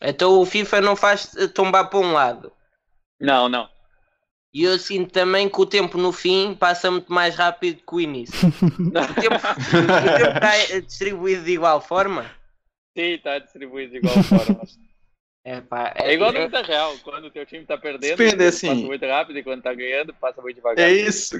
Então 0.00 0.38
o 0.38 0.44
FIFA 0.46 0.80
não 0.80 0.96
faz 0.96 1.32
tombar 1.54 1.88
para 1.88 1.98
um 1.98 2.12
lado. 2.12 2.52
Não, 3.20 3.48
não. 3.48 3.68
E 4.52 4.62
eu 4.62 4.78
sinto 4.78 5.10
também 5.10 5.48
que 5.48 5.60
o 5.60 5.66
tempo 5.66 5.98
no 5.98 6.12
fim 6.12 6.54
passa 6.54 6.88
muito 6.88 7.12
mais 7.12 7.34
rápido 7.34 7.82
que 7.84 7.94
o 7.94 8.00
início. 8.00 8.38
o 8.48 9.20
tempo 9.20 9.34
está 9.34 10.78
distribuído 10.78 11.42
de 11.42 11.52
igual 11.52 11.80
forma? 11.80 12.30
Sim, 12.96 13.14
está 13.14 13.40
distribuído 13.40 13.92
de 13.92 13.98
igual 13.98 14.22
forma. 14.22 14.60
É, 15.46 15.60
pá, 15.60 15.92
é, 15.94 16.08
é 16.08 16.14
igual 16.14 16.32
no 16.32 16.40
vida 16.40 16.62
real, 16.62 16.96
quando 17.04 17.26
o 17.26 17.30
teu 17.30 17.44
time 17.44 17.66
tá 17.66 17.76
perdendo, 17.76 18.16
Depende, 18.16 18.42
assim, 18.44 18.68
passa 18.68 18.80
muito 18.80 19.04
rápido 19.04 19.38
e 19.38 19.42
quando 19.42 19.60
tá 19.62 19.74
ganhando, 19.74 20.14
passa 20.14 20.40
muito 20.40 20.56
devagar. 20.56 20.88
É 20.88 20.90
isso. 20.90 21.38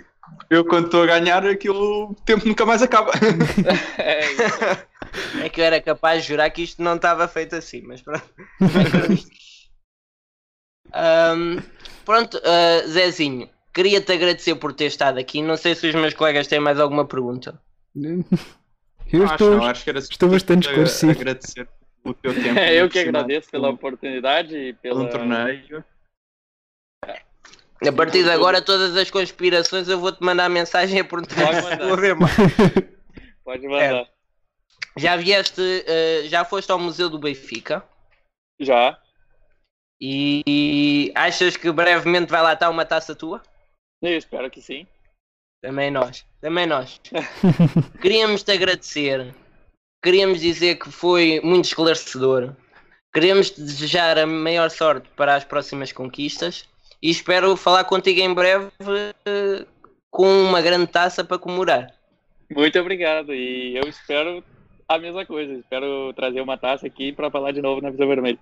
Eu 0.51 0.63
quando 0.63 0.87
estou 0.87 1.05
a 1.05 1.07
ganhar, 1.07 1.47
aquilo, 1.47 2.11
o 2.11 2.15
tempo 2.15 2.47
nunca 2.47 2.67
mais 2.67 2.83
acaba. 2.83 3.13
é, 3.97 4.31
isso. 4.31 5.41
é 5.43 5.49
que 5.49 5.59
eu 5.59 5.65
era 5.65 5.81
capaz 5.81 6.21
de 6.21 6.29
jurar 6.29 6.51
que 6.51 6.63
isto 6.63 6.83
não 6.83 6.97
estava 6.97 7.27
feito 7.27 7.57
assim, 7.57 7.81
mas 7.81 8.03
pronto. 8.03 8.29
um, 10.95 11.63
pronto, 12.05 12.37
uh, 12.37 12.87
Zezinho, 12.87 13.49
queria-te 13.73 14.13
agradecer 14.13 14.55
por 14.57 14.75
ter 14.75 14.85
estado 14.85 15.19
aqui. 15.19 15.41
Não 15.41 15.57
sei 15.57 15.75
se 15.75 15.87
os 15.87 15.95
meus 15.95 16.13
colegas 16.13 16.47
têm 16.47 16.61
mais 16.61 16.79
alguma 16.79 17.07
pergunta. 17.07 17.59
Eu 19.11 19.25
estou, 19.25 19.57
não, 19.57 19.71
estou 19.71 20.29
bastante 20.29 20.69
esclarecido. 20.69 21.13
Agradecer 21.13 21.67
o 22.05 22.15
teu 22.15 22.33
tempo. 22.35 22.59
É, 22.59 22.75
eu 22.75 22.89
que 22.89 22.99
agradeço 22.99 23.51
pela 23.51 23.71
oportunidade 23.71 24.57
e 24.57 24.73
pelo 24.75 25.09
torneio. 25.09 25.85
A 27.87 27.93
partir 27.93 28.23
de 28.23 28.31
agora, 28.31 28.63
todas 28.63 28.97
as 28.97 29.11
conspirações 29.11 29.89
eu 29.89 29.99
vou-te 29.99 30.23
mandar 30.23 30.49
mensagem 30.49 31.01
a 31.01 31.05
perguntar 31.05 31.51
ver 31.97 32.15
mais. 32.15 32.33
Pode 33.45 33.67
mandar. 33.67 34.03
É. 34.03 34.09
Já 34.97 35.17
vieste, 35.17 35.61
uh, 35.61 36.29
já 36.29 36.45
foste 36.45 36.71
ao 36.71 36.79
Museu 36.79 37.11
do 37.11 37.19
Benfica? 37.19 37.85
Já. 38.61 38.99
E 40.01 41.13
achas 41.15 41.57
que 41.57 41.71
brevemente 41.73 42.31
vai 42.31 42.43
lá 42.43 42.53
estar 42.53 42.71
uma 42.71 42.85
taça 42.85 43.15
tua? 43.15 43.43
Eu 44.01 44.17
espero 44.17 44.51
que 44.51 44.63
sim. 44.63 44.87
Também 45.61 45.91
nós, 45.91 46.27
também 46.41 46.67
nós. 46.67 47.01
Queríamos 48.01 48.43
te 48.43 48.53
agradecer 48.53 49.35
Queríamos 50.05 50.43
dizer 50.43 50.79
que 50.79 50.93
foi 50.93 51.41
muito 51.43 51.65
esclarecedor. 51.65 52.53
Queremos 53.11 53.49
desejar 53.49 54.19
a 54.19 54.27
maior 54.27 54.69
sorte 54.69 55.09
para 55.17 55.35
as 55.35 55.45
próximas 55.45 55.93
conquistas 55.93 56.69
e 57.03 57.09
espero 57.09 57.57
falar 57.57 57.85
contigo 57.85 58.21
em 58.21 58.35
breve 58.35 58.67
uh, 58.67 59.67
com 60.11 60.29
uma 60.43 60.61
grande 60.61 60.89
taça 60.89 61.25
para 61.25 61.39
comemorar. 61.39 61.87
Muito 62.55 62.79
obrigado 62.79 63.35
e 63.35 63.79
eu 63.79 63.89
espero 63.89 64.45
a 64.87 64.99
mesma 64.99 65.25
coisa. 65.25 65.55
Espero 65.55 66.13
trazer 66.13 66.43
uma 66.43 66.59
taça 66.59 66.87
aqui 66.87 67.11
para 67.11 67.31
falar 67.31 67.53
de 67.53 67.63
novo 67.63 67.81
na 67.81 67.89
Visão 67.89 68.07
Vermelha. 68.07 68.39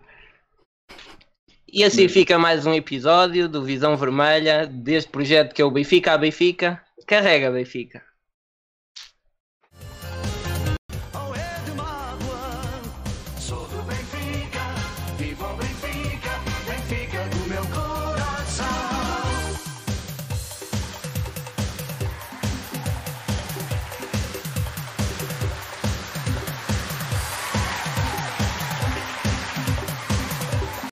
E 1.72 1.84
assim 1.84 2.08
fica 2.08 2.40
mais 2.40 2.66
um 2.66 2.74
episódio 2.74 3.48
do 3.48 3.62
Visão 3.62 3.96
Vermelha 3.96 4.66
deste 4.66 5.12
projeto 5.12 5.54
que 5.54 5.62
é 5.62 5.64
o 5.64 5.70
Benfica 5.70 6.14
a 6.14 6.18
Benfica. 6.18 6.84
Carrega, 7.06 7.52
Benfica. 7.52 8.02